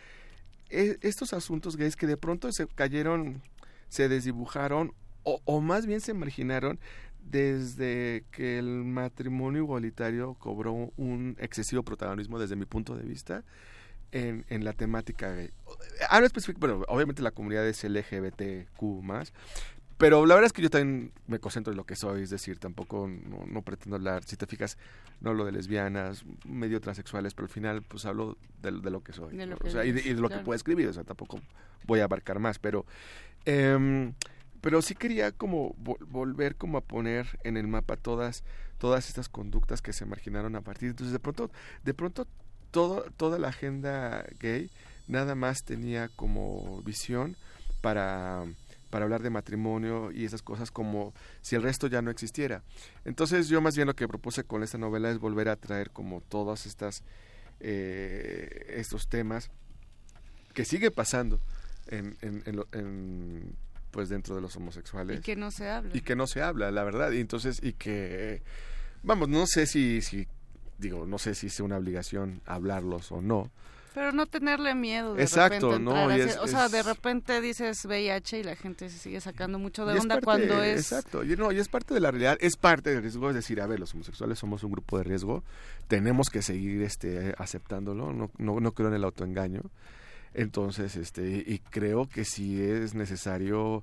[0.71, 3.43] e- estos asuntos gays que de pronto se cayeron,
[3.89, 4.93] se desdibujaron,
[5.23, 6.79] o, o más bien se marginaron
[7.31, 13.45] desde que el matrimonio igualitario cobró un excesivo protagonismo desde mi punto de vista
[14.13, 15.51] en, en la temática gay.
[16.09, 19.33] Hablo específico, bueno, obviamente la comunidad es LGBTQ más,
[19.99, 22.59] pero la verdad es que yo también me concentro en lo que soy, es decir,
[22.59, 24.77] tampoco no, no pretendo hablar, si te fijas,
[25.21, 29.13] no hablo de lesbianas, medio transexuales, pero al final pues hablo de, de lo que
[29.13, 29.59] soy, De lo ¿no?
[29.59, 31.41] que o sea, y, de, eres, y de lo que puedo escribir, o sea, tampoco
[31.87, 32.85] voy a abarcar más, pero
[33.47, 34.13] em,
[34.67, 38.43] pero sí quería como vo- volver como a poner en el mapa todas
[38.79, 41.53] todas estas conductas que se marginaron a partir entonces de pronto
[41.85, 42.27] de pronto
[42.73, 44.69] toda la agenda gay
[45.07, 47.37] nada más tenía como visión
[47.81, 48.45] para
[48.91, 52.63] para hablar de matrimonio y esas cosas como si el resto ya no existiera.
[53.05, 56.23] Entonces yo más bien lo que propuse con esta novela es volver a traer como
[56.23, 57.05] todas estas
[57.61, 59.49] eh, estos temas
[60.55, 61.41] que sigue pasando
[61.87, 63.57] en, en- en en,
[63.97, 65.91] pues dentro de los homosexuales Y que no se habla.
[65.97, 68.43] y que no se habla la verdad y entonces y que
[69.03, 70.29] vamos no sé si si
[70.77, 73.51] digo no sé si es una obligación hablarlos o no
[73.95, 76.15] Pero no tenerle miedo de Exacto, repente ¿no?
[76.15, 79.59] Y es- o sea, es- de repente dices VIH y la gente se sigue sacando
[79.59, 82.11] mucho de es onda parte- cuando es Exacto, y, no, y es parte de la
[82.11, 85.05] realidad, es parte del riesgo, es decir, a ver, los homosexuales somos un grupo de
[85.05, 85.43] riesgo,
[85.89, 89.63] tenemos que seguir este, aceptándolo, no, no, no creo en el autoengaño.
[90.37, 93.83] Entonces, este, y creo que sí es necesario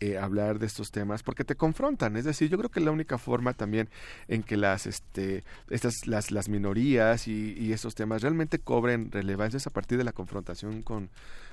[0.00, 2.16] eh, hablar de estos temas porque te confrontan.
[2.16, 3.90] Es decir, yo creo que la única forma también
[4.26, 9.66] en que las, este, estas, las, las minorías y, estos temas realmente cobren relevancia es
[9.66, 11.10] a partir de la confrontación con,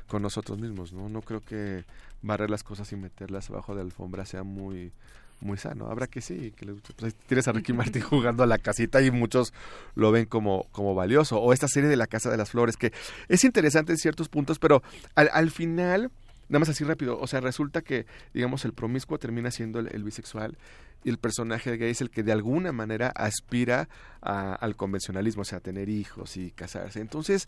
[0.08, 1.09] con nosotros mismos, ¿no?
[1.09, 1.84] No creo que
[2.22, 4.93] barrer las cosas y meterlas abajo de la alfombra sea muy
[5.42, 5.88] muy sano.
[5.90, 6.93] Habrá que sí, que les guste.
[6.98, 9.53] Pues tienes a Ricky Martin jugando a la casita y muchos
[9.95, 11.40] lo ven como, como valioso.
[11.40, 12.92] O esta serie de La Casa de las Flores, que
[13.27, 14.84] es interesante en ciertos puntos, pero
[15.16, 16.11] al, al final,
[16.50, 20.58] nada más así rápido, o sea, resulta que, digamos, el promiscuo termina siendo el, bisexual
[21.03, 23.88] y el personaje gay es el que de alguna manera aspira
[24.22, 27.00] al convencionalismo, o sea, a tener hijos y casarse.
[27.00, 27.48] Entonces,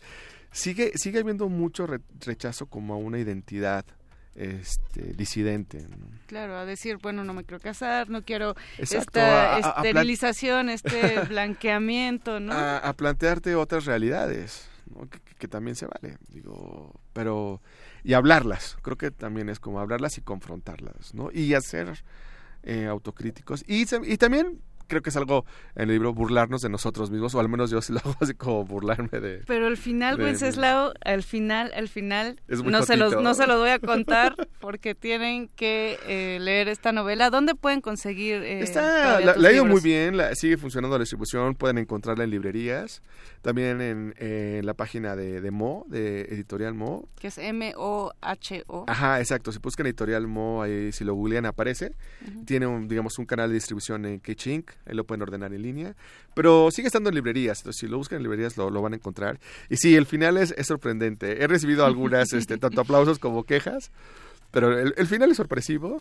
[0.52, 3.84] sigue, sigue habiendo mucho re- rechazo como a una identidad
[4.34, 5.86] este, disidente.
[5.88, 6.06] ¿no?
[6.26, 9.60] claro, a decir, bueno, no me quiero casar, no quiero Exacto, esta a- a- a
[9.60, 12.52] plan- esterilización, este blanqueamiento, ¿no?
[12.54, 15.08] a, plantearte otras realidades, ¿no?
[15.08, 17.60] que, también se vale, digo, pero
[18.04, 21.30] y hablarlas, creo que también es como hablarlas y confrontarlas, ¿no?
[21.32, 22.04] Y hacer
[22.62, 24.60] eh, autocríticos y, se- y también
[24.92, 27.80] creo que es algo en el libro burlarnos de nosotros mismos, o al menos yo
[27.80, 29.40] sí lo hago así como burlarme de...
[29.46, 33.46] Pero al final, Wenceslao, al final, al final, Es muy no se, los, no se
[33.46, 37.30] los voy a contar porque tienen que eh, leer esta novela.
[37.30, 41.54] ¿Dónde pueden conseguir eh, Está, la, ha ido muy bien, la- sigue funcionando la distribución,
[41.54, 43.00] pueden encontrarla en librerías,
[43.40, 47.08] también en, en la página de, de Mo, de Editorial Mo.
[47.18, 48.84] Que es M-O-H-O.
[48.88, 51.94] Ajá, exacto, si buscan Editorial Mo, ahí si lo googlean aparece.
[52.28, 52.44] Ujú.
[52.44, 55.94] Tiene un, digamos, un canal de distribución en Kitchink, ahí lo pueden ordenar en línea,
[56.34, 58.96] pero sigue estando en librerías, entonces si lo buscan en librerías lo, lo van a
[58.96, 59.38] encontrar.
[59.68, 63.90] Y sí, el final es, es sorprendente, he recibido algunas, este, tanto aplausos como quejas,
[64.50, 66.00] pero el, el final es sorpresivo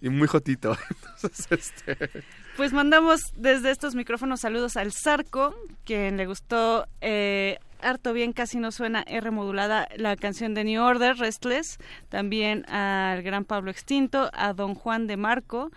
[0.00, 0.76] y muy jotito.
[1.14, 2.24] Entonces, este...
[2.56, 5.54] Pues mandamos desde estos micrófonos saludos al Zarco,
[5.84, 10.82] quien le gustó eh, harto bien, casi no suena R modulada la canción de New
[10.82, 11.78] Order, Restless.
[12.08, 15.70] También al gran Pablo Extinto, a don Juan de Marco,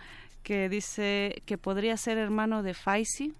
[0.48, 3.34] que dice que podría ser hermano de Faisy.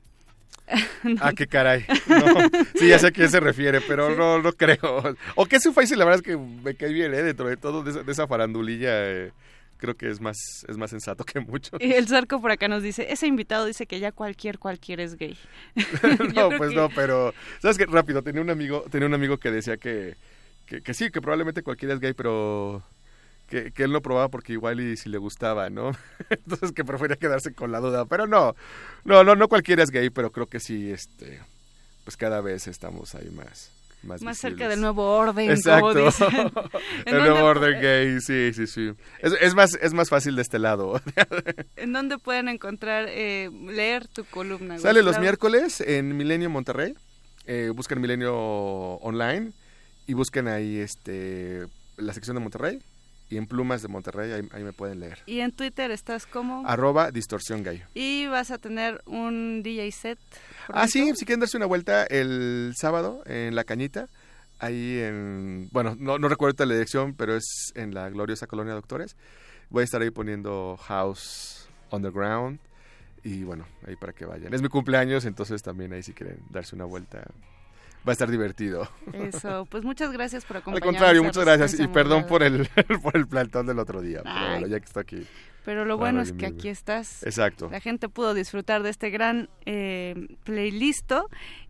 [1.22, 1.86] Ah, qué caray.
[2.06, 2.26] No,
[2.78, 5.16] sí, ya sé a quién se refiere, pero no, no creo.
[5.34, 7.22] O que es un Faisy, la verdad es que me cae bien, ¿eh?
[7.22, 9.32] Dentro de todo, de esa, de esa farandulilla, eh,
[9.78, 10.36] creo que es más,
[10.68, 11.78] es más sensato que mucho.
[11.80, 15.16] Y el Zarco por acá nos dice, ese invitado dice que ya cualquier cualquier es
[15.16, 15.38] gay.
[16.34, 17.86] no, pues que- no, pero sabes qué?
[17.86, 20.16] rápido tenía un amigo, tenía un amigo que decía que,
[20.66, 22.82] que, que sí, que probablemente cualquiera es gay, pero
[23.48, 25.92] que, que él no probaba porque igual y si le gustaba, ¿no?
[26.30, 28.54] Entonces que prefería quedarse con la duda, pero no,
[29.04, 31.40] no, no, no cualquiera es gay, pero creo que sí, este,
[32.04, 33.72] pues cada vez estamos ahí más.
[34.04, 35.88] Más, Más cerca del nuevo orden, Exacto.
[35.88, 36.28] como dicen.
[37.04, 38.92] ¿En el nuevo orden gay, sí, sí, sí.
[39.18, 41.00] Es, es más, es más fácil de este lado.
[41.76, 44.78] ¿En dónde pueden encontrar, eh, leer tu columna?
[44.78, 46.94] Sale los miércoles en Milenio Monterrey.
[47.46, 49.50] Eh, busquen Milenio Online
[50.06, 52.80] y busquen ahí este la sección de Monterrey
[53.30, 55.18] y en Plumas de Monterrey, ahí, ahí me pueden leer.
[55.26, 56.66] Y en Twitter estás como...
[56.66, 57.64] Arroba Distorsión.
[57.94, 60.18] Y vas a tener un DJ set.
[60.68, 64.08] Ah, sí, si quieren darse una vuelta el sábado en La Cañita,
[64.58, 69.16] ahí en, bueno, no, no recuerdo la dirección, pero es en la gloriosa colonia Doctores.
[69.70, 72.58] Voy a estar ahí poniendo House Underground
[73.22, 74.54] y bueno, ahí para que vayan.
[74.54, 77.22] Es mi cumpleaños, entonces también ahí si quieren darse una vuelta.
[78.06, 78.88] Va a estar divertido.
[79.12, 80.94] Eso, pues muchas gracias por Al acompañarnos.
[80.96, 82.68] contrario, a muchas gracias y perdón por el,
[83.02, 84.50] por el plantón del otro día, pero Ay.
[84.52, 85.26] bueno, ya que está aquí.
[85.64, 87.22] Pero lo bueno es que aquí estás.
[87.24, 87.68] Exacto.
[87.70, 91.12] La gente pudo disfrutar de este gran eh, playlist.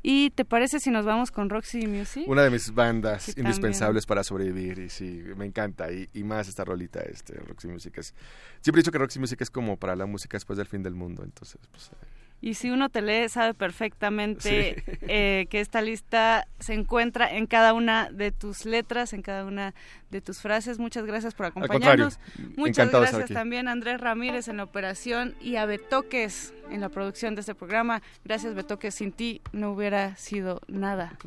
[0.05, 2.23] ¿Y te parece si nos vamos con Roxy Music?
[2.29, 6.47] Una de mis bandas Sí, indispensables para sobrevivir y sí, me encanta y, y más
[6.49, 8.15] esta rolita, este Roxy Music es
[8.61, 10.95] siempre he dicho que Roxy Music es como para la música después del fin del
[10.95, 12.07] mundo, entonces pues eh,
[12.41, 14.97] Y si uno te lee, sabe perfectamente Sí.
[15.03, 19.75] eh, que esta lista se encuentra en cada una de tus letras, en cada una
[20.11, 20.79] de tus frases.
[20.79, 22.21] Muchas gracias por acompañarnos.
[22.57, 27.35] Muchas gracias también a Andrés Ramírez en la operación y a Betoques en la producción
[27.35, 28.03] de este programa.
[28.25, 31.19] Gracias Betoques, sin ti no hubiera sido nada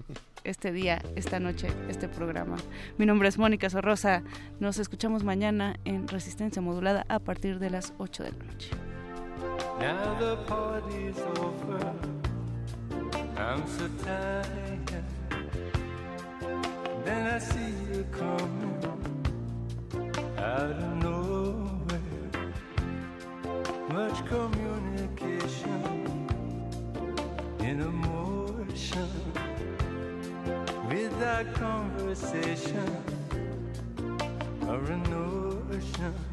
[0.44, 2.56] este día, esta noche, este programa.
[2.98, 4.24] Mi nombre es Mónica Sorrosa.
[4.60, 8.70] Nos escuchamos mañana en Resistencia Modulada a partir de las 8 de la noche.
[9.80, 11.94] Now the party's over.
[13.38, 14.92] I'm so tired.
[17.04, 19.02] Then I see you coming
[20.38, 22.54] out of nowhere.
[23.90, 25.82] Much communication
[27.60, 29.10] in emotion.
[30.90, 32.90] Without conversation
[34.68, 36.31] or a notion.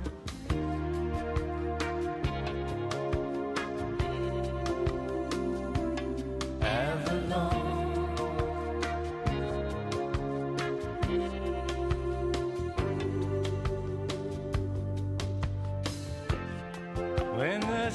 [6.79, 7.19] Yes, the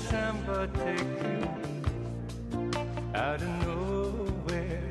[0.09, 1.41] tempo takes you
[3.15, 4.89] out of nowhere,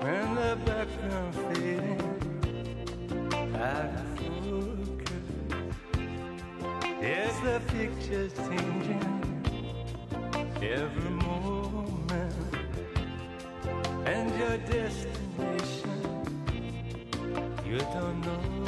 [0.00, 2.02] when the background's fading
[3.56, 5.28] out of focus,
[7.02, 9.06] as the picture's changing
[10.62, 11.27] every moment,
[14.48, 15.90] your destination.
[17.66, 18.67] You don't know